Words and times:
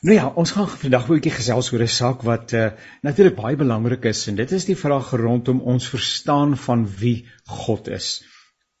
Nou 0.00 0.14
ja, 0.14 0.26
ons 0.34 0.50
gaan 0.54 0.68
vandag 0.68 1.08
'n 1.08 1.14
bietjie 1.14 1.34
gesels 1.34 1.72
oor 1.72 1.82
'n 1.82 1.94
saak 1.98 2.22
wat 2.22 2.52
uh, 2.52 2.70
natuurlik 3.02 3.36
baie 3.36 3.56
belangrik 3.56 4.04
is 4.04 4.26
en 4.28 4.36
dit 4.36 4.52
is 4.52 4.64
die 4.64 4.76
vraag 4.76 5.10
rondom 5.10 5.60
ons 5.60 5.88
verstaan 5.88 6.56
van 6.56 6.86
wie 7.00 7.26
God 7.44 7.88
is. 7.88 8.22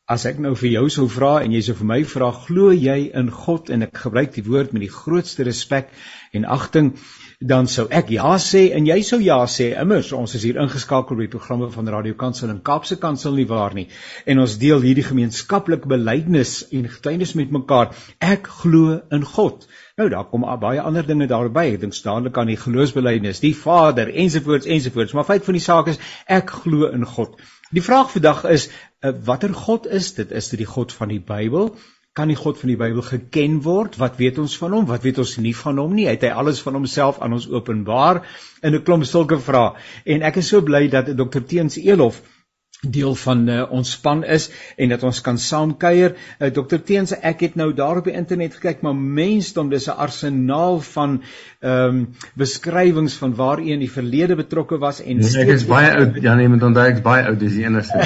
As 0.08 0.24
ek 0.24 0.38
nou 0.40 0.54
vir 0.56 0.70
jou 0.70 0.86
sou 0.88 1.08
vra 1.12 1.42
en 1.44 1.52
jy 1.52 1.58
sou 1.66 1.74
vir 1.76 1.86
my 1.88 1.98
vra, 2.08 2.30
glo 2.32 2.70
jy 2.72 3.10
in 3.20 3.26
God 3.30 3.68
en 3.68 3.84
ek 3.84 3.98
gebruik 4.04 4.30
die 4.32 4.44
woord 4.46 4.70
met 4.72 4.80
die 4.86 4.94
grootste 4.94 5.44
respek 5.44 5.90
en 6.32 6.46
agting, 6.48 6.94
dan 7.40 7.68
sou 7.68 7.84
ek 7.92 8.08
ja 8.10 8.30
sê 8.40 8.62
en 8.74 8.88
jy 8.88 8.96
sou 9.04 9.18
ja 9.20 9.36
sê. 9.46 9.68
Immers, 9.82 10.14
ons 10.16 10.32
is 10.34 10.46
hier 10.48 10.56
ingeskakel 10.62 11.20
by 11.20 11.28
programme 11.34 11.68
van 11.74 11.92
Radio 11.92 12.16
Kansel 12.18 12.48
en 12.54 12.62
Kaapse 12.64 12.96
Kansel 13.02 13.36
nie 13.36 13.44
waar 13.52 13.76
nie. 13.76 13.86
En 14.24 14.40
ons 14.40 14.56
deel 14.58 14.80
hierdie 14.86 15.04
gemeenskaplike 15.10 15.92
belydenis 15.92 16.62
en 16.72 16.88
getuienis 16.88 17.36
met 17.38 17.52
mekaar. 17.52 17.92
Ek 18.18 18.48
glo 18.62 19.02
in 19.12 19.28
God. 19.36 19.68
Nou 19.98 20.06
daar 20.10 20.28
kom 20.30 20.44
baie 20.62 20.80
ander 20.80 21.06
dinge 21.06 21.26
daarby. 21.26 21.72
Ek 21.74 21.80
dink 21.82 21.96
dadelik 22.04 22.36
aan 22.38 22.50
die 22.52 22.60
geloofsbelijdenis, 22.60 23.40
die 23.42 23.54
Vader 23.58 24.12
ensovoorts 24.14 24.68
ensovoorts. 24.70 25.12
Maar 25.12 25.26
feit 25.26 25.44
van 25.44 25.58
die 25.58 25.62
saak 25.64 25.90
is 25.90 25.98
ek 26.38 26.52
glo 26.62 26.86
in 26.94 27.02
God. 27.16 27.34
Die 27.74 27.82
vraag 27.82 28.12
vandag 28.12 28.44
is 28.46 28.68
uh, 28.70 29.10
watter 29.26 29.50
God 29.54 29.88
is 29.90 30.12
dit? 30.14 30.30
Is 30.30 30.52
dit 30.52 30.62
die 30.62 30.68
God 30.70 30.94
van 30.94 31.10
die 31.10 31.18
Bybel? 31.18 31.72
Kan 32.14 32.30
die 32.30 32.38
God 32.38 32.62
van 32.62 32.70
die 32.70 32.78
Bybel 32.78 33.02
geken 33.08 33.58
word? 33.66 33.98
Wat 33.98 34.22
weet 34.22 34.38
ons 34.38 34.54
van 34.62 34.78
hom? 34.78 34.86
Wat 34.86 35.02
weet 35.02 35.18
ons 35.18 35.34
nie 35.42 35.56
van 35.64 35.82
hom 35.82 35.98
nie? 35.98 36.06
Het 36.06 36.28
hy 36.28 36.32
alles 36.44 36.62
van 36.62 36.78
homself 36.78 37.18
aan 37.18 37.34
ons 37.34 37.50
openbaar? 37.50 38.22
In 38.62 38.78
'n 38.78 38.86
klomp 38.86 39.04
sulke 39.04 39.40
vrae. 39.42 39.74
En 40.06 40.22
ek 40.22 40.38
is 40.38 40.54
so 40.54 40.62
bly 40.62 40.86
dat 40.94 41.10
Dr 41.10 41.42
Teens 41.42 41.74
Elof 41.82 42.22
deel 42.86 43.14
van 43.18 43.40
uh, 43.50 43.62
ons 43.74 43.90
span 43.90 44.20
is 44.24 44.44
en 44.78 44.92
dat 44.92 45.02
ons 45.02 45.20
kan 45.26 45.38
saamkuier. 45.38 46.12
Uh, 46.38 46.50
Dr 46.54 46.78
Teens, 46.86 47.12
ek 47.16 47.40
het 47.42 47.56
nou 47.58 47.72
daar 47.74 47.98
op 47.98 48.06
die 48.06 48.14
internet 48.14 48.54
gekyk, 48.54 48.84
maar 48.86 48.94
mensdom 48.94 49.72
dis 49.72 49.88
'n 49.88 49.96
arsenaal 49.98 50.78
van 50.80 51.22
ehm 51.60 51.88
um, 51.88 52.14
beskrywings 52.38 53.16
van 53.18 53.34
waar 53.34 53.58
u 53.58 53.66
in 53.72 53.82
die 53.82 53.90
verlede 53.90 54.36
betrokke 54.36 54.78
was 54.78 55.00
en 55.02 55.18
nee, 55.18 55.42
ek 55.42 55.48
is 55.56 55.66
baie 55.66 55.90
oud. 55.90 56.22
Ja 56.22 56.34
nee, 56.34 56.48
met 56.48 56.62
onthou 56.62 56.86
ek 56.86 57.00
is 57.00 57.02
baie 57.02 57.24
oud, 57.26 57.40
dis 57.40 57.58
die 57.58 57.66
enigste. 57.66 57.98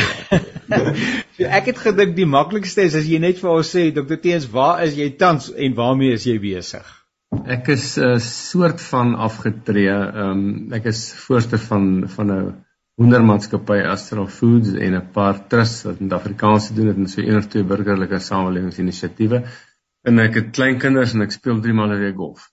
so 1.36 1.44
ek 1.44 1.66
het 1.66 1.78
gedink 1.78 2.16
die 2.16 2.26
maklikste 2.26 2.88
is 2.88 2.96
as 2.96 3.04
jy 3.04 3.20
net 3.20 3.38
vir 3.44 3.50
ons 3.50 3.76
sê 3.76 3.92
Dr 3.92 4.16
Teens, 4.16 4.48
waar 4.48 4.82
is 4.88 4.96
jy 4.96 5.10
tans 5.10 5.52
en 5.52 5.74
waarmee 5.74 6.16
is 6.16 6.24
jy 6.24 6.38
besig? 6.40 6.88
Ek 7.44 7.68
is 7.68 7.98
'n 7.98 8.16
uh, 8.16 8.18
soort 8.18 8.80
van 8.80 9.14
afgetree. 9.14 9.92
Ehm 9.92 10.30
um, 10.30 10.72
ek 10.72 10.88
is 10.88 11.12
voorsteur 11.12 11.60
van 11.60 12.08
van 12.08 12.32
'n 12.32 12.52
hoendermaatskappy 13.02 13.80
Astral 13.90 14.28
Foods 14.30 14.72
en 14.78 14.94
'n 14.94 15.10
paar 15.12 15.46
trusts 15.48 15.84
wat 15.88 16.00
in 16.00 16.12
Afrikaans 16.12 16.70
doen 16.76 16.86
dit 16.86 16.96
en 16.96 17.08
so 17.08 17.20
een 17.20 17.36
of 17.36 17.46
twee 17.50 17.64
burgerlike 17.64 18.18
samelewingsinisiatiewe. 18.18 19.42
En 20.02 20.18
ek 20.18 20.34
het 20.34 20.50
klein 20.50 20.78
kinders 20.78 21.14
en 21.14 21.22
ek 21.22 21.34
speel 21.34 21.60
3 21.60 21.74
maal 21.74 21.94
'n 21.94 21.98
week 21.98 22.16
golf. 22.16 22.50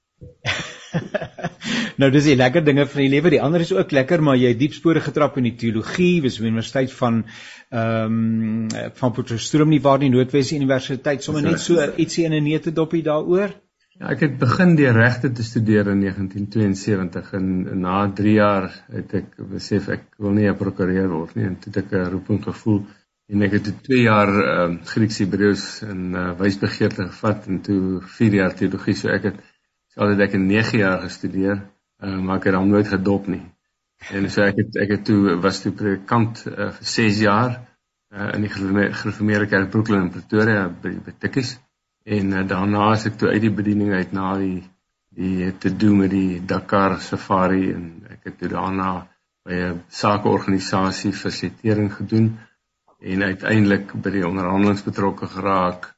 nou 2.02 2.10
dis 2.12 2.26
die 2.26 2.36
lekker 2.36 2.64
dinge 2.66 2.86
van 2.90 3.02
die 3.02 3.10
lewe. 3.14 3.30
Die 3.30 3.42
ander 3.42 3.62
is 3.62 3.74
ook 3.74 3.92
lekker, 3.92 4.24
maar 4.24 4.38
jy 4.40 4.54
het 4.54 4.60
diep 4.60 4.74
spore 4.74 5.02
getrap 5.02 5.38
in 5.38 5.50
die 5.50 5.56
teologie, 5.56 6.22
was 6.22 6.38
by 6.40 6.48
die 6.48 6.52
universiteit 6.52 6.94
van 6.98 7.24
ehm 7.70 8.20
um, 8.20 8.92
van 9.00 9.14
Potchefstroom 9.14 9.70
nie 9.70 9.82
waar 9.82 10.00
die 10.02 10.10
Noordwes 10.10 10.54
Universiteit 10.56 11.24
sommer 11.24 11.46
net 11.46 11.62
so 11.62 11.78
ietsie 11.98 12.26
in 12.26 12.34
'n 12.34 12.44
neete 12.44 12.74
dopie 12.74 13.04
daaroor. 13.04 13.54
Ja, 14.00 14.14
ek 14.14 14.22
het 14.24 14.36
begin 14.40 14.78
die 14.80 14.88
regte 14.96 15.28
te 15.36 15.44
studeer 15.44 15.90
in 15.92 16.00
1972 16.06 17.34
en 17.36 17.50
na 17.82 18.06
3 18.16 18.36
jaar 18.38 18.70
het 18.96 19.12
ek 19.20 19.34
besef 19.50 19.90
ek 19.92 20.06
wil 20.24 20.38
nie 20.38 20.48
'n 20.48 20.56
prokureur 20.56 21.10
word 21.12 21.36
nie 21.36 21.48
en 21.50 21.58
toe 21.60 21.74
het 21.74 21.82
ek 21.82 21.92
'n 21.92 22.12
roeping 22.14 22.40
gevoel 22.46 22.80
en 23.28 23.44
ek 23.44 23.58
het 23.58 23.68
2 23.90 24.00
jaar 24.06 24.32
uh, 24.46 24.78
Grieks 24.94 25.20
Hebreëus 25.20 25.84
en 25.84 26.16
uh, 26.16 26.32
wysbegeerte 26.40 27.10
gevat 27.12 27.52
en 27.52 27.60
toe 27.60 28.00
4 28.16 28.40
jaar 28.40 28.56
teologie. 28.56 28.96
So 28.96 29.12
ek 29.12 29.24
het 29.24 29.44
so 29.92 30.02
al 30.02 30.16
het 30.16 30.28
ek 30.30 30.40
9 30.40 30.80
jaar 30.80 31.02
gestudeer 31.04 31.60
uh, 31.60 32.20
maar 32.24 32.38
ek 32.40 32.46
het 32.46 32.56
hom 32.56 32.72
nooit 32.72 32.88
gedop 32.88 33.28
nie. 33.28 33.44
En 34.16 34.32
so 34.32 34.48
ek 34.48 34.64
het 34.64 34.84
ek 34.88 34.90
het 34.96 35.06
toe 35.06 35.36
was 35.44 35.60
toe 35.62 35.76
predikant 35.76 36.48
uh, 36.48 36.72
vir 36.72 36.86
6 36.96 37.20
jaar 37.20 37.52
uh, 38.16 38.32
in 38.32 38.48
die 38.48 38.56
gereformeerde 38.56 39.52
kerk 39.52 39.70
Brooklyn 39.76 40.08
in 40.08 40.14
Pretoria 40.16 40.70
by, 40.70 41.02
by 41.04 41.20
Tikkies 41.20 41.60
en 42.04 42.34
uh, 42.34 42.48
daarna 42.48 42.92
as 42.94 43.06
ek 43.10 43.18
toe 43.20 43.30
uit 43.30 43.42
die 43.42 43.54
bediening 43.54 43.94
uit 43.94 44.12
na 44.16 44.34
die 44.38 44.64
die 45.20 45.52
te 45.58 45.72
doen 45.76 45.98
met 46.04 46.12
die 46.14 46.40
Dakar 46.46 47.00
Safari 47.02 47.72
en 47.74 47.88
ek 48.14 48.30
het 48.30 48.38
toe 48.40 48.50
daarna 48.52 48.92
by 49.44 49.54
'n 49.54 49.82
sakeorganisasie 49.90 51.12
fasilitering 51.12 51.92
gedoen 51.94 52.38
en 53.00 53.24
uiteindelik 53.24 53.94
by 53.94 54.12
die 54.12 54.28
onderhandelings 54.28 54.84
betrokke 54.84 55.28
geraak 55.28 55.90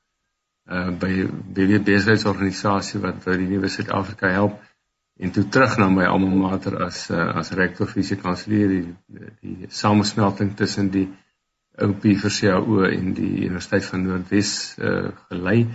uh 0.71 0.89
by 1.01 1.11
die 1.57 1.79
besigheidsorganisasie 1.79 3.01
wat 3.01 3.23
vir 3.25 3.37
die 3.41 3.49
nuwe 3.49 3.69
Suid-Afrika 3.69 4.29
help. 4.29 4.59
En 5.19 5.31
toe 5.31 5.43
terug 5.49 5.77
na 5.77 5.89
my 5.89 6.05
alma 6.05 6.29
mater 6.29 6.77
as 6.85 7.09
uh, 7.09 7.35
as 7.41 7.51
rektor 7.51 7.87
fisiekanselier 7.87 8.69
die 8.69 8.85
die 9.41 9.67
samesmelting 9.69 10.55
tussen 10.55 10.89
die 10.89 11.07
OP 11.81 12.01
vir 12.01 12.33
CAO 12.39 12.83
en 12.85 13.13
die 13.13 13.47
Universiteit 13.47 13.85
van 13.85 14.05
Noordwes 14.07 14.53
uh 14.79 15.11
gelei 15.29 15.67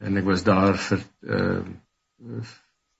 en 0.00 0.16
ek 0.16 0.24
was 0.24 0.44
daar 0.44 0.76
vir 0.88 1.04
uh 1.38 2.54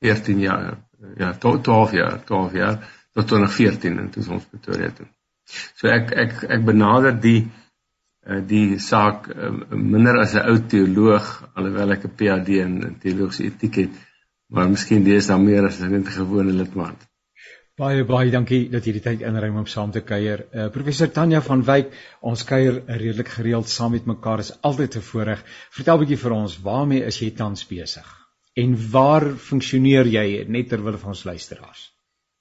14 0.04 0.40
jaar 0.40 0.76
ja 1.16 1.32
12 1.32 1.92
jaar 1.92 2.18
12 2.24 2.52
jaar 2.52 2.76
tot 3.12 3.28
2014 3.28 3.98
en 3.98 4.10
toe 4.10 4.24
ons 4.28 4.44
Pretoria 4.50 4.90
toe. 4.90 5.06
So 5.78 5.88
ek 5.88 6.12
ek 6.24 6.42
ek 6.58 6.66
benader 6.66 7.16
die 7.20 7.46
uh 8.26 8.42
die 8.52 8.78
saak 8.82 9.28
uh, 9.32 9.52
minder 9.70 10.20
as 10.20 10.34
'n 10.34 10.48
ou 10.50 10.58
teoloog 10.72 11.26
alhoewel 11.54 11.96
ek 11.96 12.04
'n 12.04 12.16
PhD 12.20 12.60
in, 12.66 12.82
in 12.88 12.98
teologiese 13.02 13.46
etiek 13.50 13.82
het, 13.82 13.92
maar 14.52 14.68
miskien 14.68 15.04
dis 15.04 15.26
dan 15.26 15.44
meer 15.44 15.66
as 15.66 15.80
'n 15.80 16.04
gewone 16.04 16.52
lidmaat. 16.52 17.08
Baie 17.76 18.04
baie 18.08 18.30
dankie 18.32 18.70
dat 18.72 18.86
jy 18.88 18.92
die 18.96 19.02
tyd 19.04 19.22
inruim 19.28 19.58
om 19.60 19.66
saam 19.68 19.90
te 19.92 20.00
kuier. 20.10 20.42
Uh, 20.48 20.68
professor 20.72 21.10
Tanya 21.12 21.42
van 21.44 21.60
Wyk, 21.68 21.90
ons 22.30 22.44
kuier 22.48 22.78
redelik 22.88 23.28
gereeld 23.34 23.68
saam 23.68 23.92
met 23.92 24.08
mekaar. 24.08 24.40
Is 24.40 24.54
altyd 24.68 24.96
'n 24.96 25.04
voorreg. 25.08 25.42
Vertel 25.78 25.98
'n 25.98 26.02
bietjie 26.02 26.18
vir 26.22 26.34
ons, 26.36 26.54
waarmee 26.68 27.04
is 27.10 27.20
jy 27.20 27.28
tans 27.36 27.66
besig? 27.68 28.08
En 28.64 28.72
waar 28.94 29.28
funksioneer 29.50 30.08
jy 30.14 30.24
net 30.48 30.70
ter 30.72 30.80
wille 30.86 31.02
van 31.04 31.12
ons 31.12 31.24
luisteraars? 31.28 31.84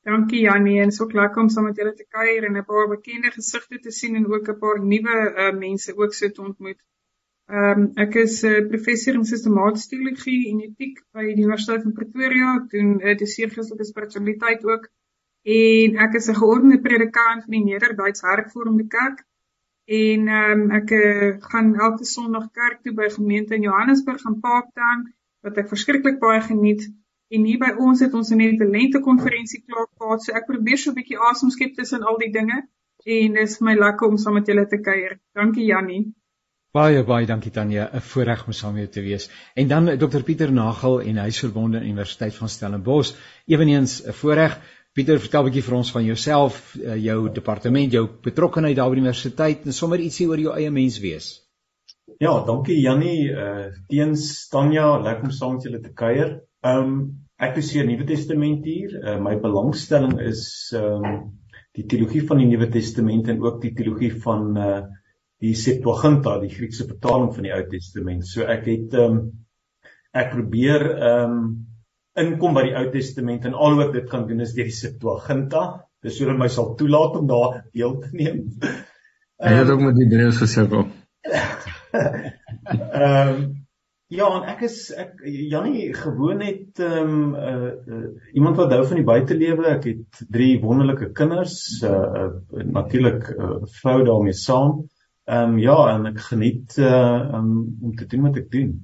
Dankie 0.07 0.45
Janie, 0.47 0.79
en 0.79 0.91
so 0.91 1.11
lekker 1.11 1.43
om 1.43 1.49
saam 1.49 1.67
met 1.67 1.83
julle 1.83 1.93
te 1.99 2.07
kuier 2.07 2.47
en 2.47 2.57
'n 2.57 2.63
paar 2.63 2.87
bekende 2.95 3.35
gesigte 3.35 3.79
te 3.83 3.91
sien 3.91 4.15
en 4.15 4.31
ook 4.31 4.47
'n 4.47 4.59
paar 4.59 4.79
nuwe 4.79 5.15
uh, 5.35 5.51
mense 5.59 5.97
ook 5.97 6.13
so 6.13 6.29
te 6.29 6.41
ontmoet. 6.41 6.79
Ehm 7.51 7.79
um, 7.79 7.91
ek 7.95 8.15
is 8.23 8.43
'n 8.43 8.47
uh, 8.47 8.67
professor 8.69 9.13
in 9.13 9.25
sistematiese 9.25 9.89
teologie 9.89 10.51
en 10.51 10.61
etiek 10.61 11.03
by 11.11 11.23
die 11.33 11.43
Universiteit 11.43 11.81
van 11.83 11.93
Pretoria, 11.93 12.59
doen 12.71 13.01
uh, 13.01 13.17
doseer 13.17 13.49
Christelike 13.49 13.83
spiritualiteit 13.83 14.63
ook 14.63 14.87
en 15.45 15.97
ek 16.07 16.17
is 16.19 16.27
'n 16.29 16.41
geordende 16.41 16.79
predikant 16.81 17.43
van 17.45 17.55
die 17.57 17.63
Nederduits 17.63 18.21
Hervormde 18.21 18.87
Kerk 18.87 19.25
en 19.85 20.27
um, 20.27 20.71
ek 20.71 20.91
uh, 20.91 21.37
gaan 21.39 21.75
elke 21.75 22.05
Sondag 22.05 22.49
kerk 22.51 22.81
toe 22.81 22.93
by 22.93 23.09
gemeente 23.13 23.53
in 23.53 23.61
Johannesburg 23.61 24.25
en 24.25 24.39
Parktown 24.41 25.05
wat 25.45 25.57
ek 25.61 25.69
verskriklik 25.69 26.17
baie 26.19 26.41
geniet 26.41 26.87
en 27.29 27.45
hier 27.45 27.59
by 27.61 27.75
ons 27.77 28.01
het 28.01 28.13
ons 28.13 28.31
'n 28.33 28.57
talente 28.57 28.99
konferensie 28.99 29.61
klaar 29.67 29.87
gehad 29.99 30.23
so 30.23 30.33
ek 30.33 30.47
probeer 30.47 30.77
so 30.77 30.89
'n 30.91 30.95
bietjie 30.95 31.21
asem 31.29 31.49
skep 31.49 31.75
tussen 31.75 32.03
al 32.03 32.17
die 32.17 32.31
dinge 32.31 32.65
en 33.05 33.33
dit 33.33 33.41
is 33.43 33.59
my 33.61 33.75
lekker 33.75 34.07
om 34.07 34.17
saam 34.17 34.33
met 34.33 34.47
julle 34.47 34.65
te 34.67 34.81
kuier. 34.81 35.19
Dankie 35.33 35.65
Jannie. 35.65 36.13
Baie 36.75 37.03
baie 37.07 37.25
dankie 37.25 37.51
Tanya, 37.51 37.89
'n 37.93 38.01
voorreg 38.01 38.45
om 38.47 38.53
saam 38.53 38.73
met 38.73 38.81
jou 38.83 38.91
te 38.93 39.01
wees. 39.01 39.29
En 39.55 39.67
dan 39.67 39.97
Dr 39.97 40.23
Pieter 40.23 40.51
Nagel 40.51 41.01
en 41.01 41.17
hy 41.17 41.27
is 41.27 41.39
verbonde 41.39 41.77
aan 41.77 41.85
Universiteit 41.85 42.35
van 42.35 42.49
Stellenbosch. 42.49 43.13
Eweneens 43.45 44.03
'n 44.03 44.11
voorreg 44.11 44.59
Pieter, 44.95 45.17
vertel 45.19 45.41
'n 45.43 45.47
bietjie 45.49 45.61
vir 45.67 45.75
ons 45.75 45.89
van 45.91 46.05
jouself, 46.07 46.59
eh, 46.79 46.93
jou 47.03 47.17
departement, 47.27 47.91
jou 47.91 48.05
betrokkeheid 48.23 48.77
daar 48.77 48.89
by 48.89 48.95
die 48.95 49.01
universiteit 49.03 49.65
en 49.65 49.75
sommer 49.75 49.99
ietsie 49.99 50.27
oor 50.29 50.39
jou 50.39 50.53
eie 50.55 50.71
mens 50.71 50.99
wees. 51.03 51.25
Ja, 52.23 52.31
dankie 52.47 52.77
Jannie, 52.79 53.27
uh 53.33 53.65
teens 53.91 54.47
Tanya, 54.47 54.85
lekker 55.03 55.27
om 55.27 55.33
saam 55.35 55.57
met 55.57 55.67
julle 55.67 55.81
te 55.83 55.91
kuier. 55.91 56.31
Um 56.63 56.93
ek 57.37 57.57
is 57.57 57.73
hier 57.73 57.83
Nuwe 57.83 58.07
Testament 58.07 58.63
hier. 58.63 58.95
Uh, 59.01 59.17
my 59.19 59.35
belangstelling 59.35 60.15
is 60.23 60.71
um 60.79 61.35
die 61.75 61.83
teologie 61.83 62.23
van 62.29 62.39
die 62.39 62.47
Nuwe 62.53 62.71
Testament 62.71 63.27
en 63.27 63.43
ook 63.43 63.61
die 63.67 63.73
teologie 63.75 64.13
van 64.23 64.57
uh 64.57 64.81
die 65.43 65.57
Septuaginta, 65.59 66.39
die 66.39 66.55
Griekse 66.55 66.87
vertaling 66.87 67.33
van 67.35 67.43
die 67.43 67.51
Ou 67.51 67.63
Testament. 67.67 68.23
So 68.31 68.47
ek 68.47 68.63
het 68.71 68.95
um 68.95 69.25
ek 70.15 70.31
probeer 70.31 70.87
um 71.11 71.41
inkom 72.15 72.55
by 72.55 72.63
die 72.69 72.75
Ou 72.79 72.85
Testament 72.93 73.45
en 73.45 73.53
al 73.53 73.75
wat 73.79 73.93
dit 73.95 74.07
kan 74.09 74.27
doen 74.27 74.43
is 74.45 74.53
deur 74.55 74.69
die 74.69 74.75
Septuaginta. 74.75 75.65
Dis 76.05 76.17
sodat 76.19 76.37
my 76.39 76.47
sal 76.51 76.75
toelaat 76.79 77.17
om 77.19 77.27
daar 77.27 77.61
deel 77.73 77.97
te 78.03 78.11
neem. 78.13 78.41
Hy 79.43 79.53
het 79.59 79.69
ook 79.69 79.83
met 79.83 79.97
die 79.97 80.07
Hebreërs 80.07 80.41
gesukkel. 80.43 80.87
Ehm 82.65 83.29
um, 83.29 83.45
ja, 84.13 84.27
en 84.37 84.43
ek 84.51 84.59
is 84.67 84.77
ek 84.93 85.23
Janie 85.25 85.89
gewoon 85.97 86.39
net 86.43 86.79
ehm 86.79 87.13
um, 87.13 87.35
uh, 87.35 87.71
uh, 87.89 88.09
iemand 88.37 88.59
wat 88.61 88.73
hou 88.73 88.83
van 88.85 88.99
die 89.01 89.07
buitelewe. 89.07 89.65
Ek 89.73 89.87
het 89.89 90.21
drie 90.31 90.59
wonderlike 90.61 91.09
kinders, 91.17 91.57
uh, 91.83 91.91
uh 91.91 92.65
natuurlik 92.77 93.31
'n 93.33 93.41
uh, 93.41 93.57
vrou 93.81 93.97
daarmee 94.05 94.37
saam. 94.37 94.85
Ehm 95.25 95.55
um, 95.55 95.59
ja, 95.59 95.77
en 95.95 96.05
ek 96.13 96.21
geniet 96.29 96.77
uh 96.77 97.39
um, 97.39 97.77
om 97.81 97.95
te 97.95 98.05
doen 98.05 98.29
wat 98.29 98.37
ek 98.43 98.51
doen. 98.51 98.75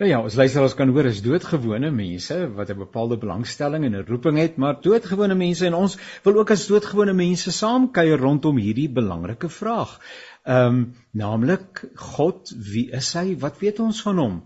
Nou 0.00 0.08
ja, 0.08 0.18
ons 0.24 0.32
luisteraars 0.32 0.72
kan 0.72 0.88
hoor 0.96 1.04
is 1.10 1.18
doodgewone 1.20 1.90
mense 1.92 2.36
wat 2.56 2.70
'n 2.72 2.78
bepaalde 2.78 3.18
belangstelling 3.20 3.82
en 3.84 3.96
'n 3.96 4.06
roeping 4.08 4.38
het, 4.38 4.56
maar 4.56 4.80
doodgewone 4.80 5.34
mense 5.34 5.66
en 5.66 5.74
ons 5.74 5.96
wil 6.24 6.38
ook 6.38 6.50
as 6.50 6.66
doodgewone 6.66 7.12
mense 7.12 7.52
saamkuier 7.52 8.18
rondom 8.18 8.56
hierdie 8.56 8.88
belangrike 8.88 9.48
vraag. 9.48 10.00
Ehm 10.44 10.66
um, 10.66 10.94
naamlik 11.12 11.84
God, 11.94 12.54
wie 12.72 12.90
is 12.90 13.12
hy? 13.12 13.36
Wat 13.36 13.58
weet 13.58 13.80
ons 13.80 14.00
van 14.02 14.18
hom? 14.18 14.42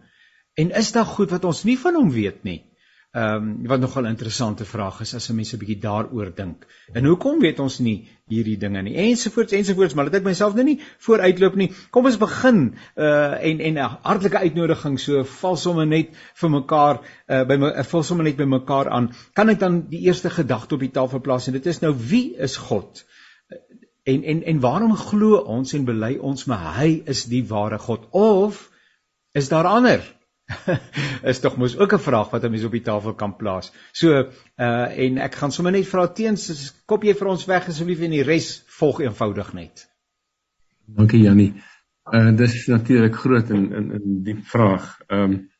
En 0.55 0.71
is 0.71 0.93
daar 0.93 1.06
goed 1.06 1.31
wat 1.31 1.45
ons 1.45 1.62
nie 1.65 1.79
van 1.79 1.95
hom 1.95 2.11
weet 2.11 2.43
nie? 2.43 2.74
Ehm 3.15 3.35
um, 3.35 3.67
wat 3.71 3.81
nogal 3.81 4.03
'n 4.03 4.11
interessante 4.11 4.65
vraag 4.65 5.01
is 5.01 5.15
as 5.15 5.29
'n 5.31 5.35
mens 5.35 5.53
'n 5.55 5.59
bietjie 5.59 5.79
daaroor 5.79 6.35
dink. 6.35 6.67
En 6.93 7.05
hoekom 7.05 7.39
weet 7.41 7.59
ons 7.61 7.79
nie 7.79 8.09
hierdie 8.27 8.57
dinge 8.59 8.83
nie? 8.83 8.95
Ensovoorts 8.95 9.53
ensovoorts, 9.53 9.95
maar 9.95 10.05
dit 10.05 10.15
ek 10.15 10.25
myself 10.25 10.55
nou 10.55 10.65
nie 10.65 10.81
vooruitloop 10.99 11.55
nie. 11.55 11.69
Kom 11.91 12.07
ons 12.07 12.19
begin 12.19 12.75
uh 12.97 13.35
en 13.51 13.61
en 13.61 13.79
'n 13.79 13.99
hartlike 14.03 14.39
uitnodiging 14.39 14.99
so 15.01 15.23
val 15.25 15.57
sommer 15.57 15.87
net 15.87 16.11
vir 16.35 16.51
mekaar 16.51 17.01
uh 17.29 17.45
by 17.45 17.57
my 17.57 17.85
val 17.85 18.03
sommer 18.03 18.25
net 18.25 18.37
by 18.37 18.45
mekaar 18.45 18.91
aan. 18.91 19.13
Kan 19.33 19.49
ek 19.49 19.61
dan 19.61 19.87
die 19.89 20.01
eerste 20.01 20.31
gedagte 20.31 20.75
op 20.75 20.81
die 20.81 20.91
tafel 20.91 21.21
plaas 21.21 21.47
en 21.47 21.53
dit 21.53 21.67
is 21.67 21.81
nou 21.81 21.95
wie 22.09 22.35
is 22.37 22.57
God? 22.57 23.05
En 24.03 24.25
en 24.25 24.43
en 24.43 24.61
waarom 24.61 24.97
glo 24.97 25.37
ons 25.37 25.73
en 25.73 25.85
bely 25.85 26.17
ons 26.17 26.45
maar 26.45 26.75
hy 26.81 27.03
is 27.07 27.25
die 27.25 27.47
ware 27.47 27.79
God 27.79 28.11
of 28.11 28.71
is 29.33 29.49
daar 29.49 29.67
ander? 29.67 30.03
is 31.31 31.41
tog 31.41 31.56
mos 31.56 31.76
ook 31.79 31.93
'n 31.93 31.99
vraag 32.06 32.31
wat 32.31 32.44
'n 32.44 32.50
mens 32.50 32.64
op 32.64 32.73
die 32.76 32.82
tafel 32.82 33.14
kan 33.14 33.37
plaas. 33.37 33.73
So 33.93 34.08
uh 34.56 34.99
en 35.05 35.19
ek 35.19 35.35
gaan 35.35 35.52
sommer 35.52 35.73
net 35.73 35.88
vra 35.88 36.06
teens 36.06 36.75
kop 36.87 37.05
jy 37.05 37.14
vir 37.14 37.29
ons 37.29 37.44
weg 37.44 37.69
asseblief 37.69 38.00
en 38.00 38.11
die 38.11 38.23
res 38.23 38.62
volg 38.79 39.00
eenvoudig 39.00 39.52
net. 39.52 39.88
Dankie 40.87 41.23
Jannie. 41.23 41.55
Uh 42.12 42.37
dis 42.37 42.67
natuurlik 42.67 43.14
groot 43.14 43.50
in 43.50 43.73
in 43.73 43.93
in 43.93 44.23
die 44.23 44.37
vraag. 44.37 45.00
Ehm 45.08 45.23
um, 45.23 45.50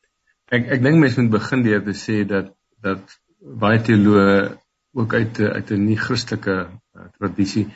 ek 0.49 0.67
ek 0.77 0.83
dink 0.83 0.99
mense 0.99 1.21
moet 1.21 1.31
begin 1.31 1.63
deur 1.63 1.83
te 1.83 1.93
sê 1.93 2.25
dat 2.25 2.53
dat 2.81 3.17
baie 3.39 3.81
teoloë 3.81 4.57
ook 4.93 5.13
uit 5.13 5.39
uit 5.39 5.71
'n 5.71 5.85
nie 5.85 5.97
Christelike 5.97 6.67
uh, 6.67 7.07
tradisie 7.17 7.67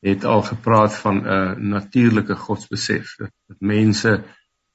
het 0.00 0.24
al 0.24 0.42
gepraat 0.42 0.94
van 0.96 1.16
'n 1.16 1.26
uh, 1.26 1.56
natuurlike 1.56 2.36
godsbesef 2.36 3.16
dat, 3.16 3.32
dat 3.48 3.60
mense 3.60 4.22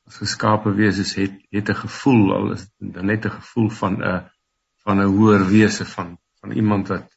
geskape 0.10 0.74
wese 0.74 1.22
het 1.22 1.34
het 1.50 1.70
'n 1.70 1.82
gevoel 1.86 2.34
al 2.34 2.52
is 2.52 2.68
dan 2.78 3.06
net 3.06 3.26
'n 3.26 3.38
gevoel 3.40 3.70
van 3.70 3.94
'n 4.04 4.32
van 4.84 5.00
'n 5.00 5.14
hoër 5.18 5.48
wese 5.48 5.86
van 5.86 6.18
van 6.40 6.52
iemand 6.52 6.88
wat 6.88 7.08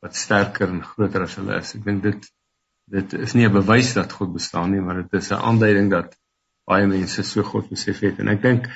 wat 0.00 0.16
sterker 0.16 0.68
en 0.68 0.82
groter 0.82 1.22
as 1.22 1.34
hulle 1.34 1.58
is. 1.58 1.74
Ek 1.74 1.84
dink 1.84 2.02
dit 2.02 2.32
dit 2.84 3.12
is 3.12 3.32
nie 3.34 3.46
'n 3.46 3.52
bewys 3.52 3.92
dat 3.92 4.12
God 4.12 4.32
bestaan 4.32 4.70
nie, 4.70 4.80
maar 4.80 5.02
dit 5.02 5.12
is 5.12 5.30
'n 5.30 5.44
aanduiding 5.50 5.90
dat 5.90 6.16
baie 6.64 6.86
mense 6.86 7.22
so 7.22 7.42
God 7.42 7.68
besef 7.68 8.00
het 8.00 8.18
en 8.18 8.28
ek 8.28 8.42
dink 8.42 8.68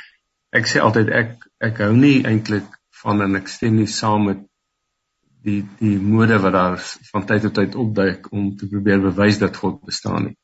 ek 0.53 0.67
sê 0.67 0.81
altyd 0.81 1.09
ek 1.09 1.49
ek 1.61 1.79
hou 1.79 1.93
nie 1.97 2.25
eintlik 2.25 2.69
van 3.03 3.23
en 3.23 3.37
ek 3.37 3.49
stem 3.49 3.77
nie 3.77 3.87
saam 3.87 4.25
met 4.25 4.41
die 5.45 5.63
die 5.79 5.99
mode 5.99 6.39
wat 6.41 6.53
daar 6.53 6.79
van 7.13 7.27
tyd 7.27 7.43
tot 7.43 7.55
tyd 7.55 7.75
opduik 7.75 8.33
om 8.33 8.57
te 8.57 8.69
probeer 8.69 9.01
bewys 9.01 9.39
dat 9.39 9.57
God 9.57 9.81
bestaan 9.85 10.25
nie. 10.25 10.37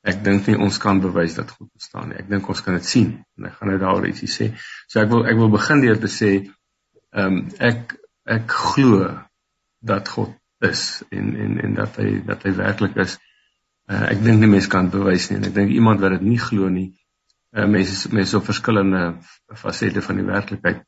Ek 0.00 0.22
dink 0.24 0.46
nie 0.48 0.56
ons 0.56 0.78
kan 0.80 1.00
bewys 1.00 1.34
dat 1.36 1.50
God 1.52 1.68
bestaan 1.76 2.08
nie. 2.08 2.20
Ek 2.22 2.28
dink 2.30 2.48
ons 2.48 2.62
kan 2.64 2.76
dit 2.78 2.86
sien 2.88 3.10
en 3.36 3.48
ek 3.50 3.58
gaan 3.58 3.68
nou 3.68 3.80
daaroor 3.82 4.06
ietsie 4.08 4.30
sê. 4.32 4.46
So 4.88 5.02
ek 5.02 5.10
wil 5.12 5.26
ek 5.28 5.36
wil 5.36 5.52
begin 5.52 5.82
deur 5.84 6.00
te 6.00 6.08
sê 6.08 6.30
ehm 6.40 7.26
um, 7.26 7.40
ek 7.58 7.96
ek 8.24 8.54
glo 8.54 9.10
dat 9.84 10.08
God 10.08 10.32
is 10.64 11.02
en 11.10 11.34
en 11.36 11.58
en 11.66 11.76
dat 11.76 12.00
hy 12.00 12.14
dat 12.24 12.46
hy 12.48 12.54
werklik 12.56 12.96
is. 13.04 13.18
Uh, 13.90 14.06
ek 14.12 14.24
dink 14.24 14.40
nie 14.40 14.48
mense 14.54 14.72
kan 14.72 14.88
bewys 14.92 15.28
nie 15.28 15.40
en 15.40 15.48
ek 15.50 15.56
dink 15.58 15.74
iemand 15.76 16.00
wat 16.00 16.16
dit 16.16 16.26
nie 16.30 16.40
glo 16.40 16.68
nie, 16.72 16.92
uh, 17.56 17.66
mense 17.66 18.12
mense 18.14 18.38
op 18.38 18.46
verskillende 18.48 19.04
fasette 19.64 20.04
van 20.06 20.20
die 20.20 20.28
werklikheid. 20.28 20.84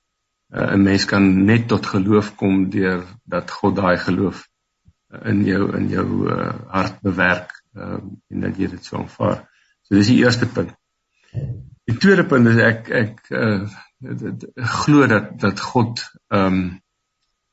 Uh, 0.53 0.73
'n 0.77 0.85
Mens 0.89 1.05
kan 1.11 1.29
net 1.45 1.69
tot 1.69 1.87
geloof 1.87 2.35
kom 2.37 2.71
deur 2.71 3.05
dat 3.25 3.51
God 3.51 3.77
daai 3.77 3.99
geloof 3.99 4.47
in 5.25 5.45
jou 5.45 5.73
in 5.77 5.89
jou 5.89 6.09
uh, 6.33 6.53
hart 6.73 7.01
bewerk 7.05 7.62
um, 7.75 8.17
en 8.29 8.47
dat 8.47 8.59
jy 8.59 8.69
dit 8.73 8.85
so 8.85 9.01
aanvaar. 9.01 9.45
So 9.83 9.97
dis 9.97 10.11
die 10.13 10.21
eerste 10.23 10.49
punt. 10.49 10.75
Die 11.89 11.97
tweede 11.99 12.25
punt 12.29 12.49
is 12.53 12.61
ek 12.63 12.91
ek 12.95 13.23
uh, 13.31 13.69
glo 14.83 15.07
dat 15.11 15.35
dat 15.41 15.61
God 15.61 16.03
ehm 16.29 16.47
um, 16.47 16.65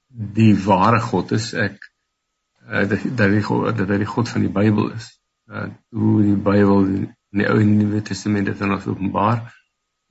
die 0.10 0.56
ware 0.66 1.00
God 1.06 1.32
is. 1.38 1.54
Ek 1.54 1.78
uh, 2.68 2.86
dat 2.90 3.00
hy 3.04 3.14
dat 3.16 3.88
hy 3.90 4.02
die 4.02 4.10
God 4.10 4.30
van 4.30 4.46
die 4.46 4.54
Bybel 4.54 4.92
is. 4.96 5.14
Uh 5.50 5.70
hoe 5.96 6.20
die 6.24 6.38
Bybel 6.50 6.86
in 6.90 7.42
die 7.44 7.50
Ou 7.50 7.60
en 7.62 7.76
Nuwe 7.78 8.02
Testament 8.06 8.50
dit 8.50 8.62
aan 8.62 8.76
ons 8.78 8.88
openbaar 8.90 9.48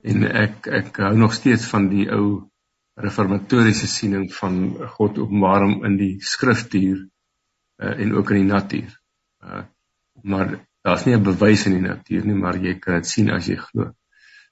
en 0.07 0.23
ek 0.27 0.67
ek 0.71 1.01
hou 1.03 1.15
nog 1.19 1.33
steeds 1.35 1.65
van 1.71 1.89
die 1.91 2.07
ou 2.15 2.49
reformatoriese 2.99 3.87
siening 3.87 4.29
van 4.35 4.61
God 4.95 5.19
openbaar 5.19 5.65
hom 5.65 5.83
in 5.87 5.97
die 5.99 6.13
skriftuur 6.23 7.01
uh, 7.83 7.93
en 7.95 8.15
ook 8.15 8.31
in 8.31 8.41
die 8.41 8.51
natuur. 8.53 8.95
Uh 9.43 9.65
maar 10.23 10.59
daar's 10.83 11.05
nie 11.05 11.15
'n 11.15 11.23
bewys 11.23 11.65
in 11.65 11.73
die 11.73 11.87
natuur 11.87 12.25
nie, 12.25 12.35
maar 12.35 12.57
jy 12.57 12.79
kan 12.79 12.93
dit 12.95 13.07
sien 13.07 13.29
as 13.31 13.47
jy 13.47 13.55
glo. 13.55 13.91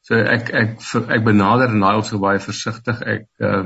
So 0.02 0.16
ek 0.16 0.50
ek 0.54 0.80
ek 1.10 1.24
benader 1.24 1.70
en 1.70 1.80
daai 1.80 2.04
so 2.04 2.20
baie 2.20 2.40
versigtig. 2.40 3.02
Ek 3.02 3.28
uh, 3.40 3.66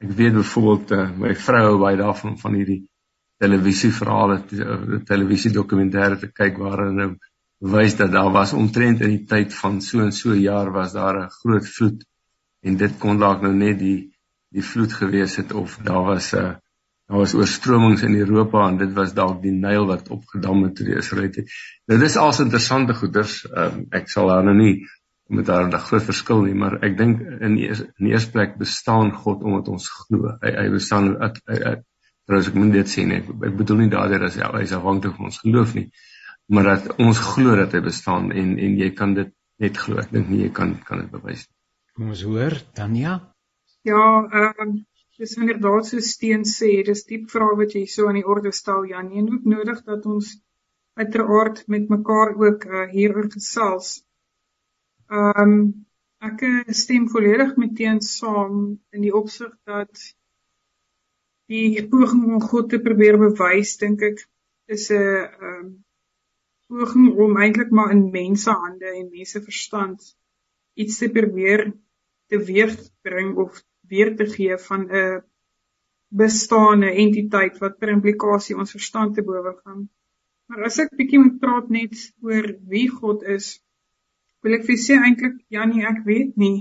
ek 0.00 0.10
weet 0.20 0.34
byvoorbeeld 0.34 0.92
uh, 0.92 1.10
my 1.24 1.34
vrou 1.34 1.78
baie 1.78 1.96
daarvan 1.96 2.38
van 2.38 2.54
hierdie 2.54 2.82
televisieverhale, 3.42 4.38
uh, 4.52 5.00
televisie 5.04 5.52
dokumentêre 5.52 6.18
te 6.18 6.30
kyk 6.32 6.58
waarin 6.58 6.96
nou 6.96 7.10
wys 7.74 7.96
dat 7.96 8.12
daar 8.12 8.32
was 8.32 8.52
omtrent 8.52 9.00
in 9.00 9.12
die 9.16 9.26
tyd 9.26 9.54
van 9.54 9.80
so 9.80 10.00
en 10.02 10.12
so 10.12 10.34
jaar 10.34 10.72
was 10.72 10.92
daar 10.92 11.18
'n 11.24 11.30
groot 11.30 11.68
vloed 11.68 12.04
en 12.62 12.76
dit 12.76 12.98
kon 12.98 13.18
dalk 13.18 13.42
nou 13.42 13.52
net 13.54 13.78
die 13.78 14.10
die 14.52 14.62
vloed 14.62 14.92
gewees 14.92 15.36
het 15.36 15.52
of 15.52 15.78
daar 15.82 16.04
was 16.04 16.32
'n 16.34 16.56
Daar 17.12 17.20
was 17.20 17.34
oorstromings 17.36 18.02
in 18.02 18.14
Europa 18.16 18.62
en 18.68 18.78
dit 18.80 18.92
was 18.96 19.10
dalk 19.12 19.42
die 19.42 19.52
Nyl 19.52 19.84
wat 19.84 20.06
opgedam 20.14 20.62
het 20.64 20.78
toe 20.78 20.86
die 20.86 20.94
Israeliete. 20.96 21.42
Nou 21.90 21.98
dis 22.00 22.14
als 22.16 22.38
interessante 22.40 22.94
goeders. 22.96 23.34
Um, 23.52 23.82
ek 23.92 24.08
sal 24.08 24.30
daar 24.32 24.46
nou 24.46 24.54
nie 24.56 24.86
met 25.28 25.44
daar 25.46 25.66
'n 25.68 25.82
groot 25.88 26.06
verskil 26.06 26.40
nie, 26.46 26.54
maar 26.54 26.78
ek 26.80 26.96
dink 26.96 27.20
in 27.20 27.58
die, 27.58 27.68
in 27.68 28.06
die 28.06 28.14
eerste 28.16 28.30
plek 28.32 28.56
bestaan 28.56 29.12
God 29.12 29.42
omdat 29.42 29.68
ons 29.68 29.88
glo. 29.88 30.38
Hy 30.40 30.52
hy 30.56 30.70
bestaan 30.72 31.10
trouens 32.24 32.48
ek 32.48 32.54
moet 32.54 32.72
dit 32.72 32.88
sê 32.88 33.04
nee, 33.06 33.20
ek 33.20 33.56
bedoel 33.60 33.76
nie 33.76 33.92
daardeur 33.92 34.24
as 34.24 34.38
hy 34.40 34.62
is 34.62 34.72
afhanklik 34.72 35.16
van 35.16 35.28
ons 35.28 35.40
geloof 35.44 35.74
nie, 35.74 35.90
maar 36.48 36.64
dat 36.64 36.96
ons 36.96 37.18
glo 37.18 37.56
dat 37.56 37.72
hy 37.72 37.80
bestaan 37.80 38.32
en 38.32 38.56
en 38.58 38.78
jy 38.78 38.88
kan 38.90 39.12
dit 39.14 39.34
net 39.58 39.76
glo. 39.76 39.98
Ek 40.00 40.08
dink 40.10 40.32
nie 40.32 40.46
jy 40.46 40.48
kan 40.48 40.78
kan 40.80 41.04
dit 41.04 41.10
bewys 41.10 41.44
nie. 41.44 41.56
Kom 41.92 42.08
ons 42.08 42.22
hoor, 42.22 42.56
Tanya. 42.72 43.20
Ja, 43.84 44.00
ehm 44.32 44.64
um, 44.64 44.72
Dis 45.22 45.36
inderdaad 45.38 45.86
so 45.86 46.00
steen 46.02 46.42
sê, 46.50 46.68
dis 46.86 47.04
diep 47.06 47.28
vrae 47.30 47.58
wat 47.58 47.74
jy 47.76 47.84
so 47.90 48.08
aan 48.10 48.16
die 48.18 48.28
orde 48.34 48.50
stel 48.58 48.88
Jan. 48.90 49.12
En 49.20 49.28
ook 49.34 49.44
nodig 49.52 49.84
dat 49.86 50.06
ons 50.10 50.32
uiteraard 50.98 51.60
met 51.74 51.92
mekaar 51.92 52.32
ook 52.46 52.64
uh, 52.66 52.88
hieroor 52.90 53.28
gesels. 53.36 53.92
Ehm 55.12 55.44
um, 55.44 55.54
ek 56.22 56.42
stem 56.78 57.08
volledig 57.10 57.56
met 57.58 57.72
teens 57.78 58.10
saam 58.18 58.58
in 58.94 59.06
die 59.06 59.14
opsig 59.20 59.54
dat 59.66 60.02
die 61.50 61.82
poging 61.94 62.28
om 62.34 62.44
God 62.50 62.68
te 62.70 62.78
probeer 62.82 63.18
bewys, 63.18 63.72
dink 63.80 64.02
ek, 64.10 64.22
is 64.70 64.90
'n 64.90 65.02
ehm 65.06 65.48
um, 65.48 65.72
poging 66.72 67.08
om 67.26 67.38
eintlik 67.46 67.70
maar 67.70 67.94
in 67.94 68.04
mense 68.10 68.50
hande 68.50 68.90
en 68.90 69.10
mense 69.10 69.42
verstand 69.46 70.14
iets 70.74 70.98
te 70.98 71.10
probeer 71.18 71.68
teweeg 72.32 72.78
bring 73.06 73.36
of 73.36 73.62
weer 73.94 74.14
te 74.16 74.26
gee 74.34 74.56
van 74.68 74.88
'n 74.88 75.22
bestaande 76.22 76.90
entiteit 77.04 77.58
wat 77.64 77.78
per 77.80 77.92
implikasie 77.92 78.56
ons 78.56 78.74
verstand 78.76 79.14
te 79.14 79.24
bowe 79.28 79.54
gaan. 79.64 79.88
Maar 80.48 80.66
as 80.68 80.78
ek 80.84 80.96
bietjie 80.98 81.20
moet 81.20 81.38
praat 81.40 81.70
net 81.72 81.94
oor 82.20 82.48
wie 82.72 82.88
God 82.88 83.22
is, 83.36 83.46
wil 84.44 84.58
ek 84.58 84.66
vir 84.68 84.78
sê 84.84 84.98
eintlik 84.98 85.38
Janie, 85.54 85.86
ek 85.88 86.02
weet 86.08 86.36
nie. 86.36 86.58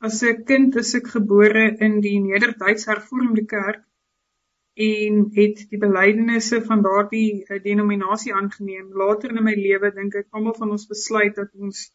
As 0.00 0.22
'n 0.22 0.44
kind 0.48 0.76
is 0.76 0.94
ek 0.94 1.12
gebore 1.16 1.66
in 1.86 2.00
die 2.00 2.18
Nederduits 2.20 2.86
Hervormde 2.86 3.44
Kerk 3.52 3.82
en 4.76 5.22
het 5.32 5.62
die 5.70 5.80
belydenisse 5.80 6.60
van 6.62 6.82
daardie 6.84 7.44
eh, 7.44 7.62
denominasie 7.62 8.34
aangeneem. 8.34 8.92
Later 8.92 9.32
in 9.32 9.44
my 9.44 9.54
lewe 9.56 9.90
dink 9.92 10.14
ek 10.20 10.28
almal 10.32 10.56
van 10.58 10.74
ons 10.76 10.88
besluit 10.90 11.34
dat 11.36 11.52
ons 11.56 11.86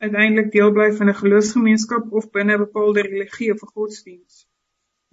uiteindelik 0.00 0.52
deel 0.52 0.70
bly 0.72 0.92
van 0.98 1.08
'n 1.08 1.20
geloofsgemeenskap 1.22 2.12
of 2.18 2.30
binne 2.36 2.54
'n 2.54 2.64
bepaalde 2.64 3.02
religie 3.06 3.52
of 3.54 3.62
'n 3.62 3.72
godsdiens. 3.78 4.46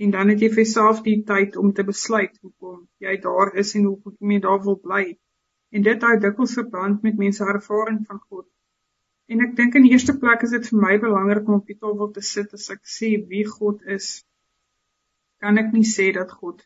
En 0.03 0.10
dan 0.10 0.29
het 0.29 0.39
jy 0.39 0.50
vir 0.50 0.63
jouself 0.63 1.01
die 1.01 1.24
tyd 1.24 1.56
om 1.56 1.74
te 1.74 1.84
besluit 1.84 2.38
hoekom 2.41 2.88
jy 2.98 3.17
daar 3.25 3.56
is 3.63 3.74
en 3.75 3.84
hoekom 3.84 4.32
jy 4.32 4.39
daar 4.39 4.62
wil 4.63 4.77
bly. 4.79 5.17
En 5.70 5.82
dit 5.82 6.01
hou 6.01 6.20
dikwels 6.20 6.53
verband 6.53 7.01
met 7.01 7.17
mense 7.17 7.44
ervaring 7.44 8.06
van 8.06 8.20
God. 8.20 8.48
En 9.25 9.41
ek 9.46 9.56
dink 9.56 9.75
in 9.75 9.82
die 9.82 9.91
eerste 9.91 10.17
plek 10.17 10.41
is 10.41 10.53
dit 10.56 10.67
vir 10.67 10.79
my 10.79 11.00
belangrik 11.00 11.48
om 11.48 11.53
op 11.53 11.67
die 11.67 11.77
tafel 11.77 12.12
te 12.12 12.22
sit 12.22 12.53
as 12.53 12.70
ek 12.70 12.84
sê 12.98 13.10
wie 13.34 13.46
God 13.46 13.82
is. 13.98 14.08
Kan 15.44 15.58
ek 15.58 15.74
nie 15.74 15.88
sê 15.96 16.13
dat 16.20 16.32
God 16.32 16.63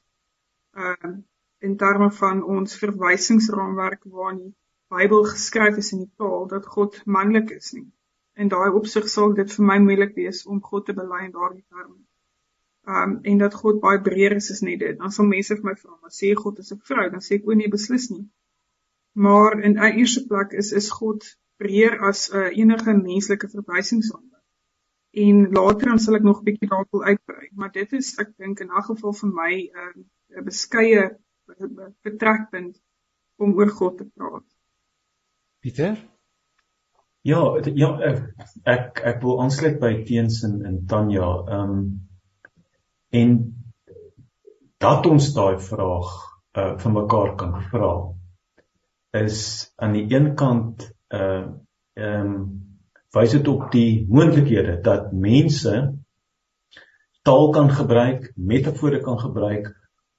ehm 0.75 1.09
uh, 1.09 1.15
in 1.61 1.77
terme 1.77 2.11
van 2.11 2.43
ons 2.43 2.77
verwysingsraamwerk 2.83 4.03
waarin 4.03 4.37
die 4.37 4.53
Bybel 4.89 5.23
geskryf 5.23 5.77
is 5.77 5.91
in 5.93 5.99
die 6.05 6.13
taal 6.17 6.47
dat 6.47 6.65
God 6.65 7.01
manlik 7.05 7.51
is 7.57 7.73
nie 7.73 7.89
In 8.35 8.47
daai 8.47 8.69
opsig 8.79 9.09
sal 9.09 9.33
dit 9.33 9.53
vir 9.53 9.65
my 9.65 9.77
moeilik 9.79 10.15
wees 10.15 10.45
om 10.45 10.61
God 10.61 10.85
te 10.85 10.93
bely 10.93 11.25
in 11.25 11.31
daardie 11.31 11.65
terme. 11.67 11.99
Um 12.87 13.19
en 13.31 13.37
dat 13.37 13.53
God 13.53 13.81
baie 13.81 14.01
breër 14.01 14.35
is 14.35 14.51
as 14.51 14.61
net 14.65 14.79
dit. 14.79 14.97
Dan 14.97 15.11
sal 15.11 15.25
mense 15.25 15.55
vir 15.55 15.65
my 15.69 15.75
vra, 15.75 15.97
"Maar 16.01 16.15
sê 16.17 16.33
God 16.43 16.59
is 16.59 16.71
'n 16.71 16.79
vrou?" 16.89 17.09
Dan 17.09 17.21
sê 17.21 17.35
ek 17.35 17.47
o 17.47 17.53
nee, 17.53 17.69
beslis 17.69 18.09
nie. 18.09 18.27
Maar 19.13 19.59
in 19.59 19.77
'n 19.77 19.97
eerste 19.97 20.25
plek 20.27 20.51
is 20.51 20.71
is 20.71 20.89
God 20.89 21.37
breër 21.57 21.99
as 22.09 22.29
'n 22.31 22.37
uh, 22.37 22.57
enige 22.57 22.93
menslike 22.93 23.49
verwysingsonde. 23.49 24.37
En 25.11 25.51
later 25.51 25.87
dan 25.87 25.99
sal 25.99 26.15
ek 26.15 26.23
nog 26.23 26.39
'n 26.39 26.43
bietjie 26.43 26.69
daarop 26.69 26.91
wil 26.91 27.03
uitbrei, 27.03 27.49
maar 27.51 27.71
dit 27.71 27.93
is 27.93 28.17
ek 28.17 28.37
dink 28.37 28.59
in 28.59 28.71
'n 28.71 28.83
geval 28.83 29.13
vir 29.13 29.29
my 29.29 29.53
'n 29.53 30.07
uh, 30.29 30.37
'n 30.37 30.43
beskeie 30.43 31.17
betrekpunt 32.01 32.81
om 33.35 33.53
oor 33.57 33.69
God 33.69 33.97
te 33.97 34.05
praat. 34.05 34.47
Pieter? 35.59 36.10
Ja, 37.21 37.41
ja 37.65 37.89
ek 38.01 38.21
ek, 38.65 39.01
ek 39.05 39.19
wil 39.21 39.41
aansluit 39.43 39.77
by 39.81 39.91
Teens 40.07 40.39
en, 40.47 40.61
en 40.65 40.79
Tanya. 40.89 41.27
Ehm 41.45 41.75
um, 41.75 41.83
en 43.11 43.33
dat 44.81 45.05
ons 45.05 45.27
daai 45.35 45.59
vraag 45.61 46.09
uh 46.57 46.71
van 46.81 46.93
mekaar 46.95 47.35
kan 47.37 47.57
vra 47.71 47.91
is 49.19 49.41
aan 49.75 49.93
die 49.97 50.05
een 50.15 50.31
kant 50.39 50.87
uh 51.13 51.45
ehm 51.93 52.31
um, 52.31 52.33
wys 53.13 53.35
dit 53.35 53.47
op 53.51 53.67
die 53.75 54.05
moontlikhede 54.07 54.79
dat 54.81 55.11
mense 55.11 55.75
taal 57.27 57.49
kan 57.53 57.69
gebruik, 57.69 58.31
metafore 58.35 59.01
kan 59.05 59.19
gebruik 59.19 59.69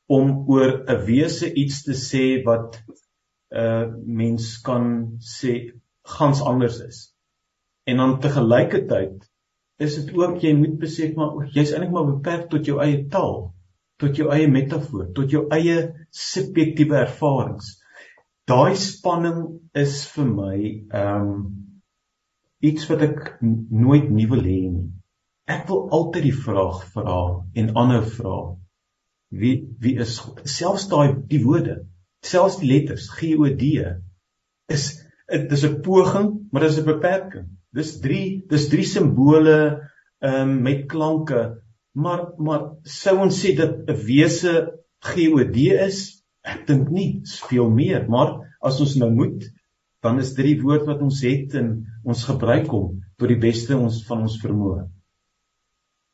om 0.07 0.45
oor 0.47 0.85
'n 0.87 1.05
wese 1.09 1.51
iets 1.53 1.83
te 1.83 1.99
sê 1.99 2.45
wat 2.47 2.79
'n 2.79 3.59
uh, 3.59 3.87
mens 4.07 4.61
kan 4.61 5.19
sê 5.19 5.73
gans 6.03 6.43
anders 6.43 6.79
is. 6.81 7.15
En 7.85 7.97
dan 7.97 8.21
te 8.21 8.29
gelykertyd 8.29 9.29
is 9.83 9.97
dit 9.99 10.15
ook 10.19 10.43
jy 10.43 10.53
moet 10.55 10.79
besef 10.79 11.15
maar 11.19 11.49
jy's 11.51 11.73
eintlik 11.73 11.95
maar 11.95 12.11
beperk 12.11 12.49
tot 12.51 12.67
jou 12.67 12.79
eie 12.83 13.05
taal, 13.11 13.53
tot 13.99 14.17
jou 14.19 14.29
eie 14.35 14.51
metafoor, 14.51 15.09
tot 15.17 15.31
jou 15.31 15.47
eie 15.55 15.93
subjektiewe 16.15 17.01
ervarings. 17.03 17.79
Daai 18.47 18.77
spanning 18.79 19.43
is 19.79 20.03
vir 20.15 20.31
my 20.31 20.57
ehm 20.63 21.29
um, 21.33 21.43
iets 22.63 22.87
wat 22.87 23.03
ek 23.03 23.23
nooit 23.43 24.11
nie 24.15 24.29
wil 24.31 24.45
hê 24.47 24.61
nie. 24.71 24.89
Ek 25.51 25.65
wil 25.67 25.89
altyd 25.91 26.29
die 26.29 26.37
vraag 26.45 26.85
vra 26.95 27.19
en 27.59 27.73
aanhou 27.75 28.03
vra. 28.07 28.37
Wie 29.35 29.55
wie 29.83 29.97
is 30.05 30.21
God? 30.23 30.45
Selfs 30.47 30.87
daai 30.93 31.17
die 31.31 31.41
woorde, 31.43 31.81
selfs 32.23 32.61
die 32.61 32.71
letters 32.71 33.09
G 33.11 33.33
O 33.35 33.51
D 33.51 33.73
is 34.71 35.02
dit 35.33 35.53
is 35.57 35.65
'n 35.65 35.81
poging, 35.85 36.29
maar 36.51 36.63
dit 36.63 36.71
is 36.71 36.79
'n 36.81 36.85
beperking. 36.85 37.47
Dis 37.73 37.99
3, 38.01 38.45
dis 38.49 38.69
3 38.69 38.85
simbole 38.85 39.59
ehm 40.21 40.49
um, 40.49 40.63
met 40.63 40.87
klanke, 40.87 41.63
maar 41.93 42.33
maar 42.39 42.63
sou 42.83 43.19
ons 43.19 43.41
sê 43.45 43.57
dat 43.57 43.89
'n 43.89 44.05
wese 44.07 44.79
G 45.01 45.29
O 45.33 45.43
D 45.45 45.57
is? 45.89 46.23
Ek 46.43 46.67
dink 46.67 46.91
nie, 46.91 47.21
dis 47.21 47.41
veel 47.49 47.71
meer, 47.71 48.09
maar 48.09 48.57
as 48.61 48.81
ons 48.81 48.95
nou 48.97 49.11
moet, 49.11 49.45
dan 50.03 50.19
is 50.19 50.35
dit 50.35 50.45
die 50.45 50.61
woord 50.63 50.87
wat 50.87 51.01
ons 51.03 51.23
het 51.23 51.55
en 51.55 51.87
ons 52.05 52.25
gebruik 52.25 52.67
hom 52.67 53.03
tot 53.17 53.29
die 53.29 53.39
beste 53.39 53.77
ons 53.77 54.05
van 54.07 54.23
ons 54.27 54.41
vermoë. 54.43 54.89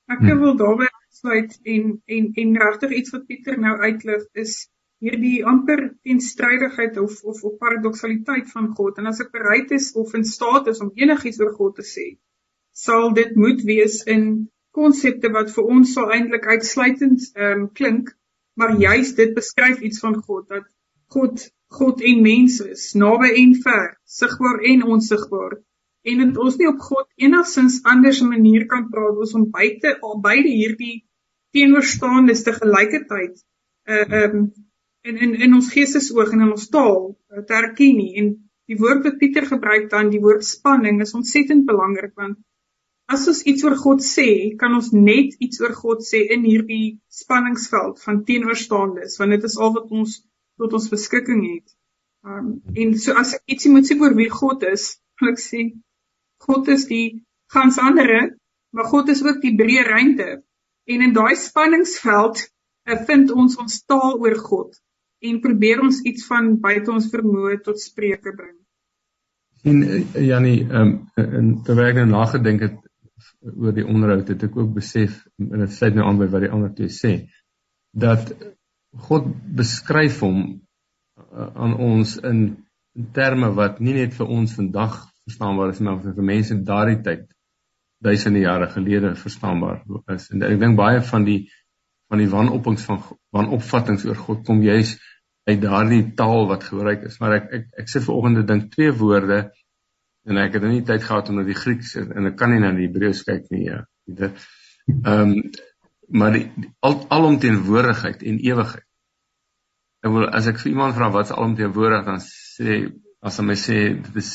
Ek 0.08 0.24
wil 0.40 0.56
daarby 0.56 0.88
sluit 1.10 1.58
en 1.64 2.02
en 2.06 2.32
en 2.34 2.56
regtig 2.62 2.90
iets 2.90 3.12
wat 3.12 3.26
Pieter 3.26 3.58
nou 3.60 3.76
uitlig 3.80 4.24
is 4.32 4.68
hierdie 5.04 5.44
amper 5.46 5.84
teenstrydigheid 6.02 6.98
of 6.98 7.18
of 7.24 7.42
of 7.44 7.58
paradoksaliteit 7.62 8.48
van 8.52 8.70
God 8.78 8.98
en 8.98 9.10
as 9.12 9.20
ek 9.24 9.32
bereid 9.32 9.74
is 9.78 9.92
of 9.94 10.14
in 10.18 10.24
staat 10.24 10.70
is 10.72 10.80
om 10.84 10.94
enigiets 10.94 11.40
oor 11.40 11.52
God 11.58 11.76
te 11.80 11.86
sê 11.90 12.06
sal 12.86 13.12
dit 13.18 13.36
moet 13.36 13.62
wees 13.68 14.00
in 14.16 14.24
konsepte 14.74 15.30
wat 15.34 15.52
vir 15.54 15.70
ons 15.76 15.92
sal 15.94 16.10
eintlik 16.14 16.48
uitsluitend 16.54 17.30
ehm 17.34 17.52
um, 17.52 17.68
klink 17.80 18.14
maar 18.58 18.74
juist 18.82 19.16
dit 19.16 19.34
beskryf 19.34 19.80
iets 19.86 20.02
van 20.02 20.18
God 20.18 20.48
dat 20.50 20.66
God 21.14 21.46
God 21.68 22.00
en 22.00 22.22
mense 22.24 22.64
is, 22.72 22.92
naby 22.96 23.28
en 23.42 23.50
ver, 23.62 23.90
sigbaar 24.08 24.62
en 24.70 24.86
onsigbaar. 24.94 25.58
En 26.08 26.22
dit 26.22 26.38
ons 26.40 26.56
nie 26.56 26.68
op 26.70 26.78
God 26.80 27.06
enigsins 27.20 27.82
anders 27.92 28.22
'n 28.22 28.30
manier 28.30 28.64
kan 28.66 28.86
praat 28.92 29.18
as 29.24 29.34
om 29.34 29.50
buite 29.50 29.98
al 30.00 30.20
beide 30.20 30.48
hierdie 30.48 31.04
teenoorstaandes 31.52 32.42
te 32.46 32.52
gelykertyd 32.52 33.34
uh 33.96 34.22
um 34.22 34.48
in 35.08 35.16
in 35.24 35.34
in 35.46 35.54
ons 35.56 35.70
geestesoog 35.72 36.34
en 36.34 36.44
in 36.44 36.52
ons 36.52 36.68
taal 36.74 37.00
uh, 37.08 37.42
te 37.48 37.56
erken 37.56 37.96
nie. 37.96 38.12
En 38.20 38.28
die 38.68 38.76
woord 38.80 39.06
wat 39.06 39.16
Pieter 39.20 39.46
gebruik 39.48 39.88
dan, 39.92 40.10
die 40.12 40.20
woord 40.20 40.44
spanning 40.44 41.00
is 41.04 41.14
ontsettend 41.16 41.64
belangrik 41.68 42.14
want 42.20 42.36
as 43.08 43.24
ons 43.32 43.40
iets 43.48 43.64
oor 43.64 43.76
God 43.80 44.02
sê, 44.04 44.28
kan 44.60 44.74
ons 44.76 44.90
net 44.92 45.38
iets 45.44 45.62
oor 45.62 45.72
God 45.72 46.02
sê 46.04 46.26
in 46.34 46.42
hierdie 46.44 46.98
spanningsveld 47.20 48.02
van 48.02 48.18
teenoorstaandes, 48.28 49.14
want 49.20 49.32
dit 49.32 49.46
is 49.48 49.56
al 49.56 49.72
wat 49.78 49.94
ons 50.00 50.18
tot 50.60 50.74
ons 50.76 50.90
beskikking 50.92 51.40
het. 51.46 51.72
Um 52.28 52.50
en 52.76 52.92
so 53.04 53.16
as 53.16 53.32
ek 53.38 53.54
ietsie 53.54 53.72
moet 53.72 53.88
sê 53.88 53.96
oor 53.96 54.16
wie 54.18 54.28
God 54.32 54.66
is, 54.68 54.90
wil 55.22 55.32
ek 55.32 55.40
sê 55.40 55.62
God 56.44 56.68
is 56.74 56.84
die 56.90 57.06
gans 57.54 57.80
andere, 57.80 58.20
maar 58.76 58.92
God 58.92 59.08
is 59.14 59.24
ook 59.24 59.40
die 59.40 59.54
breë 59.56 59.86
ruimte. 59.88 60.28
En 60.92 61.06
in 61.08 61.16
daai 61.16 61.32
spanningsveld 61.36 62.44
uh, 62.44 63.00
vind 63.08 63.32
ons 63.32 63.56
ons 63.56 63.80
taal 63.88 64.20
oor 64.20 64.36
God 64.44 64.76
en 65.20 65.40
probeer 65.42 65.82
ons 65.82 66.02
iets 66.06 66.26
van 66.28 66.52
buite 66.62 66.92
ons 66.92 67.08
vermoë 67.12 67.58
tot 67.66 67.80
spreuke 67.82 68.34
bring. 68.36 68.54
En 69.66 69.82
uh, 69.82 70.02
Jannie, 70.22 70.60
ehm 70.68 70.94
um, 71.18 71.50
terwyl 71.66 71.90
ek 71.90 71.98
nou 72.02 72.06
nagedink 72.12 72.62
het 72.66 72.78
oor 73.42 73.74
die 73.74 73.86
onderhoud 73.86 74.30
het 74.30 74.44
ek 74.46 74.56
ook 74.56 74.70
besef 74.76 75.18
en 75.42 75.64
dit 75.64 75.74
sluit 75.74 75.96
nou 75.96 76.06
aan 76.06 76.20
by 76.20 76.28
wat 76.30 76.44
die 76.46 76.52
ander 76.54 76.70
twee 76.74 76.92
sê 76.94 77.12
dat 77.98 78.30
God 79.08 79.26
beskryf 79.58 80.20
hom 80.22 80.40
uh, 80.46 81.48
aan 81.54 81.74
ons 81.74 82.16
in, 82.22 82.44
in 82.98 83.10
terme 83.14 83.50
wat 83.58 83.82
nie 83.82 83.96
net 83.96 84.14
vir 84.14 84.30
ons 84.38 84.54
vandag 84.58 85.00
verstaanbaar 85.28 85.74
is 85.74 85.82
maar 85.84 86.00
vir 86.04 86.30
mense 86.30 86.62
daardie 86.70 87.00
tyd 87.04 87.26
duisende 88.04 88.44
jare 88.44 88.68
gelede 88.70 89.14
verstaanbaar 89.18 89.82
is. 90.14 90.28
En 90.30 90.44
ek 90.46 90.60
dink 90.60 90.76
baie 90.78 91.00
van 91.02 91.24
die 91.26 91.40
van 92.08 92.22
die 92.22 92.30
wanopings 92.32 92.84
van 92.88 93.02
wanopvattinge 93.36 94.08
oor 94.08 94.20
God 94.26 94.44
kom 94.46 94.62
juis 94.64 94.96
uit 95.48 95.60
daardie 95.62 96.02
taal 96.16 96.46
wat 96.48 96.66
gebruik 96.68 97.06
is. 97.08 97.16
Maar 97.20 97.38
ek 97.38 97.48
ek 97.58 97.64
ek 97.84 97.88
sit 97.92 98.04
vanoggend 98.04 98.42
en 98.42 98.48
dink 98.52 98.70
twee 98.74 98.92
woorde 98.92 99.40
en 100.28 100.40
ek 100.40 100.56
het 100.56 100.64
nou 100.64 100.74
nie 100.74 100.84
tyd 100.84 101.04
gehad 101.04 101.30
om 101.30 101.40
na 101.40 101.46
die 101.46 101.56
Grieks 101.56 101.94
en 102.00 102.30
ek 102.30 102.36
kan 102.40 102.52
nie 102.52 102.60
na 102.64 102.74
die 102.76 102.88
Hebreëus 102.88 103.24
kyk 103.28 103.48
nie. 103.54 103.68
Ja. 103.70 103.82
Ehm 104.18 105.34
um, 105.34 105.34
maar 106.08 106.32
die, 106.32 106.46
die 106.56 106.70
al, 106.80 106.94
alomteenwoordigheid 107.12 108.22
en 108.24 108.38
ewigheid. 108.40 108.84
Ek 110.00 110.12
wil 110.14 110.28
as 110.32 110.46
ek 110.48 110.60
vir 110.62 110.70
iemand 110.70 110.96
vra 110.96 111.10
wat 111.12 111.28
is 111.28 111.34
alomteenwoordig 111.36 112.06
dan 112.06 112.22
sê 112.24 112.78
as 113.20 113.36
hy 113.40 113.44
my 113.44 113.56
sê 113.60 113.80
dit 113.92 114.16
is 114.16 114.30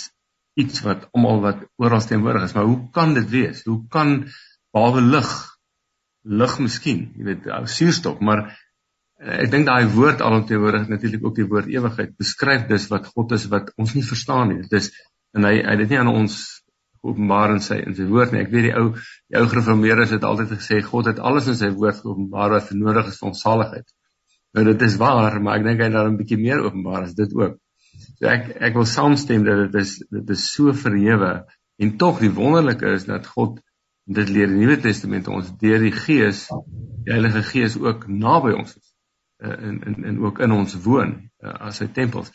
iets 0.60 0.84
wat 0.86 1.08
almal 1.16 1.42
wat 1.42 1.64
oral 1.82 2.04
teenwoordig 2.06 2.46
is, 2.46 2.54
maar 2.54 2.68
hoe 2.70 2.92
kan 2.94 3.16
dit 3.18 3.26
wees? 3.32 3.64
Hoe 3.66 3.80
kan 3.90 4.20
behalwe 4.76 5.02
lig 5.02 5.32
lig 6.24 6.60
miskien, 6.60 7.08
jy 7.18 7.26
weet, 7.28 7.48
suurstof, 7.68 8.20
maar 8.24 8.46
eh, 8.48 9.44
ek 9.44 9.52
dink 9.52 9.68
daai 9.68 9.88
woord 9.92 10.24
alomteenwoordig 10.24 10.90
natuurlik 10.92 11.26
ook 11.26 11.40
die 11.40 11.48
woord 11.50 11.72
ewigheid 11.72 12.14
beskryf 12.20 12.68
dis 12.70 12.90
wat 12.92 13.10
God 13.12 13.36
is 13.36 13.48
wat 13.52 13.74
ons 13.78 13.96
nie 13.98 14.06
verstaan 14.08 14.54
nie. 14.54 14.68
Dis 14.72 14.92
en 15.36 15.48
hy 15.48 15.58
hy 15.66 15.76
dit 15.82 15.94
nie 15.94 16.00
aan 16.00 16.12
ons 16.12 16.38
openbaar 17.04 17.58
in 17.58 17.64
sy 17.64 17.82
in 17.84 17.96
sy 17.98 18.06
woord 18.08 18.32
nie. 18.32 18.44
Ek 18.46 18.54
weet 18.54 18.70
die 18.70 18.76
ou 18.80 18.94
die 18.96 19.40
ou 19.40 19.44
gereformeerdes 19.52 20.14
het 20.16 20.24
altyd 20.28 20.56
gesê 20.56 20.80
God 20.86 21.12
het 21.12 21.20
alles 21.20 21.50
in 21.52 21.60
sy 21.60 21.74
woord 21.76 22.00
geopenbaar 22.00 22.56
wat 22.56 22.72
nodig 22.78 23.12
is 23.12 23.20
vir 23.20 23.32
ons 23.32 23.44
saligheid. 23.44 23.88
Nou 24.54 24.64
dit 24.70 24.86
is 24.88 24.96
waar, 25.02 25.40
maar 25.42 25.60
ek 25.60 25.68
dink 25.68 25.84
hy 25.84 25.90
daar 25.92 26.08
'n 26.10 26.18
bietjie 26.18 26.40
meer 26.40 26.64
openbaar 26.64 27.10
as 27.10 27.16
dit 27.18 27.34
ook. 27.36 27.60
So 28.20 28.30
ek 28.30 28.56
ek 28.70 28.74
wil 28.80 28.88
saamstem 28.88 29.44
dat 29.44 29.66
dit 29.66 29.82
is 29.82 29.98
dit 30.00 30.30
is 30.30 30.48
so 30.54 30.74
verhewe 30.74 31.34
en 31.82 31.98
tog 31.98 32.20
die 32.20 32.32
wonderlike 32.32 32.94
is 32.96 33.06
dat 33.10 33.28
God 33.28 33.60
dit 34.04 34.30
leer 34.30 34.52
die 34.52 34.60
Nuwe 34.60 34.80
Testament 34.84 35.30
ons 35.32 35.52
deur 35.62 35.80
die 35.84 35.94
Gees, 35.96 36.48
die 37.06 37.14
Heilige 37.14 37.44
Gees 37.48 37.78
ook 37.80 38.08
naby 38.08 38.54
ons 38.58 38.76
is 38.76 38.90
eh, 39.44 39.56
in 39.70 39.80
in 39.88 40.04
en 40.12 40.20
ook 40.26 40.42
in 40.44 40.52
ons 40.52 40.76
woon 40.84 41.16
eh, 41.44 41.56
as 41.70 41.80
sy 41.82 41.88
tempels. 41.96 42.34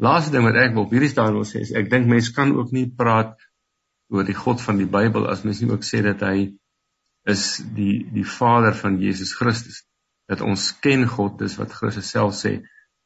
Laaste 0.00 0.32
ding 0.32 0.46
wat 0.46 0.56
ek 0.56 0.72
wil 0.74 0.86
op 0.86 0.94
hierdie 0.96 1.12
stadium 1.12 1.42
wil 1.42 1.48
sê 1.48 1.60
is 1.64 1.74
ek 1.76 1.90
dink 1.92 2.08
mense 2.08 2.32
kan 2.36 2.54
ook 2.56 2.72
nie 2.72 2.86
praat 2.88 3.36
oor 4.10 4.24
die 4.26 4.36
God 4.36 4.62
van 4.64 4.80
die 4.80 4.88
Bybel 4.88 5.28
as 5.30 5.44
mens 5.44 5.60
nie 5.60 5.70
ook 5.70 5.84
sê 5.86 6.00
dat 6.06 6.24
hy 6.24 6.50
is 7.28 7.60
die 7.76 8.00
die 8.10 8.24
Vader 8.24 8.74
van 8.74 8.96
Jesus 9.02 9.34
Christus. 9.36 9.84
Dat 10.30 10.40
ons 10.46 10.70
ken 10.80 11.04
God, 11.10 11.36
dis 11.38 11.58
wat 11.58 11.74
Christus 11.74 12.08
self 12.10 12.36
sê. 12.38 12.60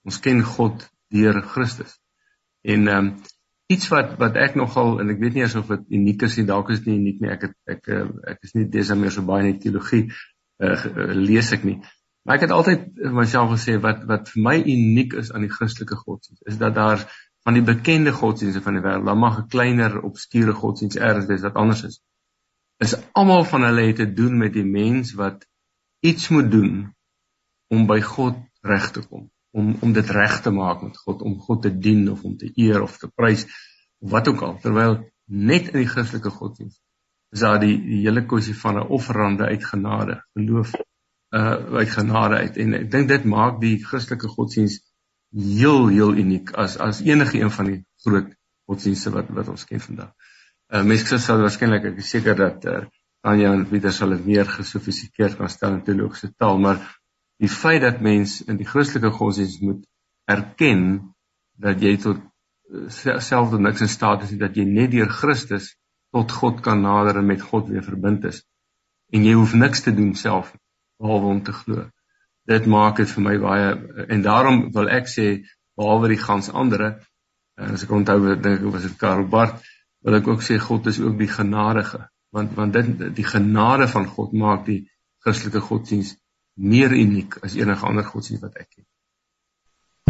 Ons 0.07 0.21
ken 0.23 0.43
God 0.45 0.87
deur 1.13 1.41
Christus. 1.55 1.99
En 2.63 2.89
ehm 2.89 3.15
iets 3.73 3.89
wat 3.89 4.15
wat 4.21 4.37
ek 4.37 4.57
nogal 4.61 4.99
en 5.01 5.11
ek 5.15 5.21
weet 5.23 5.35
nie 5.39 5.45
of 5.45 5.69
dit 5.73 5.85
uniek 5.99 6.23
is 6.23 6.37
nie, 6.37 6.47
dalk 6.49 6.71
is 6.71 6.83
dit 6.83 6.93
nie 6.93 7.01
uniek 7.01 7.21
nie. 7.21 7.33
Ek 7.33 7.49
het 7.49 7.55
ek 7.67 7.89
ek, 7.89 8.15
ek 8.35 8.49
is 8.49 8.55
nie 8.55 8.69
desa 8.71 8.97
meer 8.99 9.15
so 9.15 9.25
baie 9.25 9.49
in 9.49 9.61
teologie 9.61 10.07
uh, 10.63 11.13
lees 11.15 11.53
ek 11.57 11.65
nie. 11.65 11.79
Maar 12.25 12.39
ek 12.39 12.47
het 12.47 12.55
altyd 12.57 12.85
vir 13.01 13.17
myself 13.17 13.53
gesê 13.53 13.77
wat 13.81 14.05
wat 14.09 14.33
vir 14.33 14.45
my 14.49 14.57
uniek 14.61 15.17
is 15.21 15.33
aan 15.33 15.45
die 15.45 15.53
Christelike 15.53 15.97
godsdienst 16.01 16.45
is 16.49 16.61
dat 16.61 16.77
daar 16.77 17.05
van 17.45 17.59
die 17.59 17.65
bekende 17.65 18.13
godsdienste 18.13 18.63
van 18.65 18.79
die 18.79 18.83
wêreld, 18.85 19.05
dan 19.05 19.19
mag 19.21 19.39
'n 19.39 19.49
kleiner 19.53 20.01
obskure 20.01 20.53
godsdienst 20.53 20.97
ergens 20.97 21.27
wees 21.29 21.45
wat 21.45 21.61
anders 21.61 21.83
is. 21.85 22.01
Is 22.81 22.97
almal 23.13 23.45
van 23.45 23.63
hulle 23.63 23.87
het 23.87 23.97
te 23.97 24.13
doen 24.13 24.39
met 24.39 24.53
die 24.53 24.65
mens 24.65 25.13
wat 25.13 25.47
iets 26.01 26.29
moet 26.29 26.51
doen 26.51 26.95
om 27.69 27.87
by 27.87 28.01
God 28.01 28.37
reg 28.61 28.91
te 28.91 29.03
kom, 29.07 29.31
om 29.55 29.75
om 29.87 29.93
dit 29.95 30.11
reg 30.11 30.41
te 30.43 30.51
maak 30.51 30.83
met 30.83 30.97
God, 30.99 31.23
om 31.23 31.37
God 31.41 31.63
te 31.63 31.73
dien 31.79 32.09
of 32.11 32.25
om 32.27 32.37
te 32.37 32.51
eer 32.55 32.83
of 32.83 32.97
te 32.99 33.09
prys 33.09 33.45
of 34.03 34.11
wat 34.11 34.29
ook 34.29 34.43
al. 34.43 34.57
Terwyl 34.63 34.97
net 35.25 35.71
in 35.73 35.85
die 35.85 35.91
Christelike 35.91 36.33
godsdienst 36.35 36.81
is 37.35 37.43
daar 37.43 37.61
die, 37.63 37.77
die 37.83 38.01
hele 38.05 38.23
kwessie 38.31 38.55
van 38.55 38.79
'n 38.79 38.89
offerande 38.95 39.47
uit 39.51 39.65
genade, 39.65 40.21
geloof 40.39 40.75
uh 41.35 41.79
uit 41.83 41.91
genade 41.91 42.37
uit 42.47 42.57
en 42.63 42.75
ek 42.79 42.91
dink 42.91 43.09
dit 43.09 43.25
maak 43.25 43.61
die 43.61 43.79
Christelike 43.85 44.29
godsdienst 44.29 44.85
heel 45.35 45.89
heel 45.89 46.15
uniek 46.15 46.53
as 46.65 46.77
as 46.79 47.01
enige 47.03 47.41
een 47.41 47.51
van 47.51 47.71
die 47.71 47.81
groot 48.07 48.35
godsdienste 48.71 49.11
wat 49.11 49.31
wat 49.39 49.49
ons 49.49 49.65
ken 49.71 49.81
vandag. 49.81 50.13
Uh 50.73 50.83
mense 50.83 51.19
sal 51.19 51.43
waarskynlik 51.43 51.91
ek 51.93 51.99
is 52.03 52.11
seker 52.11 52.39
dat 52.39 52.65
uh 52.65 52.85
Anja 53.25 53.55
en 53.57 53.65
Pieter 53.65 53.93
sal 53.93 54.11
dit 54.13 54.27
meer 54.27 54.45
gesofistikeerd 54.45 55.39
kan 55.39 55.49
stel 55.49 55.79
in 55.79 55.85
teologiese 55.85 56.35
taal, 56.37 56.59
maar 56.61 56.83
die 57.43 57.51
feit 57.51 57.83
dat 57.83 58.01
mens 58.01 58.41
in 58.45 58.59
die 58.61 58.69
Christelike 58.69 59.11
godsdienst 59.11 59.63
moet 59.63 59.83
erken 60.31 61.15
dat 61.61 61.83
jy 61.83 61.97
tot 62.03 62.21
uh, 62.21 62.89
self 63.21 63.51
tot 63.51 63.61
niks 63.61 63.83
in 63.85 63.91
staat 63.91 64.23
is 64.27 64.37
dat 64.39 64.57
jy 64.57 64.67
net 64.69 64.93
deur 64.95 65.11
Christus 65.11 65.75
tot 66.15 66.33
God 66.33 66.63
kan 66.63 66.83
nader 66.83 67.19
en 67.19 67.27
met 67.27 67.43
God 67.43 67.69
weer 67.69 67.83
verbind 67.83 68.25
is. 68.31 68.45
En 69.13 69.27
jy 69.27 69.35
hoef 69.35 69.55
niks 69.59 69.83
te 69.83 69.95
doen 69.95 70.15
self 70.19 70.55
behalwe 71.03 71.33
om 71.35 71.43
te 71.43 71.53
glo. 71.53 71.89
Dit 72.47 72.67
maak 72.71 73.01
dit 73.01 73.11
vir 73.11 73.25
my 73.25 73.35
baie 73.43 73.69
en 74.09 74.23
daarom 74.23 74.69
wil 74.75 74.91
ek 74.93 75.11
sê 75.11 75.29
behalwe 75.79 76.13
die 76.15 76.23
gans 76.23 76.51
ander 76.53 76.87
as 77.59 77.85
ek 77.87 77.95
onthou 77.95 78.35
dink 78.35 78.61
ek 78.61 78.73
was 78.73 78.87
dit 78.87 78.99
Karl 78.99 79.27
Barth 79.31 79.63
wil 80.05 80.19
ek 80.19 80.29
ook 80.29 80.43
sê 80.45 80.59
God 80.61 80.87
is 80.91 81.01
ook 81.01 81.17
die 81.19 81.31
genadige. 81.31 82.05
Want 82.35 82.55
want 82.59 82.75
dit 82.75 83.17
die 83.17 83.27
genade 83.27 83.89
van 83.89 84.07
God 84.11 84.35
maak 84.37 84.67
die 84.67 84.85
Christelike 85.25 85.63
godsdienst 85.65 86.19
meer 86.55 86.93
uniek 86.93 87.39
as 87.43 87.55
enige 87.59 87.87
ander 87.87 88.05
godsdienst 88.05 88.43
wat 88.47 88.59
ek 88.63 88.69
ken. 88.75 88.87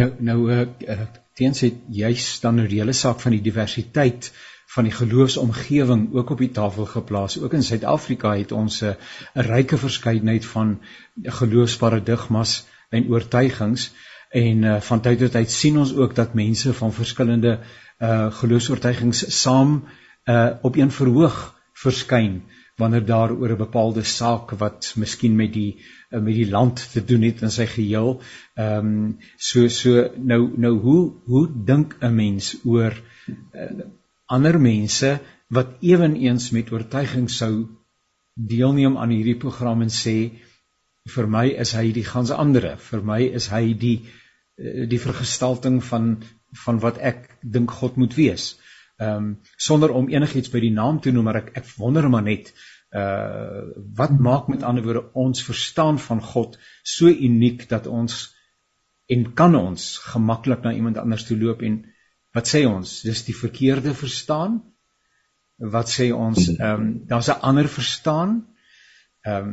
Nou 0.00 0.10
nou 0.18 0.38
ek 0.52 0.82
uh, 0.88 1.06
teens 1.38 1.60
het 1.64 1.76
juist 1.88 2.42
dan 2.42 2.58
nou 2.60 2.66
die 2.68 2.80
hele 2.80 2.96
saak 2.96 3.20
van 3.22 3.36
die 3.36 3.44
diversiteit 3.44 4.32
van 4.74 4.88
die 4.88 4.94
geloofsomgewing 4.94 6.08
ook 6.14 6.30
op 6.34 6.40
die 6.42 6.50
tafel 6.50 6.86
geplaas. 6.90 7.36
Ook 7.38 7.52
in 7.54 7.62
Suid-Afrika 7.62 8.34
het 8.36 8.52
ons 8.52 8.82
'n 8.82 8.96
'n 9.34 9.46
ryke 9.48 9.78
verskeidenheid 9.78 10.46
van 10.46 10.80
geloofsparadigmas 11.22 12.66
en 12.90 13.08
oortuigings 13.08 13.92
en 14.30 14.62
uh, 14.62 14.80
van 14.80 15.00
tyd 15.00 15.18
tot 15.18 15.32
tyd 15.32 15.50
sien 15.50 15.78
ons 15.78 15.94
ook 15.94 16.14
dat 16.14 16.34
mense 16.34 16.74
van 16.74 16.92
verskillende 16.92 17.58
uh 18.02 18.32
geloofsoortuigings 18.40 19.40
saam 19.40 19.84
uh 20.24 20.50
op 20.62 20.76
een 20.76 20.90
verhoog 20.90 21.54
verskyn 21.72 22.42
wanneer 22.76 23.04
daar 23.06 23.32
oor 23.32 23.52
'n 23.52 23.64
bepaalde 23.66 24.04
saak 24.04 24.50
wat 24.62 24.92
miskien 24.96 25.36
met 25.36 25.52
die 25.52 25.82
met 26.10 26.34
die 26.34 26.50
land 26.50 26.90
te 26.92 27.04
doen 27.04 27.22
het 27.22 27.42
in 27.42 27.50
sy 27.50 27.66
geheel. 27.66 28.20
Ehm 28.54 28.86
um, 28.86 29.18
so 29.36 29.68
so 29.68 30.10
nou 30.16 30.40
nou 30.56 30.74
hoe 30.86 31.12
hoe 31.24 31.46
dink 31.64 31.96
'n 32.00 32.14
mens 32.14 32.56
oor 32.64 32.92
uh, 33.52 33.84
ander 34.26 34.60
mense 34.60 35.20
wat 35.48 35.76
ewenigs 35.80 36.50
met 36.50 36.72
oortuiging 36.72 37.30
sou 37.30 37.68
deelneem 38.34 38.96
aan 38.96 39.10
hierdie 39.14 39.38
program 39.38 39.82
en 39.82 39.92
sê 39.92 40.16
vir 41.14 41.26
my 41.26 41.48
is 41.64 41.72
hy 41.76 41.92
die 41.92 42.04
gans 42.04 42.30
ander 42.30 42.76
vir 42.90 43.02
my 43.02 43.20
is 43.40 43.48
hy 43.52 43.74
die 43.74 43.96
eh, 44.58 44.88
die 44.88 44.98
vergestalting 44.98 45.82
van 45.90 46.16
van 46.64 46.78
wat 46.80 46.98
ek 46.98 47.28
dink 47.42 47.70
God 47.70 47.96
moet 47.96 48.14
wees. 48.14 48.54
Ehm 49.02 49.16
um, 49.16 49.40
sonder 49.56 49.90
om 49.90 50.08
enigiets 50.08 50.50
by 50.50 50.60
die 50.60 50.72
naam 50.72 51.00
te 51.00 51.10
noem 51.10 51.24
maar 51.24 51.40
ek 51.42 51.50
ek 51.62 51.72
wonder 51.76 52.08
maar 52.10 52.22
net 52.22 52.52
uh 52.94 53.62
wat 53.98 54.18
maak 54.22 54.46
met 54.48 54.62
ander 54.62 54.84
woorde 54.84 55.08
ons 55.12 55.42
verstaan 55.42 55.98
van 55.98 56.20
God 56.22 56.58
so 56.82 57.08
uniek 57.08 57.68
dat 57.68 57.86
ons 57.86 58.20
en 59.10 59.26
kan 59.34 59.54
ons 59.54 59.88
gemaklik 59.98 60.62
na 60.62 60.72
iemand 60.72 60.98
anders 61.02 61.26
toe 61.26 61.38
loop 61.38 61.62
en 61.62 61.83
Wat 62.35 62.50
sê 62.50 62.64
ons? 62.66 62.96
Dis 63.07 63.22
die 63.28 63.37
verkeerde 63.37 63.94
verstaan. 63.94 64.59
Wat 65.74 65.90
sê 65.90 66.11
ons? 66.11 66.48
Ehm 66.57 66.83
um, 66.83 66.88
daar's 67.11 67.30
'n 67.30 67.40
ander 67.50 67.68
verstaan. 67.68 68.33
Ehm 69.22 69.48
um, 69.48 69.52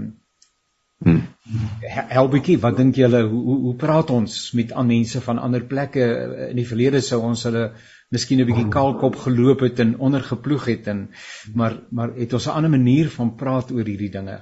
Helbietjie, 1.02 2.60
wat 2.62 2.78
dink 2.78 2.96
julle 2.96 3.24
hoe, 3.26 3.40
hoe 3.46 3.58
hoe 3.66 3.74
praat 3.76 4.12
ons 4.14 4.36
met 4.58 4.72
aan 4.72 4.88
mense 4.92 5.22
van 5.26 5.40
ander 5.42 5.64
plekke 5.66 6.06
in 6.52 6.60
die 6.60 6.68
verlede 6.68 7.02
sou 7.02 7.22
ons 7.26 7.44
hulle 7.50 7.72
miskien 8.14 8.42
'n 8.44 8.48
bietjie 8.50 8.70
kaalkop 8.76 9.18
geloop 9.24 9.66
het 9.66 9.80
en 9.80 9.98
ondergeploeg 9.98 10.68
het 10.70 10.88
en 10.94 11.10
maar 11.56 11.80
maar 11.90 12.14
het 12.20 12.34
ons 12.34 12.48
'n 12.48 12.56
ander 12.60 12.74
manier 12.78 13.10
van 13.10 13.36
praat 13.36 13.72
oor 13.72 13.86
hierdie 13.86 14.12
dinge. 14.14 14.38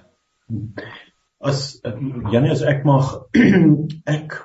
As 1.40 1.80
Janie 2.32 2.52
as 2.52 2.62
ek 2.62 2.84
mag 2.84 3.16
ek 4.18 4.40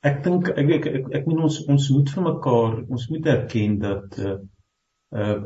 Ek 0.00 0.22
dink 0.24 0.48
ek 0.48 0.70
ek 0.76 0.86
ek, 0.86 1.08
ek 1.12 1.26
meen 1.28 1.42
ons 1.44 1.56
ons 1.68 1.90
moet 1.92 2.10
vir 2.10 2.22
mekaar 2.24 2.76
ons 2.88 3.08
moet 3.12 3.26
erken 3.26 3.78
dat 3.78 4.18
uh 4.18 4.38
uh 5.12 5.40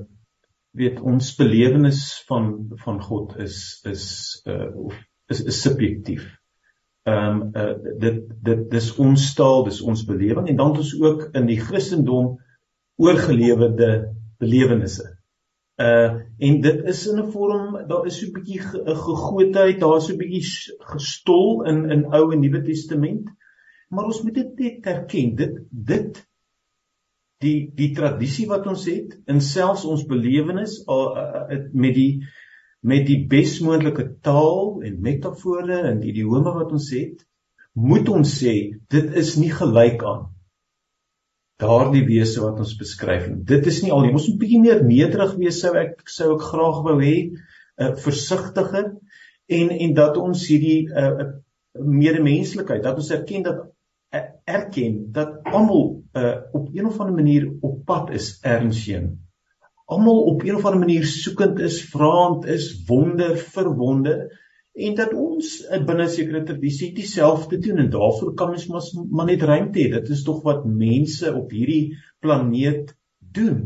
weet 0.75 1.01
ons 1.01 1.35
belewenis 1.39 2.01
van 2.29 2.49
van 2.83 3.03
God 3.03 3.37
is 3.39 3.81
is 3.87 4.07
uh 4.51 4.91
is 5.31 5.43
is 5.45 5.61
subjektief. 5.63 6.25
Ehm 7.05 7.41
um, 7.41 7.51
uh 7.55 7.99
dit 8.03 8.23
dit 8.49 8.65
dis 8.71 8.89
ons 8.99 9.27
taal, 9.39 9.65
dis 9.69 9.83
ons 9.83 10.05
belewing 10.09 10.49
en 10.49 10.57
dan 10.57 10.73
het 10.73 10.83
ons 10.83 10.95
ook 11.01 11.29
in 11.33 11.47
die 11.47 11.61
Christendom 11.61 12.35
oorgelewerde 12.97 13.91
belewennisse. 14.43 15.07
Uh 15.81 16.21
en 16.39 16.61
dit 16.67 16.85
is 16.91 17.07
in 17.07 17.23
'n 17.23 17.31
vorm 17.31 17.79
daar 17.89 18.07
is 18.07 18.19
so 18.19 18.27
'n 18.27 18.33
bietjie 18.33 18.61
gegoedheid, 18.61 19.81
daar's 19.81 20.07
so 20.07 20.15
'n 20.15 20.19
bietjie 20.19 20.77
gestol 20.93 21.65
in 21.71 21.91
in 21.91 22.05
Ou 22.13 22.33
en 22.33 22.41
Nuwe 22.41 22.63
Testament. 22.63 23.31
Maar 23.89 24.05
ons 24.05 24.23
moet 24.23 24.35
dit 24.35 24.59
net 24.59 24.87
erken 24.87 25.35
dit 25.35 25.59
dit 25.71 26.25
die 27.45 27.59
die 27.77 27.93
tradisie 27.97 28.49
wat 28.51 28.67
ons 28.71 28.87
het 28.91 29.15
in 29.31 29.41
selfs 29.45 29.85
ons 29.89 30.07
belewenis 30.09 30.81
met 31.73 31.95
die 31.97 32.11
met 32.85 33.07
die 33.09 33.23
besmoontlike 33.29 34.11
taal 34.25 34.83
en 34.85 35.01
metafore 35.05 35.81
en 35.91 36.03
die 36.03 36.13
idiome 36.13 36.53
wat 36.53 36.73
ons 36.77 36.91
het 36.93 37.23
moet 37.75 38.09
ons 38.13 38.39
sê 38.41 38.55
dit 38.93 39.17
is 39.23 39.35
nie 39.41 39.53
gelyk 39.53 40.05
aan 40.05 40.27
daardie 41.63 42.03
wese 42.07 42.43
wat 42.43 42.59
ons 42.63 42.75
beskryf 42.79 43.29
nie. 43.31 43.43
Dit 43.47 43.67
is 43.71 43.81
nie 43.85 43.93
al 43.95 44.09
ons 44.11 44.27
moet 44.29 44.41
bietjie 44.41 44.61
meer 44.63 44.83
nederig 44.85 45.37
wees 45.39 45.61
sou 45.63 45.73
ek 45.79 46.03
sou 46.11 46.35
ek 46.35 46.47
graag 46.51 46.81
wou 46.87 46.97
hê 47.01 47.15
uh, 47.31 47.93
versigtiger 48.05 48.91
en 49.59 49.71
en 49.87 49.95
dat 49.97 50.19
ons 50.21 50.47
hierdie 50.51 50.91
uh, 50.91 51.31
medemenslikheid 51.75 52.83
dat 52.85 52.99
ons 53.01 53.13
erken 53.15 53.47
dat 53.47 53.63
erken 54.45 55.13
dat 55.13 55.43
almal 55.43 56.03
uh, 56.13 56.37
op 56.53 56.69
een 56.73 56.87
of 56.87 56.99
ander 57.01 57.15
manier 57.15 57.53
op 57.61 57.85
pad 57.85 58.11
is 58.11 58.39
ernsien. 58.41 59.27
Almal 59.85 60.23
op 60.23 60.43
een 60.43 60.57
of 60.57 60.65
ander 60.65 60.81
manier 60.81 61.05
soekend 61.05 61.59
is, 61.59 61.83
vraend 61.85 62.45
is, 62.45 62.85
wonder 62.87 63.37
verwonder 63.37 64.43
en 64.73 64.95
dat 64.99 65.13
ons 65.15 65.61
uh, 65.63 65.79
binne 65.87 66.09
sekere 66.11 66.43
tradisie 66.43 66.91
dieselfde 66.95 67.59
doen 67.63 67.79
en 67.85 67.91
daarvoor 67.91 68.35
kan 68.35 68.57
ons 68.57 68.67
mas, 68.67 68.91
maar 69.11 69.29
net 69.29 69.43
ruimte 69.43 69.79
hê. 69.79 69.91
Dit 69.93 70.11
is 70.11 70.25
tog 70.27 70.43
wat 70.43 70.67
mense 70.67 71.31
op 71.35 71.53
hierdie 71.55 71.95
planeet 72.19 72.97
doen. 73.19 73.61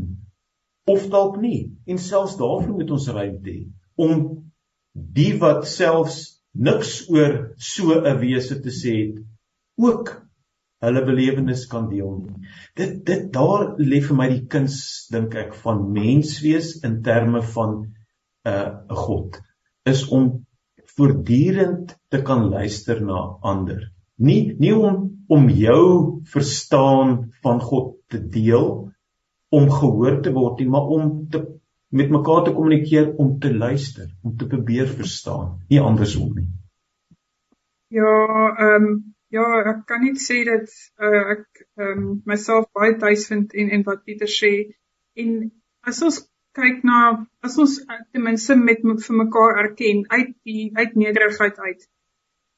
Of 0.85 1.07
dalk 1.09 1.39
nie. 1.41 1.71
En 1.89 1.97
selfs 1.97 2.37
daarvoor 2.37 2.75
moet 2.77 2.93
ons 2.93 3.09
ruimte 3.09 3.49
hê 3.49 3.65
om 3.99 4.21
die 4.93 5.33
wat 5.41 5.67
selfs 5.67 6.19
niks 6.55 6.93
oor 7.11 7.33
so 7.57 7.99
'n 7.99 8.19
wese 8.21 8.59
te 8.63 8.71
sê 8.71 8.93
het 9.01 9.19
ook 9.79 10.28
hulle 10.83 11.03
belewenis 11.05 11.65
kan 11.71 11.89
deel 11.91 12.11
nie. 12.21 12.49
Dit 12.79 13.05
dit 13.07 13.27
daar 13.33 13.73
lê 13.79 14.01
vir 14.05 14.17
my 14.19 14.29
die 14.31 14.45
kuns 14.51 15.07
dink 15.11 15.35
ek 15.35 15.55
van 15.63 15.85
menswees 15.95 16.77
in 16.87 17.01
terme 17.03 17.41
van 17.55 17.79
'n 18.45 18.51
uh, 18.53 18.95
God 19.05 19.41
is 19.85 20.07
om 20.07 20.45
voortdurend 20.95 21.95
te 22.09 22.21
kan 22.21 22.49
luister 22.49 23.01
na 23.01 23.19
ander. 23.41 23.91
Nie 24.17 24.55
nie 24.59 24.75
om 24.75 25.25
om 25.27 25.49
jou 25.49 26.21
verstaan 26.25 27.31
van 27.43 27.61
God 27.61 27.97
te 28.07 28.19
deel 28.19 28.89
om 29.49 29.69
gehoor 29.69 30.21
te 30.21 30.31
word 30.33 30.59
nie, 30.59 30.69
maar 30.69 30.87
om 30.95 31.27
te 31.29 31.45
met 31.89 32.09
mekaar 32.13 32.43
te 32.45 32.53
kommunikeer 32.53 33.15
om 33.17 33.39
te 33.39 33.49
luister, 33.53 34.09
om 34.21 34.35
te 34.37 34.47
probeer 34.47 34.87
verstaan, 34.87 35.55
nie 35.69 35.79
andersom 35.81 36.35
nie. 36.37 36.49
Ja, 37.89 38.11
ehm 38.57 38.85
um, 38.89 39.15
Ja, 39.35 39.45
ek 39.71 39.83
kan 39.89 40.01
net 40.05 40.17
sê 40.21 40.39
dat 40.47 40.71
uh, 41.05 41.35
ek 41.35 41.63
um, 41.85 42.05
myself 42.29 42.65
baie 42.73 42.95
tuis 43.01 43.27
vind 43.29 43.53
en 43.53 43.69
en 43.77 43.85
wat 43.85 44.01
Pieter 44.07 44.31
sê 44.35 44.51
en 45.23 45.35
as 45.91 46.01
ons 46.07 46.17
kyk 46.57 46.81
na 46.89 47.01
as 47.45 47.57
ons 47.61 47.75
uh, 47.83 47.99
ten 48.09 48.25
minste 48.25 48.57
met 48.57 48.81
vir 48.81 49.19
mekaar 49.19 49.61
erken 49.63 50.01
uit 50.15 50.33
die 50.49 50.65
uit 50.81 50.97
nederigheid 51.05 51.61
uit. 51.69 51.87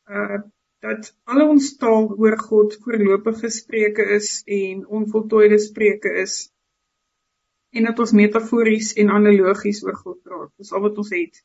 Uh 0.08 0.42
dat 0.82 1.12
al 1.30 1.44
ons 1.44 1.68
taal 1.78 2.08
oor 2.18 2.40
God 2.42 2.74
voorlopige 2.82 3.52
spreuke 3.54 4.02
is 4.16 4.30
en 4.50 4.80
onvoltooide 5.00 5.60
spreuke 5.62 6.10
is 6.24 6.38
en 7.78 7.86
dat 7.88 8.00
ons 8.02 8.16
metafories 8.18 8.96
en 9.04 9.14
analogies 9.18 9.84
oor 9.86 10.00
God 10.00 10.18
praat. 10.26 10.50
Dis 10.58 10.72
al 10.74 10.82
wat 10.88 10.98
ons 11.04 11.12
het. 11.14 11.38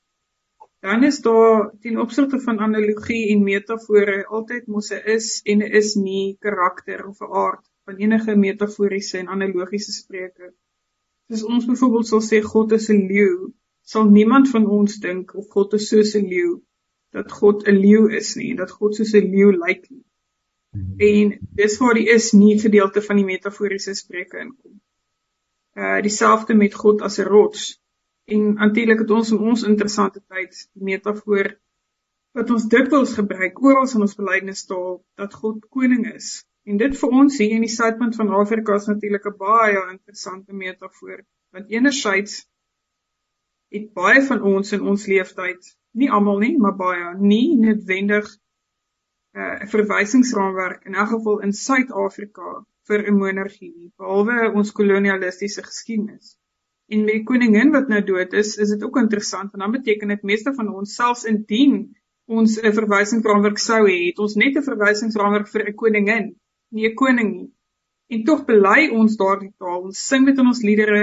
Dan 0.87 1.05
is 1.05 1.21
daar 1.21 1.73
ten 1.81 1.99
opsigte 1.99 2.39
van 2.41 2.59
analogie 2.59 3.29
en 3.35 3.43
metafore 3.43 4.27
altyd 4.27 4.67
mos 4.67 4.91
'n 4.95 5.01
is 5.15 5.41
en 5.43 5.59
'n 5.59 5.73
is 5.81 5.95
nie 5.95 6.37
karakter 6.39 7.07
of 7.07 7.21
'n 7.21 7.33
aard 7.45 7.65
van 7.85 7.97
enige 7.97 8.37
metaforiese 8.37 9.19
en 9.19 9.29
analogiese 9.29 9.93
spreuke. 9.93 10.53
Soos 11.29 11.43
ons 11.45 11.67
byvoorbeeld 11.67 12.07
sal 12.07 12.23
sê 12.23 12.39
God 12.53 12.73
is 12.73 12.89
'n 12.91 13.07
leeu, 13.13 13.53
sal 13.83 14.05
niemand 14.11 14.51
van 14.51 14.67
ons 14.67 14.99
dink 14.99 15.35
of 15.35 15.49
God 15.49 15.73
is 15.73 15.89
soos 15.89 16.15
'n 16.15 16.29
leeu 16.35 16.63
dat 17.11 17.33
God 17.33 17.67
'n 17.67 17.81
leeu 17.87 18.07
is 18.21 18.35
nie 18.35 18.51
en 18.51 18.57
dat 18.57 18.71
God 18.71 18.95
soos 18.95 19.15
'n 19.15 19.31
leeu 19.35 19.51
lyk 19.67 19.91
nie. 19.91 20.05
En 21.11 21.39
dis 21.63 21.79
waar 21.79 21.95
die 21.95 22.09
is 22.15 22.33
nie 22.33 22.61
gedeelte 22.61 23.03
van 23.03 23.17
die 23.17 23.25
metaforiese 23.33 23.95
spreuke 23.95 24.39
inkom. 24.39 24.81
Uh 25.75 26.01
dieselfde 26.03 26.55
met 26.55 26.75
God 26.75 27.03
as 27.03 27.19
'n 27.19 27.29
rots 27.35 27.81
En 28.27 28.55
natuurlik 28.55 28.99
het 29.05 29.11
ons 29.11 29.31
in 29.31 29.39
ons 29.39 29.63
interessante 29.63 30.21
tyd 30.27 30.57
die 30.75 30.87
metafoor 30.89 31.53
wat 32.37 32.51
ons 32.51 32.67
dikwels 32.73 33.15
gebruik 33.17 33.61
oral 33.63 33.87
in 33.87 34.05
ons 34.07 34.17
belydenisstal 34.19 34.89
dat 35.21 35.35
God 35.43 35.63
koning 35.77 36.05
is. 36.13 36.43
En 36.67 36.81
dit 36.83 36.97
vir 37.01 37.15
ons 37.21 37.39
hier 37.39 37.55
in 37.55 37.63
die 37.65 37.73
suidpunt 37.73 38.19
van 38.19 38.33
Afrika 38.41 38.75
is 38.75 38.89
natuurlik 38.91 39.27
'n 39.31 39.39
baie 39.39 39.83
interessante 39.93 40.53
metafoor 40.53 41.23
want 41.55 41.71
enerzijds 41.71 42.35
het 43.77 43.93
baie 43.95 44.23
van 44.23 44.43
ons 44.43 44.73
in 44.73 44.83
ons 44.83 45.07
leeftyd, 45.07 45.71
nie 45.93 46.11
almal 46.11 46.39
nie, 46.39 46.57
maar 46.59 46.77
baie 46.77 47.15
nie 47.19 47.57
noodwendig 47.61 48.27
uh, 48.27 49.41
'n 49.41 49.63
uh, 49.63 49.69
verwysingsraamwerk 49.75 50.85
in 50.91 50.95
elk 50.95 51.09
geval 51.15 51.41
in 51.47 51.53
Suid-Afrika 51.53 52.65
vir 52.91 53.07
'n 53.07 53.19
monargie 53.19 53.73
nie, 53.73 53.93
behalwe 53.97 54.53
ons 54.53 54.73
kolonialistiese 54.73 55.63
geskiedenis. 55.63 56.37
En 56.89 57.05
met 57.05 57.19
die 57.19 57.27
koningin 57.27 57.73
wat 57.75 57.89
nou 57.91 58.03
dood 58.07 58.33
is, 58.33 58.57
is 58.63 58.73
dit 58.75 58.83
ook 58.87 58.97
interessant 59.01 59.51
want 59.51 59.63
dan 59.65 59.73
beteken 59.75 60.13
dit 60.15 60.23
meeste 60.23 60.53
van 60.55 60.69
ons 60.75 60.95
selfs 60.95 61.25
indien 61.25 61.81
ons 62.27 62.59
'n 62.63 62.73
verwysingsraamwerk 62.79 63.59
sou 63.59 63.83
hê, 63.89 63.97
het 64.07 64.19
ons 64.19 64.35
net 64.35 64.57
'n 64.57 64.69
verwysingsraamwerk 64.69 65.49
vir 65.49 65.67
'n 65.69 65.75
koningin, 65.83 66.27
nie 66.71 66.87
'n 66.89 66.95
koning 66.95 67.31
nie. 67.33 67.51
En 68.09 68.25
tog 68.25 68.45
bely 68.47 68.89
ons 68.95 69.17
daardie 69.17 69.53
taal. 69.59 69.83
Ons 69.89 70.07
sing 70.07 70.27
dit 70.27 70.39
in 70.39 70.47
ons 70.47 70.63
liedere, 70.63 71.03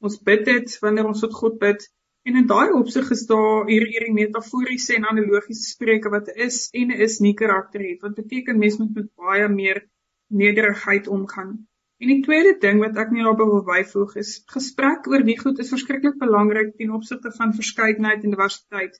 ons 0.00 0.18
bid 0.28 0.44
dit 0.44 0.78
wanneer 0.84 1.06
ons 1.06 1.20
tot 1.20 1.34
God 1.34 1.58
bid. 1.58 1.88
En 2.28 2.36
in 2.36 2.46
daai 2.46 2.72
opsig 2.76 3.10
is 3.10 3.26
daar 3.26 3.66
hier 3.66 3.86
hierdie 3.88 4.12
metaforiese 4.12 4.94
en 4.94 5.08
analogiese 5.10 5.64
spreuke 5.70 6.12
wat 6.12 6.28
is 6.36 6.68
en 6.72 6.90
is 6.90 7.18
nie 7.20 7.34
karakter 7.34 7.80
het. 7.80 8.02
Wat 8.02 8.14
beteken 8.14 8.58
mense 8.58 8.82
moet 8.82 8.94
met 8.94 9.14
baie 9.16 9.48
meer 9.48 9.88
nederigheid 10.28 11.08
omgaan. 11.08 11.66
En 12.02 12.10
die 12.10 12.22
tweede 12.26 12.56
ding 12.58 12.80
wat 12.82 12.96
ek 12.98 13.12
nie 13.14 13.22
daarby 13.22 13.44
wil 13.46 13.62
byvoeg 13.66 14.16
is 14.18 14.30
gesprek 14.50 15.04
oor 15.10 15.22
wie 15.28 15.38
goed 15.38 15.60
is 15.62 15.70
verskriklik 15.70 16.16
belangrik 16.18 16.72
ten 16.80 16.90
opsigte 16.96 17.30
van 17.36 17.54
verskeidenheid 17.54 18.24
en 18.26 18.34
diversiteit. 18.34 18.96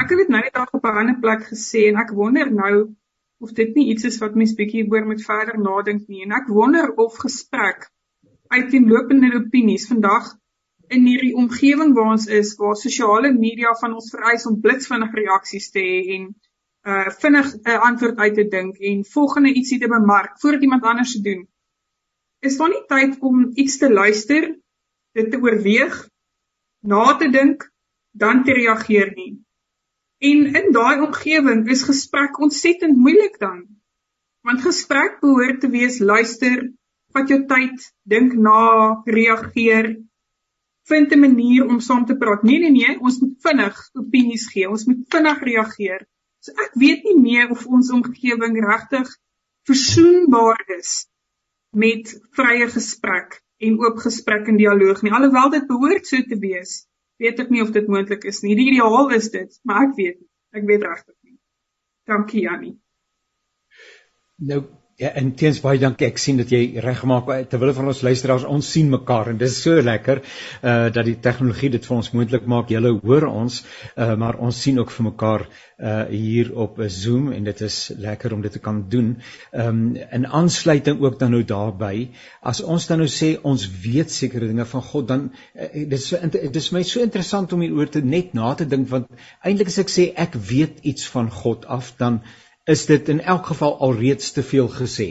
Ek 0.00 0.14
het 0.14 0.22
dit 0.22 0.32
nou 0.32 0.40
net 0.40 0.56
op 0.78 0.86
'n 0.88 1.00
ander 1.02 1.18
plek 1.24 1.44
gesê 1.50 1.82
en 1.90 2.00
ek 2.00 2.14
wonder 2.16 2.48
nou 2.52 2.72
of 3.42 3.52
dit 3.58 3.74
nie 3.74 3.90
iets 3.92 4.08
is 4.08 4.18
wat 4.22 4.38
mens 4.38 4.54
bietjie 4.54 4.86
oor 4.88 5.04
moet 5.10 5.24
verder 5.26 5.60
nadink 5.60 6.08
nie 6.08 6.22
en 6.24 6.32
ek 6.38 6.48
wonder 6.48 6.94
of 7.04 7.20
gesprek 7.26 7.88
uiteenlopende 8.56 9.32
opinies 9.40 9.86
vandag 9.92 10.32
in 10.96 11.06
hierdie 11.10 11.34
omgewing 11.44 11.94
waar 11.96 12.12
ons 12.16 12.26
is 12.40 12.56
waar 12.60 12.76
sosiale 12.80 13.32
media 13.36 13.76
van 13.84 13.96
ons 14.00 14.10
vereis 14.14 14.46
om 14.48 14.60
blitsvinnige 14.66 15.20
reaksies 15.20 15.70
te 15.76 15.84
hê 15.84 16.00
en 16.16 16.28
uh 16.92 17.08
vinnig 17.22 17.54
'n 17.54 17.70
uh, 17.70 17.80
antwoord 17.88 18.18
uit 18.24 18.34
te 18.34 18.48
dink 18.56 18.78
en 18.90 19.04
volgende 19.16 19.52
ietsie 19.60 19.80
te 19.84 19.88
bemark 19.98 20.40
voordat 20.40 20.62
iemand 20.62 20.92
anders 20.92 21.16
dit 21.18 21.24
doen 21.30 21.42
is 22.42 22.58
daar 22.58 22.72
nie 22.72 22.84
tyd 22.90 23.18
om 23.22 23.50
iets 23.54 23.78
te 23.78 23.90
luister, 23.90 24.48
dit 25.14 25.30
te 25.30 25.38
oorweeg, 25.38 25.94
na 26.82 27.16
te 27.16 27.28
dink, 27.30 27.68
dan 28.18 28.42
te 28.44 28.54
reageer 28.56 29.12
nie. 29.14 29.32
En 30.22 30.44
in 30.58 30.70
daai 30.74 31.02
omgewing 31.06 31.68
is 31.70 31.84
gesprek 31.86 32.38
ontsettend 32.42 32.98
moeilik 32.98 33.38
dan. 33.38 33.64
Want 34.42 34.64
gesprek 34.66 35.20
behoort 35.22 35.60
te 35.62 35.70
wees 35.70 36.00
luister, 36.02 36.64
vat 37.14 37.30
jou 37.30 37.44
tyd, 37.46 37.86
dink 38.08 38.34
na, 38.34 39.02
reageer, 39.06 39.94
vind 40.90 41.14
'n 41.14 41.20
manier 41.20 41.66
om 41.66 41.80
saam 41.80 42.06
te 42.06 42.16
praat. 42.16 42.42
Nee 42.42 42.58
nee 42.58 42.70
nee, 42.70 42.98
ons 43.00 43.20
moet 43.20 43.36
vinnig 43.46 43.78
opinies 43.94 44.48
gee, 44.50 44.68
ons 44.68 44.84
moet 44.84 45.02
vinnig 45.14 45.42
reageer. 45.50 46.06
So 46.40 46.52
ek 46.58 46.74
weet 46.74 47.04
nie 47.04 47.18
meer 47.20 47.50
of 47.50 47.66
ons 47.66 47.90
omgewing 47.90 48.58
regtig 48.66 49.06
versoenbaar 49.70 50.64
is 50.78 51.06
met 51.72 52.12
vrye 52.36 52.68
gesprek 52.70 53.40
en 53.62 53.78
oop 53.80 54.02
gesprek 54.04 54.48
en 54.50 54.58
dialoog 54.60 55.02
nie. 55.02 55.12
Alhoewel 55.14 55.50
dit 55.54 55.66
behoort 55.70 56.06
so 56.08 56.20
te 56.28 56.38
wees, 56.42 56.82
weet 57.22 57.40
ek 57.44 57.50
nie 57.54 57.62
of 57.62 57.72
dit 57.74 57.88
moontlik 57.88 58.26
is 58.28 58.42
nie. 58.44 58.56
Die 58.58 58.72
ideaal 58.72 59.10
is 59.16 59.30
dit, 59.32 59.58
maar 59.68 59.88
ek 59.88 59.96
weet 59.96 60.18
nie. 60.20 60.30
Ek 60.52 60.68
weet 60.68 60.84
regtig 60.84 61.16
nie. 61.22 61.36
Dankie 62.10 62.44
Jannie. 62.44 62.76
Nou 64.42 64.64
Ja, 65.02 65.08
en 65.18 65.32
teens 65.34 65.58
baie 65.58 65.80
dankie. 65.82 66.06
Ek 66.12 66.20
sien 66.22 66.36
dat 66.38 66.52
jy 66.54 66.78
reggemaak 66.84 67.26
terwyl 67.50 67.72
van 67.74 67.88
ons 67.90 68.02
luisteraars 68.06 68.44
ons 68.46 68.66
sien 68.74 68.86
mekaar 68.92 69.32
en 69.32 69.38
dis 69.40 69.54
so 69.64 69.80
lekker 69.82 70.20
uh 70.22 70.74
dat 70.94 71.08
die 71.08 71.16
tegnologie 71.24 71.72
dit 71.74 71.88
vir 71.88 71.96
ons 71.96 72.10
moontlik 72.14 72.44
maak. 72.52 72.70
Julle 72.70 72.92
hoor 73.00 73.26
ons, 73.26 73.56
uh 73.96 74.12
maar 74.22 74.38
ons 74.46 74.60
sien 74.62 74.78
ook 74.78 74.92
vir 74.94 75.06
mekaar 75.08 75.44
uh 75.48 75.94
hier 76.12 76.52
op 76.64 76.78
Zoom 76.86 77.32
en 77.34 77.48
dit 77.50 77.62
is 77.66 77.78
lekker 78.04 78.36
om 78.36 78.44
dit 78.46 78.54
te 78.54 78.62
kan 78.62 78.78
doen. 78.92 79.08
Um 79.64 79.80
in 79.96 80.28
aansluiting 80.42 81.02
ook 81.02 81.18
dan 81.18 81.34
nou 81.34 81.42
daarbey, 81.54 82.12
as 82.52 82.62
ons 82.62 82.86
dan 82.86 83.02
nou 83.02 83.10
sê 83.10 83.32
ons 83.42 83.66
weet 83.88 84.14
sekere 84.14 84.52
dinge 84.52 84.68
van 84.74 84.86
God, 84.92 85.08
dan 85.08 85.26
uh, 85.32 85.66
dit 85.72 85.98
is 85.98 86.06
so 86.12 86.30
dit 86.36 86.62
is 86.62 86.70
my 86.78 86.84
so 86.92 87.02
interessant 87.02 87.50
om 87.58 87.66
hieroor 87.66 87.90
te 87.90 88.04
net 88.06 88.38
na 88.38 88.54
te 88.54 88.70
dink 88.70 88.86
want 88.94 89.10
eintlik 89.42 89.74
as 89.74 89.82
ek 89.82 89.90
sê 89.96 90.08
ek 90.28 90.38
weet 90.52 90.78
iets 90.94 91.10
van 91.10 91.32
God 91.42 91.66
af, 91.66 91.90
dan 91.98 92.22
is 92.64 92.86
dit 92.86 93.08
in 93.08 93.20
elk 93.20 93.46
geval 93.46 93.78
alreeds 93.80 94.32
te 94.32 94.42
veel 94.42 94.68
gesê. 94.68 95.08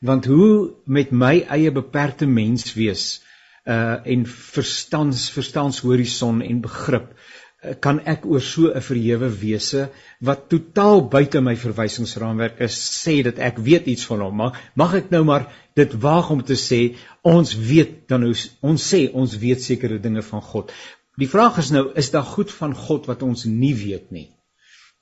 Want 0.00 0.24
hoe 0.24 0.74
met 0.84 1.10
my 1.10 1.40
eie 1.48 1.72
beperkte 1.72 2.26
menswees 2.26 3.22
uh 3.64 3.96
en 4.04 4.26
verstands 4.26 5.30
verstandshorison 5.32 6.42
en 6.44 6.60
begrip 6.60 7.06
uh, 7.14 7.72
kan 7.80 8.00
ek 8.04 8.26
oor 8.28 8.42
so 8.44 8.68
'n 8.68 8.84
verhewe 8.88 9.30
wese 9.40 9.88
wat 10.20 10.48
totaal 10.48 11.00
buite 11.08 11.40
my 11.40 11.56
verwysingsraamwerk 11.56 12.60
is 12.66 12.76
sê 13.04 13.22
dat 13.24 13.38
ek 13.38 13.58
weet 13.58 13.86
iets 13.86 14.04
van 14.04 14.20
hom 14.20 14.36
maar 14.36 14.60
mag 14.74 14.94
ek 15.00 15.10
nou 15.10 15.24
maar 15.24 15.48
dit 15.74 15.96
waag 16.06 16.30
om 16.30 16.44
te 16.44 16.58
sê 16.60 16.94
ons 17.22 17.56
weet 17.56 18.08
dan 18.08 18.24
ons, 18.24 18.50
ons 18.60 18.90
sê 18.92 19.08
ons 19.12 19.38
weet 19.38 19.62
sekere 19.62 19.98
dinge 19.98 20.22
van 20.22 20.42
God. 20.42 20.72
Die 21.16 21.28
vraag 21.28 21.58
is 21.58 21.70
nou 21.70 21.90
is 21.96 22.10
daar 22.10 22.28
goed 22.36 22.52
van 22.52 22.74
God 22.74 23.06
wat 23.06 23.22
ons 23.22 23.44
nie 23.44 23.74
weet 23.74 24.10
nie 24.10 24.33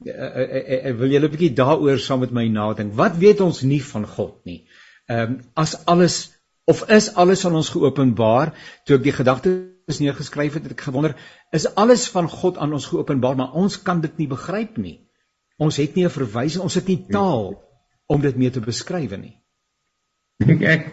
ek, 0.06 0.50
ek, 0.50 0.84
ek 0.90 0.96
wil 0.98 1.12
julle 1.14 1.28
'n 1.28 1.32
bietjie 1.34 1.54
daaroor 1.58 1.98
saam 1.98 2.20
met 2.20 2.32
my 2.32 2.46
nadink. 2.48 2.94
Wat 2.94 3.16
weet 3.18 3.40
ons 3.40 3.62
nie 3.62 3.82
van 3.82 4.06
God 4.06 4.38
nie? 4.44 4.64
Ehm 5.08 5.36
um, 5.36 5.40
as 5.54 5.76
alles 5.86 6.16
of 6.64 6.88
is 6.88 7.14
alles 7.14 7.44
aan 7.46 7.58
ons 7.58 7.70
geopenbaar? 7.74 8.54
Toe 8.86 8.96
ek 8.96 9.04
die 9.08 9.16
gedagtes 9.18 10.00
neergeskryf 10.00 10.54
het, 10.54 10.62
het 10.62 10.72
ek 10.72 10.86
gewonder, 10.88 11.16
is 11.50 11.66
alles 11.74 12.08
van 12.08 12.28
God 12.28 12.58
aan 12.58 12.72
ons 12.72 12.86
geopenbaar, 12.86 13.36
maar 13.36 13.52
ons 13.52 13.82
kan 13.82 14.00
dit 14.00 14.18
nie 14.18 14.28
begryp 14.28 14.76
nie. 14.78 14.98
Ons 15.58 15.76
het 15.76 15.94
nie 15.94 16.04
'n 16.04 16.10
verwysing, 16.10 16.62
ons 16.62 16.74
het 16.74 16.88
nie 16.88 17.06
taal 17.08 17.62
om 18.06 18.20
dit 18.20 18.36
mee 18.36 18.50
te 18.50 18.60
beskryf 18.60 19.16
nie. 19.16 19.36
Dink 20.46 20.62
ek 20.62 20.92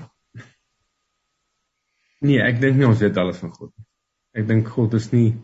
Nee, 2.19 2.41
ek 2.43 2.59
dink 2.59 2.75
nie 2.75 2.87
ons 2.87 2.99
weet 2.99 3.17
alles 3.17 3.37
van 3.39 3.51
God 3.55 3.71
nie. 3.71 3.85
Ek 4.41 4.47
dink 4.47 4.67
God 4.67 4.93
is 4.93 5.11
nie 5.13 5.39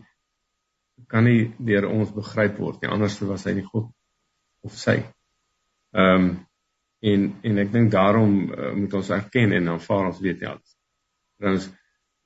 kan 1.10 1.24
nie 1.24 1.52
deur 1.58 1.88
ons 1.90 2.12
begryp 2.14 2.58
word 2.58 2.82
nie 2.82 2.90
anders 2.90 3.18
was 3.22 3.46
hy 3.46 3.56
nie 3.58 3.66
God 3.66 3.90
of 4.66 4.76
sy. 4.76 4.98
Ehm 5.96 6.28
um, 6.28 6.28
en 7.06 7.26
en 7.44 7.58
ek 7.60 7.72
dink 7.74 7.90
daarom 7.92 8.36
uh, 8.50 8.70
moet 8.74 8.94
ons 8.98 9.10
erken 9.14 9.52
en 9.52 9.74
aanvaar 9.74 10.08
ons 10.08 10.20
weet 10.24 10.40
nie 10.40 10.48
alles. 10.48 10.76
Trouwens 11.38 11.66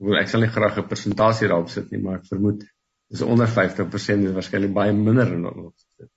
wil 0.00 0.20
ek 0.20 0.30
sal 0.30 0.44
nie 0.44 0.52
graag 0.54 0.78
'n 0.78 0.88
persentasie 0.88 1.48
daarop 1.50 1.72
sit 1.72 1.90
nie, 1.90 2.00
maar 2.00 2.20
ek 2.20 2.28
vermoed 2.30 2.62
dis 3.10 3.22
onder 3.26 3.50
50% 3.50 4.28
is 4.28 4.36
waarskynlik 4.36 4.72
baie 4.72 4.92
minder 4.94 5.32
in 5.34 5.44
ons 5.50 5.86
sit. 5.98 6.10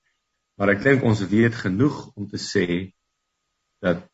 Maar 0.57 0.75
ek 0.75 0.83
dink 0.83 1.03
ons 1.09 1.23
weet 1.31 1.55
genoeg 1.57 1.97
om 2.15 2.27
te 2.29 2.37
sê 2.37 2.67
dat 3.81 4.05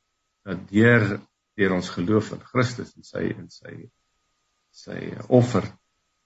dat 0.47 0.61
deur 0.71 1.19
deur 1.59 1.75
ons 1.75 1.89
geloof 1.91 2.31
in 2.33 2.43
Christus 2.51 2.95
en 2.95 3.03
sy 3.03 3.25
en 3.35 3.49
sy 3.51 3.73
sy 4.71 4.99
offer 5.27 5.67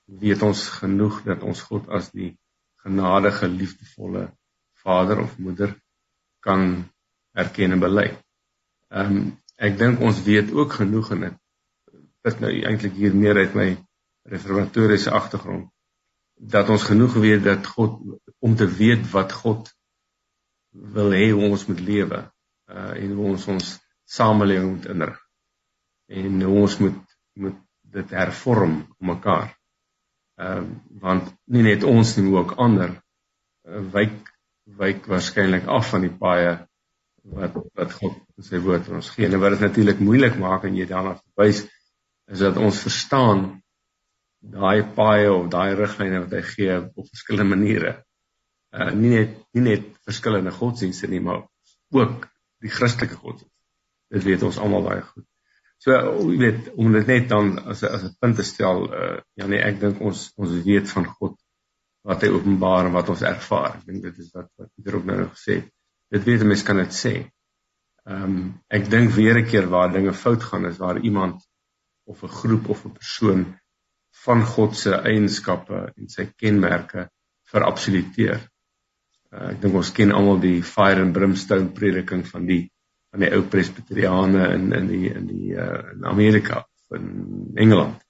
weet 0.05 0.41
ons 0.43 0.63
genoeg 0.79 1.21
dat 1.27 1.43
ons 1.43 1.61
God 1.69 1.87
as 1.89 2.09
die 2.11 2.33
genadige 2.83 3.47
liefdevolle 3.47 4.27
vader 4.83 5.21
of 5.23 5.37
moeder 5.37 5.75
kan 6.43 6.83
erken 7.31 7.71
en 7.71 7.79
bely. 7.79 8.09
Ehm 8.91 9.15
um, 9.17 9.31
ek 9.63 9.77
dink 9.77 10.01
ons 10.01 10.17
weet 10.25 10.49
ook 10.51 10.73
genoeg 10.81 11.11
en 11.13 11.21
dit 11.23 11.37
is 12.27 12.39
nou 12.41 12.49
eintlik 12.51 12.95
hier 12.97 13.13
meer 13.15 13.37
uit 13.37 13.53
my 13.55 13.67
reformatoriese 14.33 15.13
agtergrond 15.13 15.69
dat 16.35 16.69
ons 16.73 16.83
genoeg 16.83 17.13
weet 17.13 17.43
dat 17.43 17.67
God 17.67 17.99
om 18.39 18.55
te 18.55 18.67
weet 18.67 19.05
wat 19.11 19.31
God 19.31 19.69
wil 20.97 21.13
hê 21.15 21.29
ons 21.31 21.67
moet 21.69 21.79
lewe 21.79 22.19
uh 22.73 22.91
en 22.97 23.15
hoe 23.17 23.27
ons 23.33 23.47
ons 23.55 23.69
samelewing 24.17 24.71
moet 24.75 24.89
inrig 24.95 25.19
en 26.21 26.41
hoe 26.41 26.61
ons 26.61 26.77
moet 26.83 27.01
moet 27.33 27.59
dit 27.93 28.09
hervorm 28.09 28.73
mekaar. 28.99 29.53
Ehm 30.43 30.67
uh, 30.67 30.81
want 31.03 31.31
nie 31.55 31.63
net 31.65 31.83
ons 31.87 32.13
nie, 32.17 32.29
ook 32.31 32.55
ander 32.65 32.93
uh, 32.93 33.81
wyk 33.95 34.31
wyk 34.79 35.07
waarskynlik 35.11 35.67
af 35.67 35.89
van 35.91 36.05
die 36.05 36.13
paaie 36.23 36.53
wat 37.23 37.55
wat 37.79 37.95
God 37.99 38.15
in 38.37 38.47
sy 38.47 38.59
woord 38.63 38.87
vir 38.87 38.99
ons 38.99 39.11
gee. 39.15 39.27
En 39.27 39.41
wat 39.43 39.55
dit 39.55 39.65
natuurlik 39.67 39.99
moeilik 40.03 40.39
maak 40.39 40.67
en 40.67 40.77
jy 40.77 40.87
daarna 40.89 41.15
verwys 41.19 41.63
is 42.31 42.43
dat 42.43 42.59
ons 42.59 42.81
verstaan 42.85 43.43
daai 44.43 44.83
paaie 44.97 45.31
of 45.31 45.47
daai 45.51 45.75
riglyne 45.79 46.23
wat 46.25 46.35
hy 46.35 46.41
gee 46.49 46.79
op 46.83 47.07
verskillende 47.07 47.55
maniere. 47.55 47.93
Uh 48.75 48.91
nie 48.91 49.13
net 49.15 49.37
nie 49.55 49.65
net 49.69 49.89
verskillende 50.07 50.51
godsdienste 50.51 51.07
nie, 51.07 51.21
maar 51.23 51.45
ook 51.95 52.27
die 52.63 52.71
Christelike 52.71 53.19
godsdienst. 53.19 53.59
Dit 54.13 54.25
weet 54.27 54.43
ons 54.43 54.59
almal 54.59 54.83
baie 54.87 55.05
goed. 55.05 55.27
So 55.83 55.91
jy 55.91 56.37
weet 56.39 56.67
om 56.79 56.93
dit 56.95 57.09
net 57.11 57.25
dan 57.31 57.57
as 57.67 57.83
as 57.83 58.03
'n 58.07 58.15
punt 58.19 58.37
te 58.39 58.43
stel, 58.47 58.85
uh 58.87 59.17
ja 59.39 59.47
nee, 59.47 59.59
ek 59.59 59.79
dink 59.81 60.01
ons 60.01 60.31
ons 60.39 60.51
weet 60.67 60.87
van 60.95 61.05
God 61.05 61.35
wat 62.07 62.23
hy 62.23 62.29
openbaar 62.31 62.87
en 62.87 62.95
wat 62.95 63.09
ons 63.11 63.23
ervaar. 63.27 63.79
Ek 63.79 63.85
dink 63.89 64.03
dit 64.03 64.19
is 64.23 64.29
wat 64.35 64.47
wat 64.59 64.69
Pieter 64.75 64.99
ook 64.99 65.09
nou 65.09 65.17
gesê 65.25 65.59
het. 65.59 65.67
Dit 66.15 66.23
weet 66.23 66.43
'n 66.43 66.47
mens 66.47 66.63
kan 66.63 66.79
dit 66.79 66.95
sê. 66.99 67.13
Ehm 68.07 68.23
um, 68.23 68.37
ek 68.69 68.89
dink 68.89 69.11
weer 69.17 69.39
'n 69.39 69.49
keer 69.51 69.67
waar 69.67 69.91
dinge 69.91 70.13
fout 70.13 70.43
gaan 70.43 70.65
is 70.71 70.77
waar 70.77 70.99
iemand 70.99 71.43
of 72.07 72.23
'n 72.23 72.35
groep 72.39 72.69
of 72.69 72.85
'n 72.85 72.95
persoon 72.99 73.45
van 74.23 74.43
God 74.45 74.75
se 74.75 74.91
eienskappe 74.95 75.93
en 75.97 76.09
sy 76.09 76.25
kenmerke 76.37 77.09
verabsoluteer. 77.51 78.39
Uh, 79.33 79.49
ek 79.51 79.61
dink 79.61 79.75
ons 79.75 79.91
ken 79.91 80.11
almal 80.11 80.39
die 80.39 80.61
fire 80.61 81.01
and 81.01 81.13
brimstone 81.13 81.71
prediking 81.73 82.27
van 82.27 82.45
die 82.45 82.69
van 83.13 83.21
die 83.21 83.29
ou 83.37 83.43
presbiteriane 83.45 84.47
in 84.55 84.71
in 84.73 84.87
die 84.89 85.09
in 85.13 85.27
die 85.29 85.53
uh, 85.53 85.81
in 85.93 86.05
Amerika 86.09 86.63
in 86.97 87.51
Engeland 87.55 88.01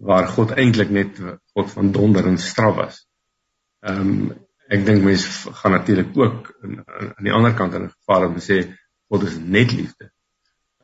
waar 0.00 0.26
God 0.32 0.54
eintlik 0.58 0.90
net 0.90 1.18
God 1.54 1.70
van 1.70 1.92
donder 1.92 2.26
en 2.26 2.38
straf 2.38 2.74
was. 2.78 3.02
Ehm 3.86 4.14
um, 4.14 4.30
ek 4.70 4.84
dink 4.86 5.02
mense 5.02 5.50
gaan 5.58 5.72
natuurlik 5.74 6.12
ook 6.14 6.50
aan 6.62 7.26
die 7.26 7.32
ander 7.34 7.54
kant 7.58 7.74
in 7.74 7.88
gevaar 7.90 8.28
om 8.28 8.36
te 8.38 8.42
sê 8.44 8.58
God 9.10 9.24
is 9.26 9.38
net 9.38 9.72
liefde. 9.74 10.10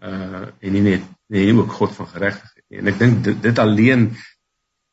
Uh 0.03 0.47
en 0.61 0.75
nie 0.79 0.83
net 0.87 1.11
nie 1.31 1.55
ook 1.55 1.75
God 1.81 1.95
van 1.99 2.11
geregtigheid 2.15 2.65
nie. 2.69 2.81
En 2.83 2.93
ek 2.93 2.99
dink 3.03 3.23
dit, 3.25 3.43
dit 3.43 3.63
alleen 3.63 4.09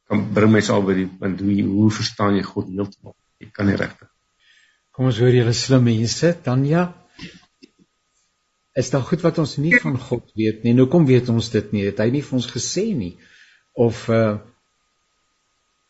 kan 0.09 0.25
bring 0.33 0.53
my 0.53 0.61
sal 0.61 0.85
by 0.85 0.97
die 0.97 1.09
punt 1.19 1.41
hoe 1.45 1.61
hoe 1.69 1.91
verstaan 1.91 2.37
jy 2.37 2.45
God 2.49 2.73
heeltemal? 2.73 3.17
Jy 3.41 3.49
kan 3.53 3.69
nie 3.69 3.77
regtig. 3.77 4.09
Kom 4.93 5.09
ons 5.09 5.21
hoor 5.21 5.33
julle 5.33 5.53
slim 5.57 5.89
mense, 5.89 6.33
Tanya 6.45 6.87
is 8.73 8.89
daar 8.89 9.05
goed 9.05 9.21
wat 9.21 9.37
ons 9.41 9.57
nie 9.61 9.75
van 9.81 9.99
God 9.99 10.31
weet 10.37 10.63
nie. 10.65 10.73
Nou 10.73 10.87
kom 10.89 11.05
weet 11.05 11.29
ons 11.29 11.51
dit 11.53 11.75
nie. 11.75 11.85
Het 11.89 12.01
hy 12.01 12.09
nie 12.15 12.23
vir 12.25 12.39
ons 12.39 12.49
gesê 12.49 12.89
nie? 12.97 13.13
Of 13.73 14.07
uh 14.09 14.39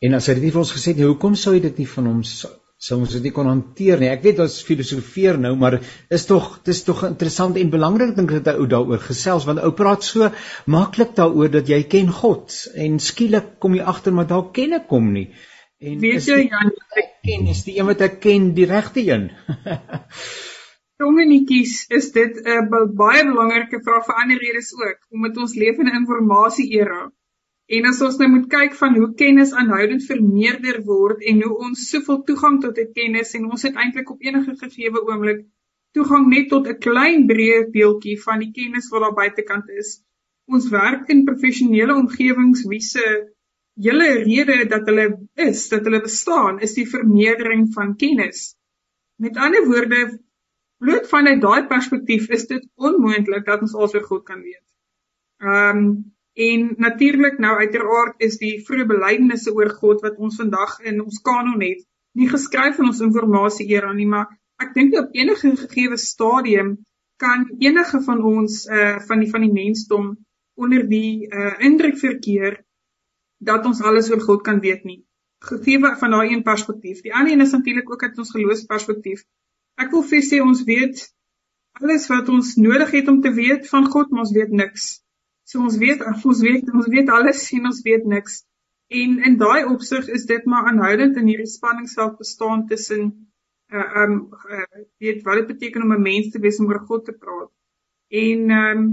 en 0.04 0.18
as 0.18 0.26
hy 0.28 0.34
dit 0.36 0.44
nie 0.44 0.52
vir 0.52 0.60
ons 0.60 0.74
gesê 0.76 0.92
het 0.92 0.98
nie, 1.00 1.08
hoekom 1.08 1.38
sou 1.40 1.54
hy 1.56 1.62
dit 1.64 1.78
nie 1.80 1.88
van 1.88 2.10
hom 2.10 2.20
sou 2.28 2.98
ons 3.00 3.14
dit 3.16 3.24
nie 3.24 3.32
kon 3.32 3.48
hanteer 3.48 4.02
nie? 4.02 4.10
Ek 4.12 4.26
weet 4.26 4.42
ons 4.44 4.58
filosofeer 4.68 5.40
nou, 5.40 5.54
maar 5.56 5.78
is 6.12 6.28
tog 6.28 6.58
dis 6.68 6.84
tog 6.84 7.06
interessant 7.08 7.56
en 7.56 7.72
belangrik 7.72 8.12
dink 8.18 8.34
ek 8.36 8.44
dat 8.50 8.60
ou 8.60 8.68
daaroor 8.68 9.00
gesels 9.00 9.48
want 9.48 9.64
ou 9.64 9.72
praat 9.78 10.04
so 10.04 10.28
maklik 10.68 11.16
daaroor 11.16 11.54
dat 11.56 11.72
jy 11.72 11.80
ken 11.88 12.12
God 12.12 12.52
en 12.76 13.00
skielik 13.00 13.54
kom 13.64 13.80
jy 13.80 13.88
agter 13.94 14.12
maar 14.18 14.28
dalk 14.28 14.52
ken 14.60 14.76
ek 14.82 14.92
hom 14.92 15.14
nie. 15.16 15.30
En 15.80 16.04
weet 16.04 16.28
jy 16.28 16.42
Jan, 16.50 16.76
ek 17.00 17.16
ken 17.24 17.48
is 17.56 17.64
die 17.64 17.80
een 17.80 17.88
wat 17.88 18.04
ek 18.04 18.20
ken 18.24 18.52
die 18.60 18.68
regte 18.68 19.08
een. 19.08 19.30
jongetjies 21.04 21.74
is 22.00 22.12
dit 22.16 22.38
'n 22.44 22.74
uh, 22.74 22.86
baie 23.02 23.24
belangrike 23.32 23.80
vraag 23.88 24.06
vir 24.08 24.22
ander 24.22 24.40
redes 24.46 24.72
ook 24.76 25.00
omdat 25.10 25.38
ons 25.38 25.56
leef 25.56 25.78
in 25.80 25.90
'n 25.92 26.00
informasie 26.02 26.70
era. 26.80 27.12
En 27.68 27.86
as 27.90 28.02
ons 28.02 28.18
nou 28.20 28.30
moet 28.30 28.48
kyk 28.50 28.74
van 28.76 28.96
hoe 28.96 29.14
kennis 29.22 29.54
aanhoudend 29.54 30.06
vermeerder 30.06 30.82
word 30.84 31.22
en 31.32 31.42
hoe 31.42 31.58
ons 31.68 31.90
soveel 31.90 32.24
toegang 32.24 32.62
tot 32.62 32.76
dit 32.76 32.92
kennis 32.94 33.34
en 33.34 33.46
ons 33.50 33.62
het 33.62 33.76
eintlik 33.76 34.10
op 34.10 34.22
enige 34.22 34.56
gegee 34.64 34.92
oomblik 34.92 35.46
toegang 35.98 36.28
net 36.30 36.50
tot 36.50 36.68
'n 36.68 36.80
klein 36.88 37.28
breë 37.28 37.70
deeltjie 37.78 38.18
van 38.22 38.40
die 38.40 38.52
kennis 38.52 38.90
wat 38.92 39.02
daar 39.02 39.20
buitekant 39.22 39.70
is. 39.70 40.02
Ons 40.48 40.70
werk 40.70 41.10
in 41.10 41.26
professionele 41.26 41.96
omgewings 41.96 42.66
wie 42.68 42.82
se 42.82 43.06
hele 43.86 44.10
rede 44.24 44.66
dat 44.70 44.86
hulle 44.90 45.08
is, 45.34 45.70
dat 45.70 45.86
hulle 45.88 46.02
bestaan, 46.02 46.60
is 46.60 46.74
die 46.74 46.90
vermeerdering 46.90 47.72
van 47.74 47.96
kennis. 47.96 48.56
Met 49.18 49.38
ander 49.38 49.66
woorde, 49.66 50.20
bloot 50.84 51.08
vanuit 51.10 51.42
daai 51.42 51.68
perspektief 51.72 52.30
is 52.38 52.48
dit 52.50 52.64
onmoontlik 52.76 53.46
dat 53.48 53.62
ons 53.66 53.76
alsoos 53.76 54.08
God 54.10 54.26
kan 54.28 54.42
weet. 54.42 54.66
Ehm 55.44 55.78
um, 55.78 55.88
en 56.34 56.62
natuurlik 56.82 57.36
nou 57.38 57.52
uiteraard 57.60 58.24
is 58.28 58.40
die 58.42 58.56
vroeë 58.68 58.88
belydenisse 58.90 59.52
oor 59.54 59.70
God 59.82 60.00
wat 60.02 60.16
ons 60.18 60.40
vandag 60.42 60.80
in 60.90 61.04
ons 61.04 61.20
kanon 61.22 61.62
het, 61.62 61.84
nie 62.18 62.26
geskryf 62.32 62.80
in 62.82 62.90
ons 62.90 63.02
informasie 63.06 63.68
era 63.70 63.92
nie, 63.94 64.08
maar 64.10 64.32
ek 64.64 64.74
dink 64.74 64.98
op 64.98 65.14
enige 65.14 65.52
gegee 65.60 66.00
stadium 66.02 66.72
kan 67.22 67.46
enige 67.60 68.02
van 68.08 68.24
ons 68.32 68.64
uh 68.80 68.98
van 69.08 69.22
die 69.22 69.30
van 69.30 69.46
die 69.46 69.54
mensdom 69.54 70.10
onder 70.58 70.88
die 70.90 71.30
uh 71.30 71.54
indruk 71.70 72.02
verkeer 72.02 72.64
dat 73.38 73.66
ons 73.70 73.82
alles 73.82 74.10
oor 74.12 74.26
God 74.26 74.42
kan 74.42 74.60
weet 74.66 74.84
nie. 74.90 75.04
Gegee 75.44 75.80
van 76.02 76.18
daai 76.18 76.34
een 76.34 76.44
perspektief. 76.44 77.02
Die 77.06 77.14
ander 77.14 77.34
een 77.34 77.46
is 77.46 77.52
natuurlik 77.52 77.92
ook 77.92 78.04
uit 78.04 78.18
ons 78.18 78.32
geloofsperspektief 78.32 79.26
Ek 79.82 79.92
wil 79.92 80.06
vir 80.10 80.24
sê 80.26 80.40
ons 80.44 80.64
weet 80.68 81.02
alles 81.82 82.08
wat 82.12 82.30
ons 82.30 82.56
nodig 82.62 82.92
het 83.00 83.08
om 83.10 83.22
te 83.22 83.32
weet 83.34 83.70
van 83.70 83.90
God, 83.90 84.12
maar 84.12 84.26
ons 84.26 84.36
weet 84.36 84.54
niks. 84.54 85.02
So 85.50 85.64
ons 85.66 85.78
weet 85.82 86.04
ons 86.30 86.42
weet 86.46 86.70
ons 86.74 86.90
weet 86.96 87.10
alles 87.10 87.46
en 87.58 87.70
ons 87.72 87.82
weet 87.86 88.06
niks. 88.06 88.44
En 88.94 89.18
in 89.30 89.38
daai 89.42 89.66
opsig 89.66 90.10
is 90.14 90.28
dit 90.30 90.46
maar 90.46 90.70
aanhoudend 90.70 91.18
in 91.18 91.30
hierdie 91.32 91.50
spanningsveld 91.50 92.18
bestaan 92.22 92.68
tussen 92.70 93.12
uh 93.74 94.04
um 94.04 94.16
uh, 94.54 94.82
weet 95.02 95.24
wat 95.26 95.42
dit 95.42 95.52
beteken 95.56 95.84
om 95.84 95.94
'n 95.96 96.02
mens 96.02 96.30
te 96.32 96.40
wees 96.40 96.60
om 96.60 96.70
oor 96.70 96.84
God 96.90 97.06
te 97.06 97.14
praat. 97.14 97.52
En 98.10 98.52
um 98.52 98.84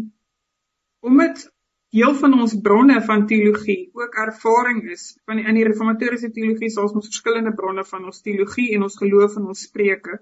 omdat 1.00 1.50
deel 1.90 2.14
van 2.14 2.40
ons 2.40 2.54
bronne 2.62 3.02
van 3.02 3.26
teologie 3.26 3.90
ook 3.92 4.14
ervaring 4.14 4.82
is 4.90 5.18
van 5.26 5.38
in 5.38 5.54
die 5.54 5.64
reformatoriese 5.66 6.30
teologie, 6.30 6.70
so 6.70 6.86
ons 6.86 7.08
verskillende 7.08 7.52
bronne 7.54 7.84
van 7.84 8.04
ons 8.04 8.20
teologie 8.22 8.68
en 8.74 8.86
ons 8.86 8.96
geloof 8.96 9.36
en 9.36 9.48
ons 9.52 9.64
spreuke. 9.68 10.20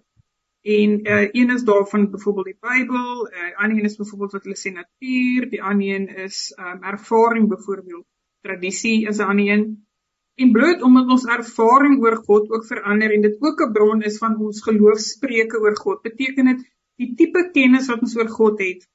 En 0.68 0.90
uh, 1.06 1.28
een 1.32 1.50
is 1.50 1.62
daarvan 1.64 2.10
byvoorbeeld 2.10 2.46
die 2.46 2.58
Bybel, 2.60 3.24
'n 3.24 3.34
uh, 3.34 3.46
eh, 3.46 3.58
ander 3.58 3.78
een 3.78 3.84
is 3.84 3.96
byvoorbeeld 3.96 4.32
wat 4.32 4.42
hulle 4.42 4.58
sê 4.62 4.72
natuur, 4.72 5.48
die 5.50 5.62
ander 5.62 5.94
een 5.94 6.08
is 6.24 6.38
um, 6.60 6.82
ervaring 6.82 7.48
byvoorbeeld. 7.48 8.06
Tradisie 8.40 9.06
is 9.08 9.18
'n 9.18 9.30
ander 9.32 9.48
een. 9.52 9.86
En 10.34 10.52
bloot 10.52 10.82
omdat 10.82 11.08
ons 11.08 11.24
ervaring 11.24 12.02
oor 12.02 12.16
God 12.16 12.50
ook 12.50 12.66
verander 12.66 13.14
en 13.14 13.20
dit 13.20 13.36
ook 13.40 13.60
'n 13.60 13.72
bron 13.72 14.02
is 14.02 14.18
van 14.18 14.36
ons 14.36 14.62
geloofspreuke 14.62 15.60
oor 15.60 15.76
God, 15.76 16.02
beteken 16.02 16.44
dit 16.44 16.60
die 16.96 17.14
tipe 17.14 17.50
kennis 17.52 17.86
wat 17.86 18.00
ons 18.00 18.16
oor 18.16 18.28
God 18.28 18.58
het, 18.58 18.88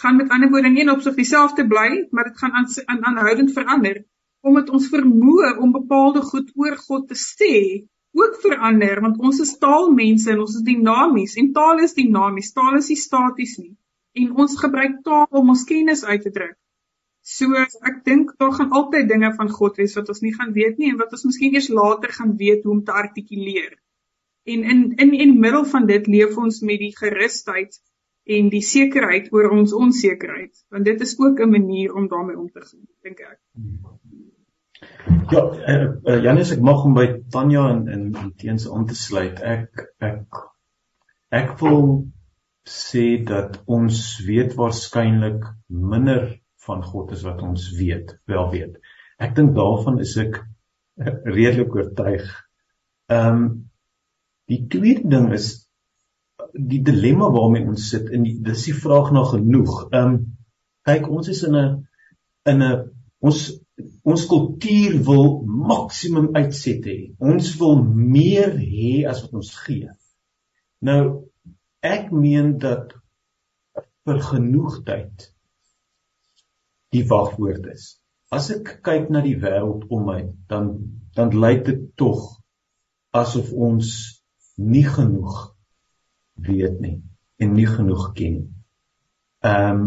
gaan 0.00 0.16
met 0.16 0.28
ander 0.28 0.50
woorde 0.50 0.80
in 0.80 0.90
opsig 0.90 1.14
dieselfde 1.14 1.66
bly, 1.66 2.06
maar 2.10 2.24
dit 2.24 2.38
gaan 2.38 2.52
aan 2.52 2.66
aan 2.84 3.04
aanhoudend 3.04 3.52
verander 3.52 4.04
omdat 4.40 4.70
ons 4.70 4.88
vermoë 4.92 5.56
om 5.58 5.72
bepaalde 5.72 6.20
goed 6.20 6.50
oor 6.54 6.76
God 6.76 7.08
te 7.08 7.16
sê 7.16 7.54
ook 8.14 8.36
verander 8.42 9.00
want 9.02 9.18
ons 9.18 9.40
is 9.42 9.56
taalmense 9.62 10.30
en 10.30 10.42
ons 10.44 10.58
is 10.58 10.66
dinamies 10.66 11.36
en 11.40 11.52
taal 11.52 11.82
is 11.86 11.96
dinamies, 11.98 12.52
taal 12.54 12.78
is 12.78 12.90
nie 12.92 13.00
staties 13.00 13.56
nie. 13.58 13.72
En 14.14 14.36
ons 14.44 14.60
gebruik 14.60 15.00
taal 15.06 15.26
om 15.30 15.50
ons 15.54 15.64
kennis 15.66 16.04
uit 16.04 16.22
te 16.22 16.30
druk. 16.34 16.56
So 17.24 17.56
ek 17.88 18.02
dink 18.04 18.34
daar 18.38 18.52
gaan 18.52 18.74
altyd 18.76 19.08
dinge 19.08 19.32
van 19.38 19.48
God 19.48 19.80
wees 19.80 19.96
wat 19.98 20.10
ons 20.12 20.20
nie 20.20 20.34
gaan 20.34 20.52
weet 20.52 20.78
nie 20.78 20.92
en 20.92 21.00
wat 21.00 21.14
ons 21.16 21.24
miskien 21.24 21.56
eers 21.56 21.70
later 21.72 22.12
gaan 22.12 22.36
weet 22.40 22.66
hoe 22.66 22.74
om 22.76 22.84
te 22.84 22.92
artikuleer. 22.92 23.72
En 24.44 24.64
in 24.74 24.84
in 25.00 25.14
in 25.26 25.38
middel 25.40 25.64
van 25.64 25.88
dit 25.88 26.06
leef 26.06 26.36
ons 26.36 26.60
met 26.60 26.78
die 26.78 26.92
gerusheid 26.96 27.80
en 28.36 28.50
die 28.52 28.62
sekerheid 28.64 29.32
oor 29.32 29.50
ons 29.56 29.72
onsekerheid 29.72 30.52
want 30.72 30.84
dit 30.84 31.00
is 31.06 31.16
ook 31.18 31.40
'n 31.40 31.50
manier 31.50 31.94
om 31.94 32.08
daarmee 32.08 32.38
om 32.38 32.50
te 32.50 32.60
gaan 32.60 32.86
dink 33.02 33.20
ek. 33.20 33.40
Ja, 35.30 35.40
uh, 35.40 35.88
uh, 36.06 36.20
Janus, 36.24 36.52
ek 36.54 36.62
mag 36.64 36.80
hom 36.84 36.94
by 36.96 37.06
Tanya 37.32 37.66
en 37.72 37.84
en, 37.92 38.04
en 38.20 38.32
teens 38.40 38.66
aan 38.70 38.86
te 38.88 38.96
sluit. 38.98 39.40
Ek 39.40 39.84
ek 40.04 40.40
ek 41.34 41.52
wil 41.60 41.84
sê 42.68 43.04
dat 43.28 43.58
ons 43.68 44.00
weet 44.24 44.54
waarskynlik 44.56 45.44
minder 45.68 46.30
van 46.64 46.80
God 46.84 47.12
as 47.12 47.24
wat 47.26 47.42
ons 47.44 47.66
weet, 47.76 48.14
wel 48.30 48.48
weet. 48.52 48.78
Ek 49.20 49.34
dink 49.36 49.52
daarvan 49.56 50.00
is 50.04 50.16
ek 50.20 50.40
redelik 51.36 51.76
oortuig. 51.76 52.24
Ehm 53.12 53.36
um, 53.36 53.46
die 54.48 54.60
tweede 54.68 55.08
ding 55.08 55.30
is 55.32 55.64
die 56.52 56.82
dilemma 56.84 57.30
waarmee 57.32 57.64
ons 57.64 57.86
sit 57.92 58.10
in 58.12 58.26
die 58.26 58.34
dis 58.44 58.66
die 58.68 58.76
vraag 58.76 59.12
na 59.12 59.24
genoeg. 59.28 59.86
Ehm 59.90 60.16
um, 60.16 60.16
kyk, 60.84 61.08
ons 61.08 61.28
is 61.32 61.44
in 61.48 61.56
'n 61.56 61.68
in 62.52 62.62
'n 62.62 62.90
ons 63.24 63.44
ons 64.06 64.26
kultuur 64.30 64.98
wil 65.06 65.28
maksimum 65.44 66.30
uitset 66.36 66.86
hê. 66.86 66.98
Ons 67.18 67.54
wil 67.60 67.80
meer 67.82 68.54
hê 68.58 69.04
as 69.10 69.22
wat 69.24 69.34
ons 69.40 69.50
gee. 69.64 69.90
Nou 70.84 71.02
ek 71.84 72.12
meen 72.14 72.54
dat 72.62 72.94
vir 74.04 74.20
genoegdheid 74.30 75.28
die 76.94 77.04
wagwoord 77.10 77.66
is. 77.72 77.94
As 78.34 78.50
ek 78.54 78.78
kyk 78.86 79.10
na 79.12 79.22
die 79.24 79.36
wêreld 79.40 79.86
om 79.92 80.06
my, 80.08 80.20
dan 80.50 80.74
dan 81.14 81.30
lyk 81.30 81.62
dit 81.68 81.82
tog 81.98 82.40
asof 83.14 83.52
ons 83.52 83.90
nie 84.58 84.82
genoeg 84.82 85.34
weet 86.46 86.80
nie 86.82 86.96
en 87.38 87.54
nie 87.54 87.68
genoeg 87.70 88.10
ken 88.18 88.40
nie. 88.40 88.50
Ehm 89.46 89.84
um, 89.84 89.86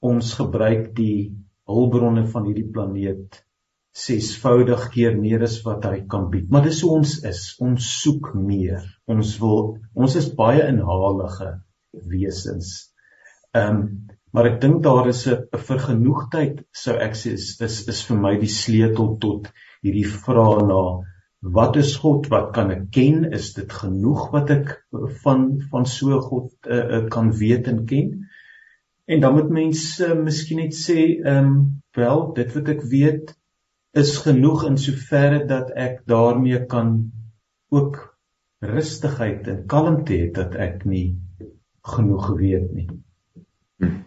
ons 0.00 0.30
gebruik 0.32 0.94
die 0.96 1.28
hulpbronne 1.70 2.26
van 2.32 2.46
hierdie 2.48 2.68
planeet 2.74 3.40
sesvoudig 3.96 4.86
keer 4.94 5.16
meer 5.18 5.42
as 5.46 5.58
wat 5.64 5.84
hy 5.88 6.04
kan 6.10 6.28
bied. 6.30 6.46
Maar 6.50 6.68
dis 6.68 6.80
hoe 6.84 6.92
ons 7.00 7.16
is. 7.26 7.42
Ons 7.62 7.88
soek 8.02 8.30
meer. 8.38 8.84
Ons 9.10 9.34
wil 9.42 9.74
ons 9.98 10.16
is 10.16 10.30
baie 10.38 10.62
inhalige 10.70 11.56
wesens. 12.14 12.90
Ehm 13.54 13.82
um, 13.82 13.84
maar 14.30 14.46
ek 14.46 14.60
dink 14.62 14.76
daar 14.84 15.08
is 15.10 15.24
'n 15.26 15.58
vergenoegdheid 15.68 16.60
sou 16.70 16.92
ek 16.94 17.16
sê 17.18 17.32
is, 17.34 17.46
is 17.66 17.88
is 17.90 18.02
vir 18.06 18.18
my 18.24 18.36
die 18.38 18.52
sleutel 18.56 19.16
tot 19.18 19.48
hierdie 19.82 20.06
vraag 20.06 20.60
na 20.68 20.82
wat 21.42 21.76
is 21.76 21.96
God? 21.96 22.28
Wat 22.30 22.52
kan 22.54 22.70
ek 22.70 22.84
ken? 22.94 23.24
Is 23.32 23.54
dit 23.56 23.72
genoeg 23.72 24.30
wat 24.30 24.50
ek 24.54 24.70
van 25.24 25.60
van 25.72 25.86
so 25.86 26.20
God 26.20 26.52
uh, 26.68 27.08
kan 27.10 27.32
weet 27.32 27.66
en 27.66 27.86
ken? 27.86 28.29
En 29.10 29.20
dan 29.20 29.34
moet 29.34 29.50
mense 29.50 30.06
uh, 30.06 30.16
miskien 30.22 30.60
net 30.62 30.76
sê 30.76 31.00
ehm 31.18 31.46
um, 31.50 31.54
wel 31.98 32.20
dit 32.36 32.52
wat 32.54 32.68
ek 32.70 32.82
weet 32.92 33.32
is 33.98 34.12
genoeg 34.22 34.62
in 34.68 34.76
soverre 34.78 35.40
dat 35.50 35.72
ek 35.74 36.04
daarmee 36.06 36.60
kan 36.70 36.92
ook 37.74 37.98
rustigheid 38.62 39.48
en 39.50 39.64
kalmte 39.66 40.14
hê 40.14 40.28
dat 40.36 40.54
ek 40.54 40.84
nie 40.86 41.18
genoeg 41.94 42.28
weet 42.38 42.68
nie. 42.76 42.86
Hmm. 43.82 44.04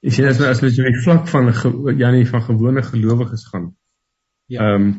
Is 0.00 0.16
jy 0.16 0.30
as 0.30 0.40
nou 0.40 0.48
as 0.48 0.62
jy 0.64 0.70
op 0.86 0.96
die 0.96 1.04
vlak 1.04 1.28
van 1.28 1.50
Janie 1.98 2.28
van 2.30 2.44
gewone 2.46 2.84
gelowiges 2.86 3.44
gaan? 3.50 3.72
Ja. 4.46 4.68
Ehm 4.72 4.86
um, 4.86 4.92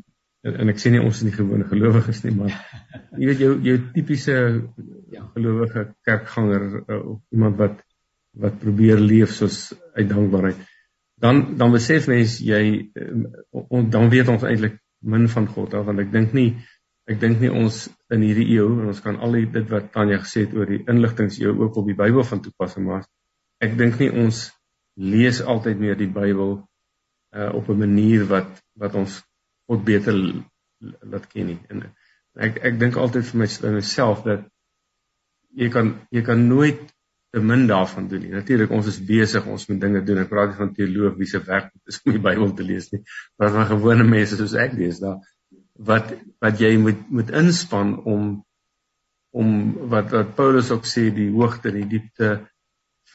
en, 0.43 0.59
en 0.59 0.73
ek 0.73 0.81
sê 0.83 0.91
nie 0.91 1.01
ons 1.01 1.15
is 1.15 1.25
nie 1.25 1.33
gewone 1.33 1.65
gelowiges 1.69 2.21
nie, 2.25 2.35
maar 2.35 2.53
jy 3.19 3.31
weet 3.31 3.41
jou 3.47 3.53
jou 3.63 3.77
tipiese 3.95 4.37
ja. 5.15 5.25
gelowige 5.33 5.87
kerkganger 6.03 6.69
uh, 6.83 7.01
of 7.15 7.19
iemand 7.31 7.57
wat 7.61 7.81
wat 8.33 8.59
probeer 8.59 9.01
leef 9.01 9.33
soos 9.37 9.73
uit 9.93 10.07
dankbaarheid. 10.09 10.61
Dan 11.21 11.57
dan 11.57 11.71
besef 11.71 12.07
mens 12.11 12.39
jy 12.41 12.63
uh, 12.99 13.83
dan 13.89 14.09
weet 14.09 14.31
ons 14.33 14.45
eintlik 14.47 14.79
min 15.03 15.27
van 15.29 15.47
God 15.47 15.73
af 15.77 15.85
want 15.89 16.01
ek 16.03 16.11
dink 16.11 16.33
nie 16.33 16.53
ek 17.11 17.19
dink 17.19 17.41
nie 17.43 17.51
ons 17.51 17.85
in 18.15 18.23
hierdie 18.23 18.47
eeu 18.55 18.69
en 18.79 18.91
ons 18.93 19.01
kan 19.03 19.19
al 19.19 19.35
die 19.37 19.47
dit 19.51 19.67
wat 19.71 19.91
Tanya 19.95 20.21
gesê 20.23 20.45
het 20.45 20.53
oor 20.55 20.69
die 20.69 20.83
inligtingseeu 20.87 21.51
ook 21.51 21.81
op 21.81 21.89
die 21.89 21.97
Bybel 21.99 22.23
van 22.23 22.41
toepassing 22.43 22.87
maak. 22.87 23.09
Ek 23.63 23.75
dink 23.79 23.99
nie 23.99 24.09
ons 24.23 24.45
lees 24.95 25.41
altyd 25.41 25.81
meer 25.83 25.99
die 25.99 26.11
Bybel 26.11 26.61
uh 27.33 27.49
op 27.57 27.69
'n 27.69 27.79
manier 27.79 28.25
wat 28.29 28.61
wat 28.79 28.95
ons 28.95 29.19
God 29.67 29.83
beter 29.85 30.15
laat 31.01 31.27
ken 31.27 31.47
nie. 31.51 31.59
En 31.69 31.83
ek 32.35 32.59
ek 32.71 32.79
dink 32.79 32.97
altyd 32.97 33.25
vir 33.25 33.39
myself 33.77 34.23
dat 34.23 34.47
jy 35.53 35.69
kan 35.69 35.93
jy 36.11 36.21
kan 36.21 36.47
nooit 36.47 36.81
te 37.33 37.41
min 37.41 37.65
daarvan 37.67 38.07
doen 38.07 38.21
nie. 38.21 38.31
Natuurlik 38.33 38.71
ons 38.77 38.87
is 38.91 38.99
besig, 39.01 39.45
ons 39.49 39.65
moet 39.69 39.79
dinge 39.81 40.03
doen. 40.05 40.21
Ek 40.21 40.29
praat 40.29 40.51
nie 40.51 40.59
van 40.59 40.73
teoloog 40.77 41.15
wie 41.17 41.29
se 41.29 41.41
werk 41.47 41.71
is 41.89 41.97
om 42.05 42.13
die 42.13 42.21
Bybel 42.21 42.51
te 42.53 42.65
lees 42.67 42.91
nie. 42.93 43.01
Maar 43.41 43.55
van 43.55 43.69
gewone 43.71 44.05
mense 44.05 44.37
soos 44.37 44.53
ek 44.53 44.75
lees 44.77 45.01
daar 45.01 45.17
wat 45.89 46.11
wat 46.43 46.61
jy 46.61 46.75
moet 46.77 46.99
moet 47.09 47.31
inspann 47.33 47.95
om 48.05 48.27
om 49.33 49.49
wat 49.89 50.13
wat 50.13 50.35
Paulus 50.37 50.69
ook 50.75 50.85
sê 50.85 51.07
die 51.15 51.31
hoogte 51.33 51.71
en 51.71 51.79
die 51.81 51.89
diepte 51.95 52.35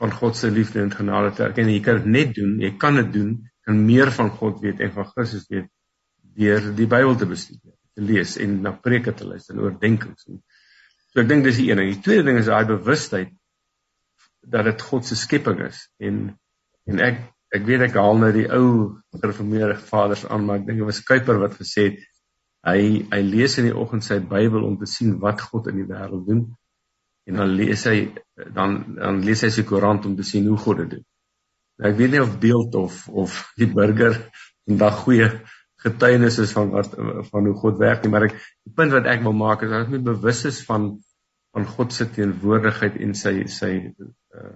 van 0.00 0.11
God 0.18 0.37
se 0.37 0.50
liefde 0.50 0.83
en 0.83 0.90
genade 0.90 1.31
te 1.37 1.46
erken. 1.46 1.70
Jy 1.70 1.81
kan 1.87 2.02
dit 2.02 2.12
net 2.18 2.35
doen, 2.35 2.59
jy 2.62 2.74
kan 2.78 2.98
dit 2.98 3.12
doen, 3.14 3.33
kan 3.66 3.78
meer 3.87 4.11
van 4.18 4.35
God 4.35 4.59
weet 4.66 4.83
en 4.83 4.94
van 4.98 5.07
Christus 5.14 5.46
weet 5.50 5.70
deur 6.38 6.72
die 6.74 6.90
Bybel 6.90 7.14
te 7.18 7.26
bestudeer, 7.26 7.78
te 7.94 8.02
lees 8.02 8.35
en 8.42 8.61
na 8.66 8.74
preke 8.74 9.14
te 9.14 9.26
luister 9.26 9.54
en 9.54 9.62
oordeenkings. 9.68 10.26
So 11.14 11.22
ek 11.22 11.31
dink 11.31 11.46
dis 11.46 11.62
die 11.62 11.70
een 11.70 11.78
ding. 11.81 11.94
Die 11.94 12.02
tweede 12.02 12.26
ding 12.26 12.42
is 12.42 12.50
daai 12.50 12.66
bewustheid 12.66 13.38
dat 14.52 14.68
dit 14.68 14.87
God 14.90 15.06
se 15.06 15.16
skepping 15.18 15.64
is 15.66 15.87
en 16.02 16.22
en 16.88 17.02
ek 17.04 17.24
ek 17.56 17.64
weet 17.68 17.87
ek 17.88 17.98
haal 18.00 18.20
nou 18.20 18.30
die 18.34 18.48
ou 18.52 18.68
gereformeerde 19.16 19.78
vaders 19.90 20.26
aan 20.28 20.46
maar 20.46 20.61
ek 20.61 20.68
dink 20.68 20.82
dit 20.82 20.88
was 20.88 21.04
Kuiper 21.04 21.40
wat 21.42 21.58
gesê 21.61 21.90
het 21.90 22.06
hy 22.68 22.80
hy 23.12 23.20
lees 23.24 23.58
in 23.61 23.68
die 23.70 23.76
oggend 23.76 24.04
sy 24.04 24.18
Bybel 24.20 24.64
om 24.66 24.78
te 24.80 24.88
sien 24.90 25.18
wat 25.22 25.44
God 25.50 25.70
in 25.72 25.82
die 25.82 25.88
wêreld 25.88 26.26
doen 26.28 26.48
en 27.28 27.40
dan 27.42 27.54
lees 27.61 27.84
hy 27.88 27.98
dan 28.56 28.78
dan 28.96 29.22
lees 29.24 29.44
hy 29.44 29.52
sy 29.52 29.64
koerant 29.68 30.06
om 30.08 30.16
te 30.16 30.26
sien 30.26 30.48
hoe 30.48 30.58
God 30.61 30.82
dit 30.82 30.96
doen. 30.96 31.04
Nou, 31.78 31.90
ek 31.90 31.98
weet 32.00 32.14
nie 32.14 32.22
of 32.24 32.38
beeld 32.42 32.78
of 32.80 33.02
of 33.24 33.37
die 33.61 33.68
burger 33.70 34.16
vandag 34.68 35.02
goeie 35.04 35.28
getuienis 35.84 36.40
is 36.42 36.54
van 36.56 36.72
wat 36.72 36.96
van 37.28 37.50
hoe 37.50 37.58
God 37.61 37.78
werk 37.82 38.02
nie, 38.02 38.11
maar 38.11 38.26
ek 38.30 38.38
die 38.38 38.74
punt 38.74 38.96
wat 38.96 39.06
ek 39.12 39.22
wil 39.26 39.37
maak 39.37 39.62
is 39.62 39.70
dat 39.70 39.84
ons 39.84 39.92
moet 39.94 40.08
bewus 40.08 40.44
is 40.50 40.62
van 40.66 40.90
van 41.56 41.68
God 41.76 41.94
se 41.94 42.08
teenwoordigheid 42.16 42.98
en 43.04 43.14
sy 43.16 43.34
sy 43.52 43.72
uh, 44.38 44.55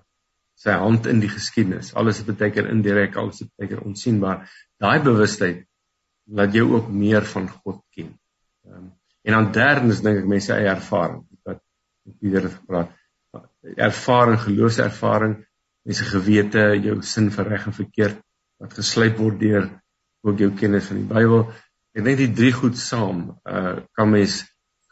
sy 0.62 0.74
hand 0.78 1.06
in 1.10 1.20
die 1.22 1.30
geskiedenis. 1.32 1.92
Alles 1.98 2.22
is 2.22 2.28
baie 2.30 2.52
keer 2.54 2.70
indirek, 2.70 3.16
alles 3.18 3.42
is 3.42 3.50
baie 3.58 3.70
keer 3.70 3.82
onsigbaar. 3.82 4.46
Daai 4.82 5.02
bewustheid 5.02 5.64
laat 6.30 6.54
jou 6.54 6.68
ook 6.76 6.90
meer 6.94 7.26
van 7.26 7.48
God 7.50 7.80
ken. 7.94 8.12
Um, 8.68 8.92
en 9.26 9.38
dan 9.38 9.52
derdens 9.54 10.02
dink 10.04 10.22
ek 10.22 10.28
mense 10.30 10.54
eie 10.54 10.70
ervaring 10.70 11.24
met 11.46 11.60
Pieter 12.18 12.46
het 12.48 12.54
gepraat. 12.58 12.94
Ervaring, 13.78 14.38
geloofservaring, 14.42 15.36
mense 15.86 16.06
gewete, 16.06 16.64
jou 16.82 16.96
sin 17.06 17.30
vir 17.34 17.50
reg 17.54 17.66
en 17.70 17.76
verkeerd 17.76 18.22
wat 18.62 18.74
geslyp 18.78 19.18
word 19.18 19.38
deur 19.40 19.68
ook 20.26 20.42
jou 20.42 20.50
kennis 20.58 20.88
van 20.90 21.00
die 21.00 21.10
Bybel. 21.10 21.44
Ek 21.94 22.06
dink 22.06 22.20
die 22.20 22.32
drie 22.38 22.52
goed 22.54 22.78
saam, 22.78 23.24
uh 23.42 23.82
kan 23.98 24.10
mens 24.10 24.42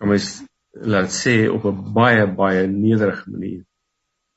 kan 0.00 0.10
mens 0.10 0.40
laat 0.70 1.10
sê 1.14 1.48
op 1.50 1.64
'n 1.66 1.92
baie 1.94 2.26
baie 2.26 2.66
nederige 2.66 3.30
manier. 3.30 3.64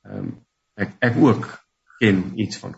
Ehm 0.06 0.18
um, 0.18 0.32
ek 0.76 0.96
ek 1.00 1.16
ook 1.16 1.50
ken 2.00 2.32
iets 2.40 2.56
van 2.62 2.74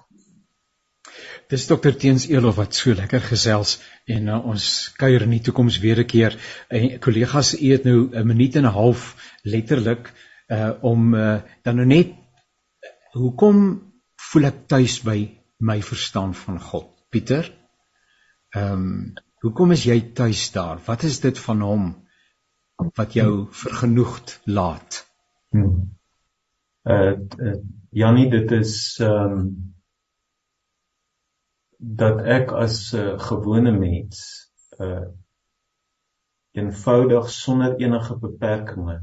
Dis 1.47 1.69
dokter 1.71 1.95
Teens 1.95 2.25
Elof 2.27 2.57
wat 2.59 2.75
so 2.75 2.95
lekker 2.99 3.23
gesels 3.23 3.77
en 4.11 4.31
uh, 4.35 4.39
ons 4.51 4.65
kuier 4.99 5.23
in 5.23 5.35
die 5.37 5.43
toekoms 5.47 5.79
weer 5.79 6.01
'n 6.03 6.09
keer. 6.11 6.35
En 6.69 6.99
kollegas, 6.99 7.53
u 7.55 7.71
het 7.71 7.85
nou 7.87 8.11
'n 8.11 8.27
minuut 8.27 8.57
en 8.57 8.67
'n 8.67 8.77
half 8.79 9.15
letterlik 9.43 10.13
uh 10.51 10.73
om 10.83 11.15
uh, 11.15 11.41
dan 11.63 11.77
nou 11.77 11.87
net 11.87 12.15
hoekom 13.13 13.83
voel 14.17 14.45
ek 14.45 14.67
tuis 14.67 15.01
by 15.03 15.39
my 15.59 15.83
verstaan 15.83 16.35
van 16.35 16.61
God? 16.61 16.91
Pieter. 17.11 17.53
Ehm 18.51 18.73
um, 18.73 19.15
hoekom 19.41 19.71
is 19.71 19.85
jy 19.85 20.01
tuis 20.15 20.51
daar? 20.53 20.81
Wat 20.87 21.03
is 21.03 21.21
dit 21.21 21.39
van 21.39 21.61
hom 21.61 22.07
wat 22.95 23.13
jou 23.13 23.47
vergenoegd 23.51 24.41
laat? 24.45 25.07
Hmm. 25.51 25.96
Uh, 26.87 27.17
uh 27.39 27.57
Janie, 27.91 28.29
dit 28.31 28.51
is 28.51 28.99
ehm 29.01 29.33
um, 29.33 29.75
dat 31.79 32.21
ek 32.25 32.53
as 32.53 32.93
'n 32.95 32.99
uh, 32.99 33.19
gewone 33.29 33.73
mens 33.73 34.21
uh 34.79 35.07
eenvoudig 36.57 37.31
sonder 37.31 37.77
enige 37.77 38.17
beperkings 38.19 39.03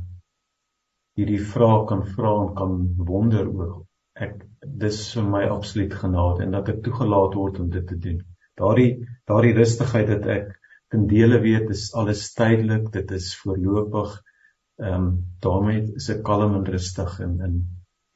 hierdie 1.17 1.41
vraag 1.53 1.85
kan 1.89 2.05
vra 2.15 2.33
en 2.43 2.53
kan 2.57 2.77
wonder 3.09 3.49
oor 3.49 3.73
ek 4.25 4.39
dis 4.83 4.99
vir 5.15 5.25
my 5.35 5.43
absoluut 5.55 5.93
genade 6.01 6.45
en 6.45 6.55
dat 6.55 6.69
ek 6.73 6.83
toegelaat 6.85 7.37
word 7.37 7.59
om 7.61 7.69
dit 7.73 7.87
te 7.87 7.97
doen. 7.97 8.19
Daardie 8.59 8.91
daardie 9.29 9.55
rustigheid 9.57 10.09
dat 10.11 10.27
ek 10.37 10.51
ten 10.93 11.07
dele 11.09 11.39
weet 11.41 11.71
is 11.73 11.87
alles 11.97 12.27
tydelik, 12.37 12.91
dit 12.93 13.11
is 13.11 13.33
voorlopig. 13.41 14.13
Ehm 14.81 14.93
um, 14.93 15.09
daarmee 15.39 15.81
is 15.99 16.09
ek 16.09 16.23
kalm 16.25 16.55
en 16.57 16.65
rustig 16.65 17.19
en 17.19 17.39
en 17.45 17.59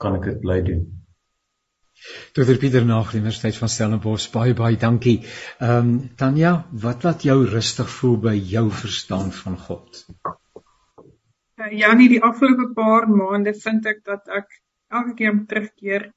kan 0.01 0.15
ek 0.17 0.23
dit 0.29 0.39
bly 0.41 0.61
doen. 0.65 0.85
Dr 2.33 2.57
Pieter 2.61 2.85
Nagel 2.85 3.19
Universiteit 3.19 3.57
van 3.57 3.69
Stellenbosch 3.69 4.31
baie 4.33 4.53
baie 4.57 4.77
dankie. 4.77 5.19
Ehm 5.59 5.91
um, 5.91 6.09
Tanya, 6.17 6.53
wat 6.71 7.03
laat 7.03 7.25
jou 7.29 7.37
rustig 7.45 7.89
voel 7.99 8.17
by 8.25 8.35
jou 8.55 8.67
verstaan 8.81 9.31
van 9.43 9.57
God? 9.67 10.03
Uh, 10.25 11.71
ja, 11.73 11.93
nie 11.93 12.09
die 12.09 12.21
afgelope 12.21 12.71
paar 12.77 13.09
maande 13.09 13.53
vind 13.53 13.85
ek 13.93 14.03
dat 14.05 14.29
ek 14.41 14.61
elke 14.93 15.13
keer 15.21 15.39
terugkeer 15.53 16.11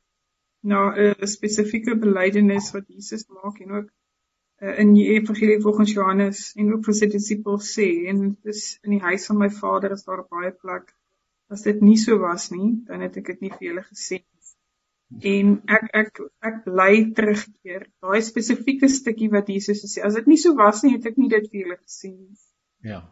na 0.73 0.91
'n 0.97 1.27
spesifieke 1.37 1.97
belydenis 2.01 2.73
wat 2.77 2.89
Jesus 2.89 3.25
maak 3.29 3.61
en 3.61 3.73
ook 3.81 3.89
in 4.61 4.95
die 4.95 5.07
evangelie 5.17 5.61
volgens 5.61 5.93
Johannes 5.97 6.41
en 6.61 6.73
ook 6.75 6.85
vir 6.89 6.97
sy 6.99 7.09
disippels 7.13 7.71
sê 7.77 7.87
en 8.13 8.25
dit 8.29 8.55
is 8.55 8.65
in 8.85 8.97
die 8.97 9.05
huis 9.05 9.27
van 9.31 9.39
my 9.41 9.51
Vader 9.61 9.95
is 9.97 10.05
daar 10.05 10.27
baie 10.29 10.53
plek. 10.53 10.91
As 11.51 11.65
dit 11.67 11.81
nie 11.83 11.97
so 11.99 12.19
was 12.23 12.51
nie, 12.55 12.77
dan 12.87 13.01
het 13.03 13.17
ek 13.19 13.33
dit 13.33 13.47
nie 13.47 13.55
vir 13.57 13.71
julle 13.71 13.87
gesê 13.89 14.21
en 15.11 15.57
ek 15.67 15.89
ek 16.01 16.21
ek 16.47 16.61
bly 16.65 16.93
terugkeer. 17.15 17.89
Daai 18.03 18.21
spesifieke 18.23 18.89
stukkie 18.89 19.31
wat 19.33 19.49
Jesus 19.51 19.83
sê 19.83 20.05
as 20.07 20.15
dit 20.15 20.29
nie 20.31 20.39
so 20.39 20.55
was 20.55 20.85
nie 20.85 20.95
het 20.95 21.07
ek 21.11 21.19
nie 21.19 21.31
dit 21.33 21.49
vir 21.51 21.61
julle 21.65 21.79
gesien 21.81 22.15
nie. 22.15 22.39
Ja. 22.87 23.03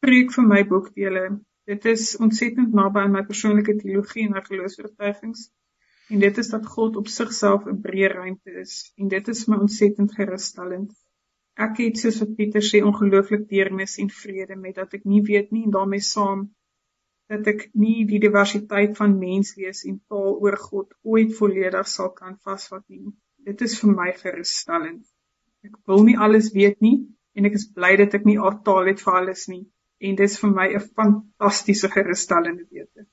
Preek 0.00 0.32
vir 0.32 0.48
my 0.48 0.62
boekdele. 0.64 1.24
Dit 1.68 1.84
is 1.84 2.16
ontsettend 2.16 2.72
naby 2.74 3.04
aan 3.04 3.12
my 3.12 3.24
persoonlike 3.28 3.76
teologie 3.82 4.24
en 4.26 4.36
my 4.38 4.42
geloofsvertuigings. 4.46 5.50
En 6.08 6.18
dit 6.18 6.38
is 6.38 6.48
dat 6.48 6.66
God 6.66 6.96
op 6.96 7.08
sigself 7.12 7.66
'n 7.66 7.80
breë 7.84 8.08
ruimte 8.12 8.52
is 8.60 8.92
en 8.96 9.08
dit 9.08 9.28
is 9.28 9.46
my 9.46 9.56
ontsettend 9.56 10.14
gerusstellend. 10.18 10.92
Ek 11.66 11.80
het 11.82 11.98
soos 11.98 12.20
wat 12.22 12.36
Pieter 12.38 12.64
sê 12.68 12.80
ongelooflik 12.90 13.48
deernis 13.48 13.96
en 13.98 14.08
vrede 14.20 14.56
met 14.56 14.74
dat 14.74 14.94
ek 14.98 15.04
nie 15.04 15.22
weet 15.22 15.50
nie 15.50 15.64
en 15.64 15.74
daarmee 15.76 16.04
saam 16.06 16.46
dat 17.28 17.46
ek 17.52 17.68
nie 17.74 18.06
die 18.08 18.20
diversiteit 18.24 18.96
van 18.96 19.18
menswees 19.18 19.84
en 19.90 19.98
taal 20.08 20.38
oor 20.44 20.56
God 20.56 20.94
ooit 21.02 21.34
volledig 21.40 21.88
sal 21.94 22.12
kan 22.20 22.38
vasvat 22.44 22.84
nie. 22.88 23.12
Dit 23.50 23.60
is 23.66 23.76
vir 23.80 23.92
my 24.00 24.12
gerusstellend. 24.22 25.04
Ek 25.66 25.76
wil 25.90 26.04
nie 26.08 26.16
alles 26.16 26.52
weet 26.56 26.80
nie 26.80 26.96
en 27.34 27.50
ek 27.50 27.60
is 27.60 27.68
bly 27.80 27.96
dat 28.00 28.14
ek 28.14 28.24
nie 28.24 28.38
al 28.38 28.62
taal 28.70 28.88
het 28.92 29.04
vir 29.04 29.20
alles 29.20 29.44
nie 29.52 29.66
en 29.98 30.16
dit 30.16 30.30
is 30.30 30.40
vir 30.40 30.56
my 30.56 30.68
'n 30.72 30.88
fantastiese 30.96 31.92
gerusstellende 31.98 32.64
wete. 32.70 33.06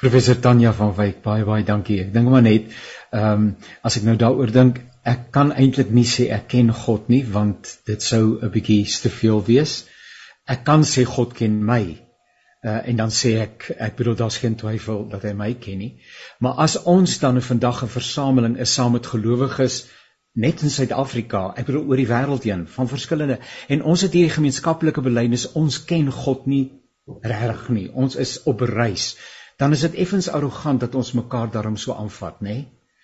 Professor 0.00 0.38
Tanya 0.40 0.72
van 0.72 0.94
Wyk, 0.96 1.22
baie 1.22 1.44
baie 1.44 1.64
dankie. 1.64 2.00
Ek 2.04 2.12
dink 2.14 2.30
maar 2.32 2.44
net 2.46 2.72
ehm 3.10 3.32
um, 3.32 3.46
as 3.82 3.96
ek 3.98 4.04
nou 4.08 4.16
daaroor 4.20 4.52
dink, 4.52 4.80
ek 5.08 5.30
kan 5.32 5.52
eintlik 5.52 5.90
nie 5.96 6.06
sê 6.08 6.28
ek 6.36 6.48
ken 6.54 6.72
God 6.84 7.08
nie 7.12 7.22
want 7.36 7.78
dit 7.88 8.02
sou 8.02 8.38
'n 8.42 8.52
bietjie 8.52 8.84
te 9.02 9.10
veel 9.20 9.44
wees. 9.44 9.84
Ek 10.46 10.64
kan 10.64 10.84
sê 10.84 11.04
God 11.04 11.34
ken 11.34 11.64
my. 11.64 11.82
Uh, 12.64 12.80
en 12.90 12.96
dan 12.96 13.10
sê 13.14 13.36
ek 13.40 13.70
ek 13.78 13.96
bedoel 13.96 14.16
daar's 14.18 14.40
geen 14.42 14.56
twyfel 14.58 15.04
dat 15.12 15.22
hy 15.22 15.32
my 15.32 15.52
ken 15.54 15.78
nie. 15.78 15.92
Maar 16.40 16.64
as 16.64 16.76
ons 16.82 17.18
dan 17.18 17.36
'n 17.36 17.48
vandag 17.50 17.82
'n 17.84 17.94
versameling 17.98 18.58
is 18.58 18.74
saam 18.74 18.92
met 18.92 19.06
gelowiges 19.06 19.86
net 20.34 20.62
in 20.62 20.70
Suid-Afrika, 20.70 21.54
ek 21.56 21.66
bedoel 21.66 21.86
oor 21.88 21.96
die 21.96 22.08
wêreld 22.08 22.44
heen 22.44 22.66
van 22.66 22.88
verskillende 22.88 23.38
en 23.68 23.82
ons 23.82 24.00
het 24.00 24.12
hierdie 24.12 24.36
gemeenskaplike 24.36 25.00
belydenis, 25.00 25.52
ons 25.52 25.84
ken 25.84 26.12
God 26.12 26.46
nie 26.46 26.64
reg 27.22 27.68
nie. 27.68 27.88
Ons 27.92 28.16
is 28.16 28.42
op 28.42 28.60
reis. 28.60 29.16
Dan 29.58 29.74
is 29.74 29.80
dit 29.86 29.94
effens 30.04 30.28
arrogant 30.30 30.80
dat 30.80 30.94
ons 30.94 31.12
mekaar 31.18 31.50
daarom 31.50 31.76
so 31.76 31.94
aanvat, 31.94 32.40
nê? 32.46 32.58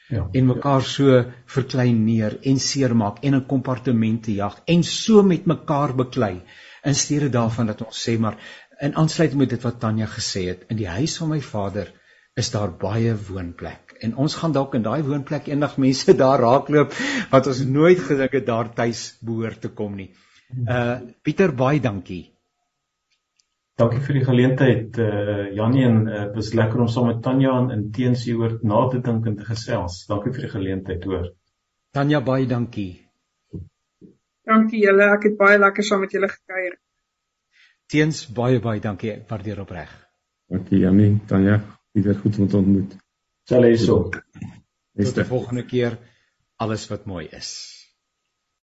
Ja. 0.08 0.26
En 0.32 0.46
mekaar 0.46 0.84
so 0.84 1.22
verklein 1.54 2.04
neer 2.04 2.36
en 2.42 2.58
seermaak 2.60 3.22
en 3.24 3.34
in 3.34 3.46
kompartemente 3.46 4.34
jag 4.34 4.58
en 4.64 4.84
so 4.84 5.22
met 5.22 5.46
mekaar 5.46 5.94
beklei 5.96 6.42
in 6.84 6.94
steede 6.94 7.30
daarvan 7.32 7.66
dat 7.66 7.80
ons 7.86 8.02
sê 8.08 8.18
maar 8.20 8.36
in 8.80 8.94
aansluiting 8.94 9.40
met 9.40 9.54
dit 9.54 9.62
wat 9.62 9.80
Tanya 9.80 10.06
gesê 10.06 10.44
het, 10.50 10.66
in 10.68 10.76
die 10.76 10.88
huis 10.88 11.16
van 11.16 11.30
my 11.32 11.40
Vader 11.40 11.92
is 12.36 12.50
daar 12.50 12.74
baie 12.84 13.14
woonplek 13.28 13.96
en 14.00 14.16
ons 14.26 14.34
gaan 14.34 14.52
dalk 14.52 14.74
in 14.74 14.84
daai 14.84 15.02
woonplek 15.06 15.48
eendag 15.48 15.78
mense 15.80 16.16
daar 16.24 16.44
raakloop 16.44 16.92
wat 17.32 17.48
ons 17.50 17.64
nooit 17.64 18.04
gedink 18.10 18.36
het 18.40 18.46
daar 18.46 18.72
tuis 18.74 19.06
behoort 19.24 19.60
te 19.64 19.72
kom 19.72 19.96
nie. 19.96 20.10
Uh 20.68 21.00
Pieter 21.22 21.54
baie 21.54 21.80
dankie. 21.80 22.33
Dankie 23.74 24.00
vir 24.06 24.18
die 24.20 24.24
geleentheid 24.26 24.98
uh 25.02 25.46
Janie 25.54 25.86
en 25.88 25.96
uh, 26.06 26.18
dit 26.28 26.36
was 26.38 26.52
lekker 26.54 26.82
om 26.84 26.90
saam 26.90 27.08
met 27.10 27.22
Tanya 27.22 27.56
en 27.74 27.88
teens 27.94 28.22
hieroor 28.28 28.60
na 28.62 28.84
te 28.92 29.00
dink 29.02 29.26
en 29.26 29.36
te 29.40 29.46
gesels. 29.48 30.04
Dankie 30.10 30.30
vir 30.36 30.46
die 30.46 30.52
geleentheid 30.52 31.08
hoor. 31.10 31.32
Tanya 31.94 32.20
baie 32.22 32.46
dankie. 32.46 32.92
Dankie 34.46 34.84
julle, 34.84 35.08
ek 35.16 35.30
het 35.30 35.38
baie 35.40 35.58
lekker 35.58 35.86
saam 35.86 36.04
met 36.04 36.14
julle 36.14 36.30
gekuier. 36.30 36.78
Teens 37.90 38.24
baie 38.36 38.60
baie 38.62 38.80
dankie, 38.80 39.10
ek 39.18 39.28
waardeer 39.30 39.64
opreg. 39.64 39.90
Dankie 40.52 40.84
Janie, 40.84 41.16
Tanya 41.26 41.58
weer 41.94 42.14
goed 42.14 42.38
om 42.38 42.48
te 42.48 42.56
ontmoet. 42.56 42.96
Sal 43.48 43.66
hy 43.66 43.76
so. 43.78 44.10
Tot 44.10 45.18
die 45.18 45.26
volgende 45.26 45.64
keer 45.66 45.98
alles 46.62 46.86
wat 46.90 47.06
mooi 47.10 47.26
is. 47.34 47.50